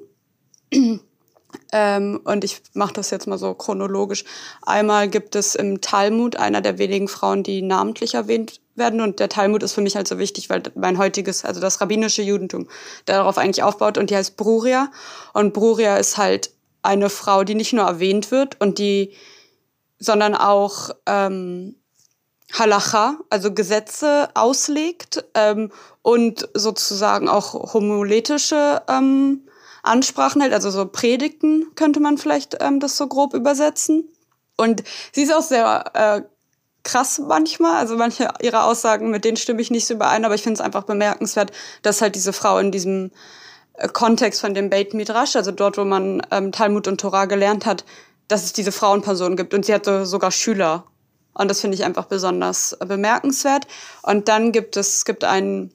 Ähm, 1.73 2.21
und 2.25 2.45
ich 2.45 2.63
mache 2.75 2.95
das 2.95 3.11
jetzt 3.11 3.27
mal 3.27 3.39
so 3.39 3.55
chronologisch. 3.55 4.25
Einmal 4.63 5.09
gibt 5.09 5.37
es 5.37 5.55
im 5.55 5.81
Talmud 5.81 6.37
einer 6.37 6.61
der 6.61 6.79
wenigen 6.79 7.09
Frauen, 7.09 7.43
die 7.43 7.63
namentlich 7.63 8.15
erwähnt 8.15 8.61
werden. 8.75 9.01
Und 9.01 9.21
der 9.21 9.29
Talmud 9.29 9.63
ist 9.63 9.73
für 9.73 9.81
mich 9.81 9.97
halt 9.97 10.09
so 10.09 10.19
wichtig, 10.19 10.51
weil 10.51 10.63
mein 10.75 10.99
heutiges, 10.99 11.45
also 11.45 11.61
das 11.61 11.81
rabbinische 11.81 12.23
Judentum 12.23 12.69
darauf 13.05 13.39
eigentlich 13.39 13.63
aufbaut. 13.63 13.99
Und 13.99 14.11
die 14.11 14.17
heißt 14.17 14.37
Bruria. 14.37 14.91
Und 15.33 15.53
Bruria 15.53 15.97
ist 15.97 16.19
halt 16.19 16.51
eine 16.83 17.11
Frau, 17.11 17.45
die 17.45 17.55
nicht 17.55 17.73
nur 17.73 17.85
erwähnt 17.85 18.31
wird 18.31 18.61
und 18.61 18.79
die, 18.79 19.15
sondern 19.99 20.35
auch 20.35 20.91
ähm, 21.07 21.77
Halacha, 22.53 23.19
also 23.31 23.53
Gesetze 23.53 24.29
auslegt 24.35 25.25
ähm, 25.35 25.71
und 26.03 26.49
sozusagen 26.55 27.29
auch 27.29 27.73
homiletische 27.73 28.83
ähm, 28.89 29.43
Ansprachen 29.83 30.41
hält, 30.41 30.53
also 30.53 30.71
so 30.71 30.87
Predigten 30.87 31.75
könnte 31.75 32.01
man 32.01 32.19
vielleicht 32.19 32.57
ähm, 32.61 32.81
das 32.81 32.97
so 32.97 33.07
grob 33.09 33.35
übersetzen. 33.35 34.09
Und 34.57 34.83
sie 35.13 35.23
ist 35.23 35.35
auch 35.35 35.43
sehr 35.43 35.85
äh, 35.95 36.23
krass 36.85 37.21
manchmal. 37.27 37.77
Also 37.77 37.97
manche 37.97 38.29
ihrer 38.41 38.65
Aussagen, 38.65 39.11
mit 39.11 39.25
denen 39.25 39.37
stimme 39.37 39.61
ich 39.61 39.71
nicht 39.71 39.87
so 39.87 39.95
überein, 39.95 40.25
aber 40.25 40.35
ich 40.35 40.43
finde 40.43 40.55
es 40.55 40.61
einfach 40.61 40.85
bemerkenswert, 40.85 41.53
dass 41.83 42.01
halt 42.01 42.15
diese 42.15 42.33
Frau 42.33 42.59
in 42.59 42.71
diesem 42.71 43.11
äh, 43.75 43.89
Kontext 43.89 44.41
von 44.41 44.55
dem 44.55 44.71
Beit 44.71 44.95
Midrash, 44.95 45.37
also 45.37 45.51
dort, 45.51 45.79
wo 45.79 45.85
man 45.85 46.23
ähm, 46.31 46.53
Talmud 46.53 46.87
und 46.87 47.01
Torah 47.01 47.25
gelernt 47.25 47.67
hat, 47.67 47.85
dass 48.29 48.45
es 48.45 48.53
diese 48.53 48.73
Frauenperson 48.73 49.37
gibt. 49.37 49.53
Und 49.53 49.67
sie 49.67 49.75
hatte 49.75 50.07
sogar 50.07 50.31
Schüler. 50.31 50.85
Und 51.35 51.51
das 51.51 51.61
finde 51.61 51.75
ich 51.77 51.85
einfach 51.85 52.05
besonders 52.05 52.73
äh, 52.75 52.87
bemerkenswert. 52.87 53.67
Und 54.03 54.29
dann 54.29 54.53
gibt 54.53 54.77
es, 54.77 54.97
es 54.97 55.05
gibt 55.05 55.25
einen 55.25 55.73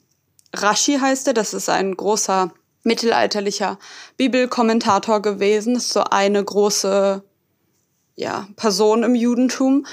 Rashi 0.56 0.98
heißt 1.00 1.28
er, 1.28 1.34
das 1.34 1.54
ist 1.54 1.70
ein 1.70 1.96
großer 1.96 2.52
mittelalterlicher 2.88 3.78
Bibelkommentator 4.18 5.22
gewesen, 5.22 5.76
ist 5.76 5.90
so 5.90 6.04
eine 6.04 6.44
große 6.44 7.22
ja, 8.16 8.48
Person 8.56 9.04
im 9.04 9.14
Judentum. 9.14 9.86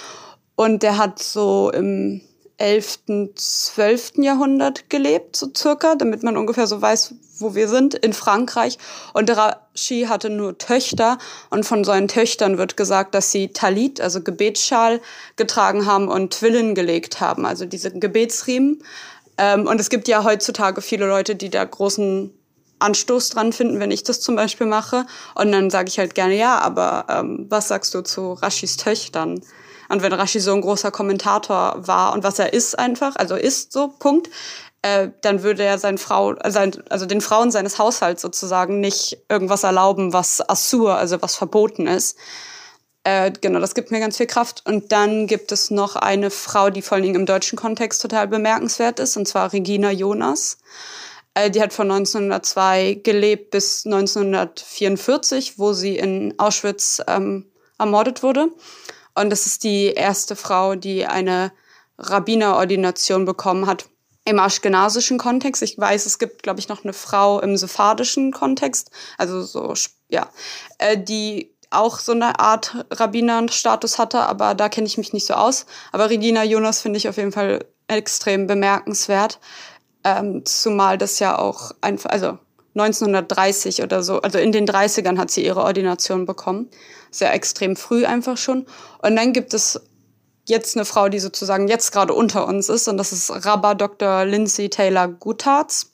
Und 0.57 0.83
der 0.83 0.97
hat 0.97 1.23
so 1.23 1.71
im 1.71 2.23
11., 2.57 3.01
12. 3.35 4.13
Jahrhundert 4.19 4.89
gelebt, 4.89 5.37
so 5.37 5.49
circa, 5.55 5.97
damit 5.97 6.23
man 6.23 6.37
ungefähr 6.37 6.69
so 6.69 6.81
weiß, 6.81 7.15
wo 7.39 7.55
wir 7.57 7.69
sind, 7.69 7.95
in 7.95 8.13
Frankreich. 8.13 8.79
Und 9.13 9.31
Rashi 9.31 10.07
hatte 10.09 10.31
nur 10.31 10.57
Töchter 10.57 11.19
und 11.51 11.67
von 11.67 11.83
seinen 11.83 12.07
Töchtern 12.07 12.57
wird 12.57 12.77
gesagt, 12.77 13.15
dass 13.15 13.33
sie 13.33 13.49
Talit, 13.49 14.01
also 14.01 14.23
Gebetsschal, 14.23 15.01
getragen 15.37 15.87
haben 15.87 16.09
und 16.09 16.33
Twillen 16.33 16.77
gelegt 16.77 17.21
haben, 17.21 17.45
also 17.45 17.67
diese 17.67 17.91
Gebetsriemen. 17.91 18.83
Ähm, 19.37 19.67
und 19.67 19.81
es 19.81 19.91
gibt 19.91 20.07
ja 20.07 20.23
heutzutage 20.23 20.81
viele 20.81 21.07
Leute, 21.09 21.35
die 21.35 21.51
da 21.51 21.65
großen 21.65 22.33
Anstoß 22.79 23.31
dran 23.31 23.53
finden, 23.53 23.81
wenn 23.81 23.91
ich 23.91 24.05
das 24.05 24.21
zum 24.21 24.37
Beispiel 24.37 24.67
mache. 24.67 25.07
Und 25.35 25.53
dann 25.53 25.71
sage 25.71 25.89
ich 25.89 25.99
halt 25.99 26.15
gerne, 26.15 26.37
ja, 26.37 26.59
aber 26.59 27.07
ähm, 27.09 27.47
was 27.49 27.69
sagst 27.69 27.95
du 27.95 28.03
zu 28.03 28.33
Rashis 28.35 28.77
Töchtern? 28.77 29.41
Und 29.89 30.03
wenn 30.03 30.13
Rashi 30.13 30.41
so 30.41 30.53
ein 30.53 30.61
großer 30.61 30.91
Kommentator 30.91 31.77
war 31.87 32.15
und 32.15 32.25
was 32.25 32.39
er 32.39 32.53
ist 32.53 32.79
einfach, 32.79 33.17
also 33.17 33.37
ist 33.37 33.73
so, 33.73 33.89
Punkt, 33.89 34.31
äh, 34.83 35.11
dann 35.23 35.43
würde 35.43 35.63
er 35.63 35.79
sein 35.79 35.99
Frau, 35.99 36.31
also, 36.33 36.61
also 36.91 37.07
den 37.07 37.21
Frauen 37.21 37.51
seines 37.51 37.79
Haushalts 37.79 38.23
sozusagen 38.23 38.81
nicht 38.81 39.19
irgendwas 39.29 39.63
erlauben, 39.63 40.13
was 40.13 40.47
Assur, 40.47 40.97
also 40.97 41.23
was 41.23 41.37
verboten 41.37 41.87
ist. 41.87 42.19
Äh, 43.05 43.33
genau, 43.39 43.61
das 43.61 43.75
gibt 43.75 43.91
mir 43.91 44.01
ganz 44.01 44.17
viel 44.17 44.27
Kraft. 44.27 44.63
Und 44.67 44.91
dann 44.93 45.27
gibt 45.27 45.53
es 45.53 45.71
noch 45.71 45.97
eine 45.97 46.31
Frau, 46.31 46.71
die 46.71 46.83
vor 46.83 46.97
allen 46.97 47.05
Dingen 47.05 47.15
im 47.15 47.27
deutschen 47.27 47.57
Kontext 47.57 48.01
total 48.03 48.29
bemerkenswert 48.29 48.99
ist, 48.99 49.17
und 49.17 49.29
zwar 49.29 49.53
Regina 49.53 49.91
Jonas. 49.91 50.59
Äh, 51.35 51.51
die 51.51 51.61
hat 51.61 51.73
von 51.73 51.91
1902 51.91 53.01
gelebt 53.03 53.51
bis 53.51 53.85
1944, 53.85 55.59
wo 55.59 55.73
sie 55.73 55.97
in 55.97 56.35
Auschwitz 56.39 57.03
ähm, 57.07 57.51
ermordet 57.79 58.23
wurde. 58.23 58.49
Und 59.15 59.31
das 59.31 59.47
ist 59.47 59.65
die 59.65 59.87
erste 59.87 60.37
Frau, 60.37 60.75
die 60.75 61.07
eine 61.07 61.53
Rabbinerordination 61.99 63.25
bekommen 63.25 63.67
hat 63.67 63.89
im 64.25 64.39
aschkenasischen 64.39 65.19
Kontext. 65.19 65.63
Ich 65.63 65.79
weiß, 65.79 66.07
es 66.07 66.19
gibt, 66.19 66.43
glaube 66.43 66.59
ich, 66.59 66.69
noch 66.69 66.83
eine 66.83 66.93
Frau 66.93 67.41
im 67.41 67.57
sephardischen 67.57 68.33
Kontext, 68.33 68.91
also 69.19 69.43
so, 69.43 69.75
ja, 70.09 70.29
äh, 70.79 70.97
die 70.97 71.55
auch 71.71 71.99
so 71.99 72.13
eine 72.13 72.39
Art 72.39 72.87
Rabbinerstatus 72.91 73.99
hatte, 73.99 74.21
aber 74.21 74.55
da 74.55 74.69
kenne 74.69 74.87
ich 74.87 74.97
mich 74.97 75.13
nicht 75.13 75.27
so 75.27 75.35
aus. 75.35 75.67
Aber 75.93 76.09
Regina 76.09 76.45
Jonas 76.45 76.81
finde 76.81 76.99
ich 76.99 77.09
auf 77.09 77.17
jeden 77.17 77.33
Fall 77.33 77.65
extrem 77.89 78.47
bemerkenswert, 78.47 79.41
ähm, 80.05 80.45
zumal 80.45 80.99
das 80.99 81.19
ja 81.19 81.39
auch 81.39 81.73
einfach, 81.81 82.11
also 82.11 82.39
1930 82.75 83.83
oder 83.83 84.03
so, 84.03 84.21
also 84.21 84.39
in 84.39 84.53
den 84.53 84.67
30ern 84.67 85.19
hat 85.19 85.31
sie 85.31 85.45
ihre 85.45 85.63
Ordination 85.63 86.27
bekommen. 86.27 86.69
Sehr 87.11 87.33
extrem 87.33 87.77
früh 87.77 88.05
einfach 88.05 88.37
schon. 88.37 88.67
Und 89.01 89.17
dann 89.17 89.33
gibt 89.33 89.55
es 89.55 89.81
jetzt 90.47 90.77
eine 90.77 90.85
Frau, 90.85 91.09
die 91.09 91.21
sozusagen 91.21 91.69
jetzt 91.69 91.93
gerade 91.93 92.13
unter 92.13 92.47
uns 92.47 92.69
ist. 92.69 92.89
Und 92.89 92.97
das 92.97 93.13
ist 93.13 93.31
Rabba 93.47 93.75
Dr. 93.75 94.25
Lindsay 94.25 94.69
Taylor 94.69 95.09
Gutharz. 95.09 95.93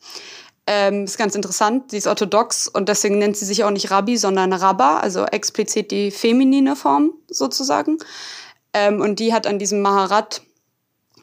Ähm, 0.66 1.04
ist 1.04 1.18
ganz 1.18 1.34
interessant, 1.34 1.90
sie 1.90 1.96
ist 1.96 2.06
orthodox 2.06 2.68
und 2.68 2.88
deswegen 2.88 3.18
nennt 3.18 3.36
sie 3.36 3.44
sich 3.44 3.64
auch 3.64 3.70
nicht 3.70 3.90
Rabbi, 3.90 4.16
sondern 4.16 4.52
Rabba, 4.52 4.98
also 4.98 5.24
explizit 5.24 5.90
die 5.90 6.10
feminine 6.10 6.76
Form 6.76 7.12
sozusagen. 7.28 7.98
Ähm, 8.72 9.00
und 9.00 9.18
die 9.18 9.32
hat 9.32 9.46
an 9.46 9.58
diesem 9.58 9.80
Maharat, 9.80 10.42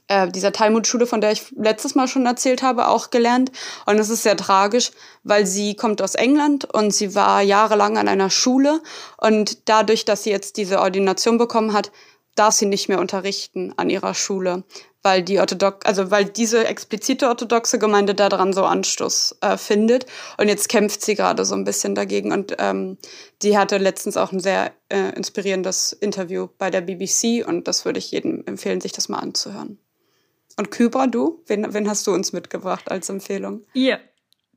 äh, 0.08 0.30
dieser 0.30 0.52
Talmud-Schule, 0.52 1.06
von 1.08 1.22
der 1.22 1.32
ich 1.32 1.52
letztes 1.56 1.96
Mal 1.96 2.08
schon 2.08 2.26
erzählt 2.26 2.62
habe, 2.62 2.88
auch 2.88 3.10
gelernt. 3.10 3.52
Und 3.86 4.00
es 4.00 4.10
ist 4.10 4.24
sehr 4.24 4.38
tragisch, 4.38 4.92
weil 5.24 5.46
sie 5.46 5.76
kommt 5.76 6.02
aus 6.02 6.16
England 6.16 6.66
und 6.66 6.94
sie 6.94 7.16
war 7.16 7.42
jahrelang 7.42 7.98
an 7.98 8.08
einer 8.08 8.30
Schule. 8.30 8.82
Und 9.18 9.70
dadurch, 9.70 10.06
dass 10.06 10.24
sie 10.24 10.32
jetzt 10.32 10.58
diese 10.58 10.80
Ordination 10.80 11.38
bekommen 11.38 11.74
hat, 11.74 11.92
darf 12.36 12.54
sie 12.54 12.68
nicht 12.68 12.88
mehr 12.88 13.00
unterrichten 13.00 13.74
an 13.78 13.90
ihrer 13.90 14.14
Schule, 14.14 14.64
weil 15.02 15.24
die 15.24 15.40
orthodox, 15.40 15.86
also 15.86 16.12
weil 16.12 16.26
diese 16.26 16.68
explizite 16.68 17.28
orthodoxe 17.28 17.80
Gemeinde 17.80 18.14
daran 18.14 18.54
so 18.54 18.64
Anstoß 18.64 19.38
äh, 19.42 19.58
findet. 19.58 20.06
Und 20.38 20.48
jetzt 20.48 20.70
kämpft 20.70 21.02
sie 21.02 21.16
gerade 21.16 21.46
so 21.46 21.56
ein 21.56 21.64
bisschen 21.64 21.96
dagegen. 21.96 22.32
Und 22.32 22.56
ähm, 22.60 22.98
die 23.42 23.58
hatte 23.58 23.78
letztens 23.78 24.18
auch 24.18 24.32
ein 24.32 24.40
sehr 24.40 24.72
äh, 24.90 25.16
inspirierendes 25.16 25.94
Interview 25.94 26.48
bei 26.58 26.70
der 26.70 26.82
BBC 26.82 27.46
und 27.46 27.68
das 27.68 27.86
würde 27.86 28.00
ich 28.00 28.12
jedem 28.12 28.44
empfehlen, 28.46 28.82
sich 28.82 28.92
das 28.92 29.10
mal 29.10 29.20
anzuhören. 29.20 29.80
Und 30.58 30.72
Kybra, 30.72 31.08
du? 31.08 31.44
Wen, 31.46 31.74
wen 31.74 31.88
hast 31.88 32.08
du 32.08 32.14
uns 32.14 32.34
mitgebracht 32.34 32.90
als 32.92 33.10
Empfehlung? 33.10 33.62
Ja, 33.74 34.00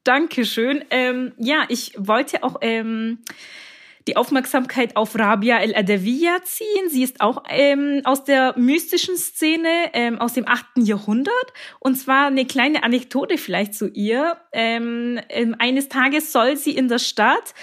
danke 0.02 0.46
schön. 0.46 0.84
Ähm, 0.90 1.32
ja, 1.36 1.64
ich 1.68 1.92
wollte 1.98 2.42
auch 2.42 2.56
ähm, 2.62 3.18
die 4.08 4.16
Aufmerksamkeit 4.16 4.96
auf 4.96 5.16
Rabia 5.18 5.58
el-Adawiya 5.58 6.42
ziehen. 6.42 6.88
Sie 6.88 7.02
ist 7.02 7.20
auch 7.20 7.44
ähm, 7.48 8.00
aus 8.04 8.24
der 8.24 8.58
mystischen 8.58 9.16
Szene 9.16 9.90
ähm, 9.92 10.18
aus 10.18 10.32
dem 10.32 10.48
8. 10.48 10.64
Jahrhundert. 10.76 11.52
Und 11.80 11.96
zwar 11.96 12.28
eine 12.28 12.46
kleine 12.46 12.82
Anekdote 12.82 13.36
vielleicht 13.36 13.74
zu 13.74 13.88
ihr. 13.88 14.38
Ähm, 14.52 15.20
ähm, 15.28 15.54
eines 15.58 15.88
Tages 15.88 16.32
soll 16.32 16.56
sie 16.56 16.74
in 16.74 16.88
der 16.88 16.98
Stadt 16.98 17.54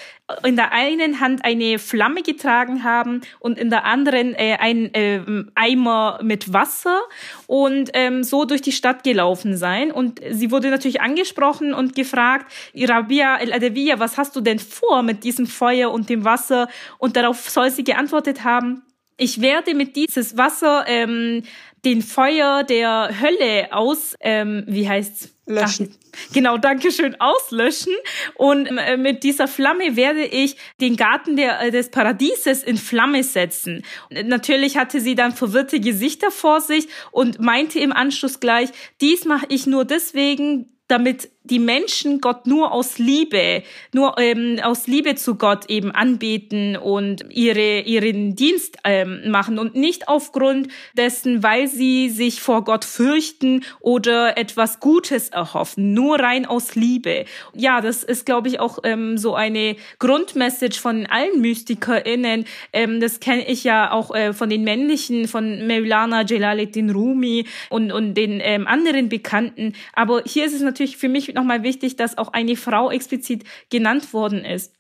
in 0.44 0.58
der 0.58 0.74
einen 0.74 1.20
Hand 1.22 1.46
eine 1.46 1.80
Flamme 1.80 2.22
getragen 2.22 2.84
haben 2.84 3.22
und 3.40 3.58
in 3.58 3.70
der 3.70 3.86
anderen 3.86 4.34
äh, 4.36 4.58
ein 4.60 4.94
äh, 4.94 5.22
Eimer 5.56 6.20
mit 6.22 6.52
Wasser 6.52 7.00
und 7.48 7.92
ähm, 7.94 8.24
so 8.24 8.44
durch 8.44 8.62
die 8.62 8.74
Stadt 8.74 9.04
gelaufen 9.04 9.56
sein. 9.56 9.92
Und 9.92 10.20
sie 10.30 10.52
wurde 10.52 10.70
natürlich 10.70 11.02
angesprochen 11.02 11.74
und 11.74 11.96
gefragt, 11.96 12.52
Rabia 12.76 13.38
el-Adawiya, 13.38 14.00
was 14.00 14.18
hast 14.18 14.36
du 14.36 14.42
denn 14.42 14.60
vor 14.60 15.02
mit 15.02 15.24
diesem 15.24 15.48
Feuer 15.48 15.92
und 15.92 16.10
dem 16.10 16.26
Wasser? 16.26 16.68
Und 16.98 17.16
darauf 17.16 17.50
soll 17.50 17.72
sie 17.72 17.86
geantwortet 17.86 18.44
haben, 18.44 18.84
ich 19.18 19.42
werde 19.42 19.74
mit 19.74 19.96
dieses 19.96 20.38
Wasser 20.38 20.86
ähm, 20.88 21.44
den 21.86 22.02
Feuer 22.02 22.64
der 22.64 23.10
Hölle 23.20 23.70
aus, 23.72 24.16
ähm, 24.20 24.64
wie 24.68 24.88
heißt's? 24.88 25.37
Löschen. 25.48 25.96
Ach, 25.96 26.34
genau, 26.34 26.58
danke 26.58 26.92
schön, 26.92 27.16
auslöschen. 27.20 27.94
Und 28.36 28.68
äh, 28.68 28.98
mit 28.98 29.24
dieser 29.24 29.48
Flamme 29.48 29.96
werde 29.96 30.26
ich 30.26 30.58
den 30.82 30.98
Garten 30.98 31.38
der, 31.38 31.62
äh, 31.62 31.72
des 31.72 31.90
Paradieses 31.90 32.64
in 32.64 32.78
Flamme 32.78 33.24
setzen. 33.24 33.84
Natürlich 34.10 34.78
hatte 34.78 35.00
sie 35.00 35.16
dann 35.16 35.32
verwirrte 35.32 35.80
Gesichter 35.80 36.32
vor 36.32 36.60
sich 36.60 36.88
und 37.12 37.40
meinte 37.40 37.80
im 37.80 37.94
Anschluss 37.94 38.40
gleich, 38.40 38.70
dies 39.00 39.26
mache 39.26 39.46
ich 39.50 39.66
nur 39.68 39.86
deswegen, 39.86 40.77
damit 40.88 41.30
die 41.50 41.60
Menschen 41.60 42.22
Gott 42.22 42.46
nur 42.46 42.72
aus 42.72 42.98
Liebe, 42.98 43.64
nur 43.94 44.18
ähm, 44.20 44.60
aus 44.62 44.88
Liebe 44.88 45.16
zu 45.16 45.36
Gott 45.36 45.70
eben 45.70 45.92
anbeten 45.92 46.76
und 46.76 47.26
ihre, 47.30 47.82
ihren 47.82 48.36
Dienst 48.36 48.78
ähm, 48.84 49.30
machen 49.30 49.58
und 49.58 49.76
nicht 49.76 50.08
aufgrund 50.08 50.68
dessen, 50.98 51.44
weil 51.44 51.68
sie 51.68 52.10
sich 52.10 52.42
vor 52.42 52.64
Gott 52.64 52.86
fürchten 52.86 53.64
oder 53.80 54.38
etwas 54.38 54.80
Gutes 54.80 55.30
erhoffen, 55.30 55.94
nur 55.94 56.20
rein 56.20 56.46
aus 56.46 56.76
Liebe. 56.76 57.26
Ja, 57.54 57.82
das 57.82 58.04
ist, 58.04 58.26
glaube 58.26 58.50
ich, 58.50 58.60
auch 58.60 58.80
ähm, 58.84 59.18
so 59.18 59.36
eine 59.36 59.78
Grundmessage 60.00 60.80
von 60.80 61.06
allen 61.06 61.42
MystikerInnen. 61.42 62.46
Ähm, 62.74 63.00
das 63.00 63.20
kenne 63.20 63.48
ich 63.48 63.64
ja 63.64 63.92
auch 63.92 64.14
äh, 64.14 64.34
von 64.34 64.50
den 64.50 64.64
männlichen, 64.64 65.28
von 65.28 65.66
Mevlana 65.66 66.24
Jalaluddin 66.26 66.90
Rumi 66.90 67.46
und, 67.70 67.92
und 67.92 68.16
den 68.16 68.40
ähm, 68.44 68.68
anderen 68.68 69.10
Bekannten. 69.10 69.74
Aber 69.94 70.24
hier 70.26 70.46
ist 70.46 70.54
es 70.54 70.62
natürlich 70.62 70.77
für 70.86 71.10
mich 71.10 71.34
nochmal 71.34 71.64
wichtig, 71.64 71.96
dass 71.96 72.18
auch 72.18 72.34
eine 72.34 72.56
Frau 72.56 72.92
explizit 72.92 73.44
genannt 73.70 74.14
worden 74.14 74.46
ist. 74.46 74.77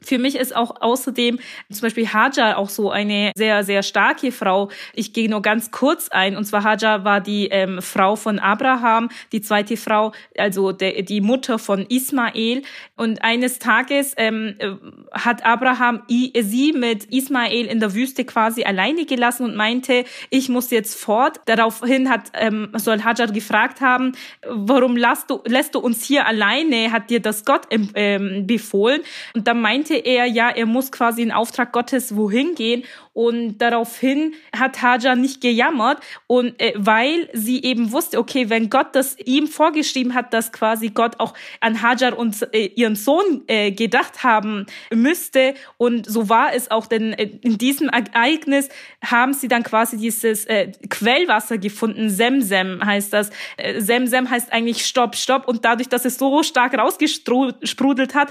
Für 0.00 0.18
mich 0.18 0.36
ist 0.36 0.54
auch 0.54 0.80
außerdem 0.80 1.40
zum 1.70 1.80
Beispiel 1.80 2.06
Hajar 2.08 2.56
auch 2.56 2.68
so 2.68 2.90
eine 2.90 3.32
sehr, 3.36 3.64
sehr 3.64 3.82
starke 3.82 4.30
Frau. 4.30 4.70
Ich 4.94 5.12
gehe 5.12 5.28
nur 5.28 5.42
ganz 5.42 5.70
kurz 5.70 6.08
ein. 6.08 6.36
Und 6.36 6.44
zwar 6.44 6.62
Hajar 6.62 7.04
war 7.04 7.20
die 7.20 7.48
ähm, 7.48 7.82
Frau 7.82 8.14
von 8.14 8.38
Abraham, 8.38 9.08
die 9.32 9.40
zweite 9.40 9.76
Frau, 9.76 10.12
also 10.36 10.70
der, 10.72 11.02
die 11.02 11.20
Mutter 11.20 11.58
von 11.58 11.84
Ismael. 11.88 12.62
Und 12.96 13.24
eines 13.24 13.58
Tages 13.58 14.14
ähm, 14.16 14.54
äh, 14.58 14.70
hat 15.12 15.44
Abraham 15.44 16.02
sie 16.08 16.72
mit 16.72 17.04
Ismael 17.06 17.66
in 17.66 17.80
der 17.80 17.94
Wüste 17.94 18.24
quasi 18.24 18.62
alleine 18.62 19.04
gelassen 19.04 19.44
und 19.44 19.56
meinte, 19.56 20.04
ich 20.30 20.48
muss 20.48 20.70
jetzt 20.70 20.94
fort. 20.94 21.40
Daraufhin 21.46 22.08
hat, 22.08 22.30
ähm, 22.34 22.70
soll 22.74 23.02
Hajar 23.02 23.28
gefragt 23.28 23.80
haben, 23.80 24.12
warum 24.46 24.96
lässt 24.96 25.28
du, 25.30 25.40
lässt 25.44 25.74
du 25.74 25.80
uns 25.80 26.04
hier 26.04 26.26
alleine? 26.26 26.92
Hat 26.92 27.10
dir 27.10 27.20
das 27.20 27.44
Gott 27.44 27.62
ähm, 27.70 28.46
befohlen? 28.46 29.00
Und 29.34 29.48
dann 29.48 29.60
meinte 29.60 29.87
meinte 29.88 30.06
er, 30.06 30.26
ja, 30.26 30.50
er 30.50 30.66
muss 30.66 30.92
quasi 30.92 31.22
in 31.22 31.32
Auftrag 31.32 31.72
Gottes 31.72 32.16
wohin 32.16 32.54
gehen 32.54 32.84
und 33.18 33.58
daraufhin 33.58 34.34
hat 34.56 34.80
Hajar 34.80 35.16
nicht 35.16 35.40
gejammert 35.40 35.98
und 36.28 36.54
äh, 36.62 36.72
weil 36.76 37.28
sie 37.32 37.64
eben 37.64 37.90
wusste, 37.90 38.16
okay, 38.16 38.48
wenn 38.48 38.70
Gott 38.70 38.94
das 38.94 39.16
ihm 39.18 39.48
vorgeschrieben 39.48 40.14
hat, 40.14 40.32
dass 40.32 40.52
quasi 40.52 40.90
Gott 40.90 41.18
auch 41.18 41.34
an 41.58 41.82
Hajar 41.82 42.16
und 42.16 42.46
äh, 42.54 42.66
ihren 42.76 42.94
Sohn 42.94 43.42
äh, 43.48 43.72
gedacht 43.72 44.22
haben 44.22 44.66
müsste 44.94 45.54
und 45.78 46.08
so 46.08 46.28
war 46.28 46.54
es 46.54 46.70
auch, 46.70 46.86
denn 46.86 47.12
äh, 47.12 47.24
in 47.42 47.58
diesem 47.58 47.88
Ereignis 47.88 48.68
haben 49.04 49.32
sie 49.32 49.48
dann 49.48 49.64
quasi 49.64 49.96
dieses 49.96 50.44
äh, 50.44 50.70
Quellwasser 50.88 51.58
gefunden, 51.58 52.10
Semsem 52.10 52.84
heißt 52.84 53.12
das. 53.12 53.30
Äh, 53.56 53.80
Semsem 53.80 54.30
heißt 54.30 54.52
eigentlich 54.52 54.86
Stopp, 54.86 55.16
Stopp 55.16 55.48
und 55.48 55.64
dadurch, 55.64 55.88
dass 55.88 56.04
es 56.04 56.18
so 56.18 56.44
stark 56.44 56.78
rausgesprudelt 56.78 58.14
hat, 58.14 58.30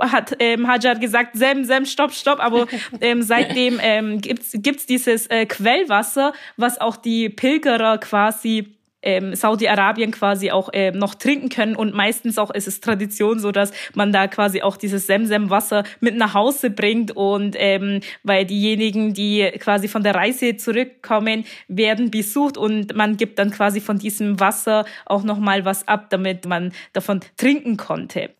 hat 0.00 0.36
ähm, 0.38 0.68
Hajar 0.68 0.94
gesagt, 0.94 1.36
Semsem, 1.36 1.86
Stopp, 1.86 2.12
Stopp, 2.12 2.38
aber 2.38 2.68
ähm, 3.00 3.22
seitdem 3.22 3.80
ähm, 3.82 4.20
gibt's 4.28 4.52
gibt's 4.54 4.86
dieses 4.86 5.26
äh, 5.26 5.46
Quellwasser, 5.46 6.32
was 6.56 6.80
auch 6.80 6.96
die 6.96 7.28
Pilgerer 7.28 7.98
quasi 7.98 8.78
ähm, 9.02 9.34
Saudi-Arabien 9.34 10.10
quasi 10.10 10.50
auch 10.50 10.70
ähm, 10.72 10.98
noch 10.98 11.14
trinken 11.14 11.48
können. 11.48 11.76
Und 11.76 11.94
meistens 11.94 12.38
auch 12.38 12.50
ist 12.50 12.68
es 12.68 12.80
Tradition 12.80 13.38
so, 13.38 13.52
dass 13.52 13.72
man 13.94 14.12
da 14.12 14.26
quasi 14.26 14.62
auch 14.62 14.76
dieses 14.76 15.06
Semsem-Wasser 15.06 15.84
mit 16.00 16.16
nach 16.16 16.34
Hause 16.34 16.70
bringt. 16.70 17.12
Und 17.12 17.56
ähm, 17.58 18.00
weil 18.22 18.44
diejenigen, 18.44 19.14
die 19.14 19.50
quasi 19.58 19.88
von 19.88 20.02
der 20.02 20.14
Reise 20.14 20.56
zurückkommen, 20.56 21.44
werden 21.68 22.10
besucht. 22.10 22.56
Und 22.56 22.94
man 22.96 23.16
gibt 23.16 23.38
dann 23.38 23.50
quasi 23.50 23.80
von 23.80 23.98
diesem 23.98 24.40
Wasser 24.40 24.84
auch 25.06 25.22
noch 25.22 25.38
mal 25.38 25.64
was 25.64 25.86
ab, 25.86 26.10
damit 26.10 26.46
man 26.46 26.72
davon 26.92 27.20
trinken 27.36 27.76
konnte. 27.76 28.30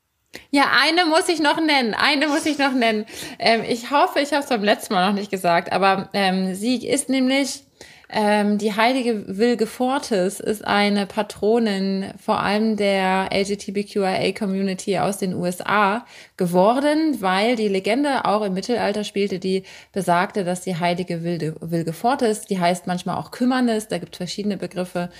Ja, 0.51 0.71
eine 0.83 1.07
muss 1.07 1.29
ich 1.29 1.41
noch 1.41 1.61
nennen. 1.61 1.95
Eine 1.95 2.29
muss 2.29 2.47
ich 2.47 2.59
noch 2.59 2.73
nennen. 2.73 3.07
Ähm, 3.39 3.63
ich 3.67 3.91
hoffe, 3.91 4.21
ich 4.21 4.33
habe 4.33 4.43
es 4.43 4.49
beim 4.49 4.65
letzten 4.65 4.95
Mal 4.95 5.09
noch 5.09 5.15
nicht 5.15 5.31
gesagt, 5.31 5.73
aber 5.73 6.11
ähm, 6.13 6.55
sie 6.55 6.87
ist 6.87 7.09
nämlich 7.09 7.65
ähm, 8.11 8.57
die 8.57 8.75
heilige 8.75 9.37
Wilge 9.37 9.67
Fortis 9.67 10.41
ist 10.41 10.67
eine 10.67 11.05
Patronin 11.05 12.15
vor 12.19 12.41
allem 12.41 12.77
der 12.77 13.29
LGBTQIA-Community 13.33 14.99
aus 14.99 15.19
den 15.19 15.35
USA 15.35 16.07
geworden, 16.39 17.21
weil 17.21 17.55
die 17.57 17.69
Legende 17.69 18.25
auch 18.25 18.43
im 18.43 18.55
Mittelalter 18.55 19.05
spielte, 19.05 19.39
die 19.39 19.65
besagte, 19.93 20.45
dass 20.45 20.63
die 20.63 20.77
heilige 20.77 21.23
Wilde, 21.23 21.57
Wilge 21.61 21.93
Fortis, 21.93 22.43
die 22.43 22.59
heißt 22.59 22.87
manchmal 22.87 23.17
auch 23.17 23.31
Kümmernis, 23.31 23.89
da 23.89 23.99
gibt 23.99 24.17
verschiedene 24.17 24.57
Begriffe, 24.57 25.11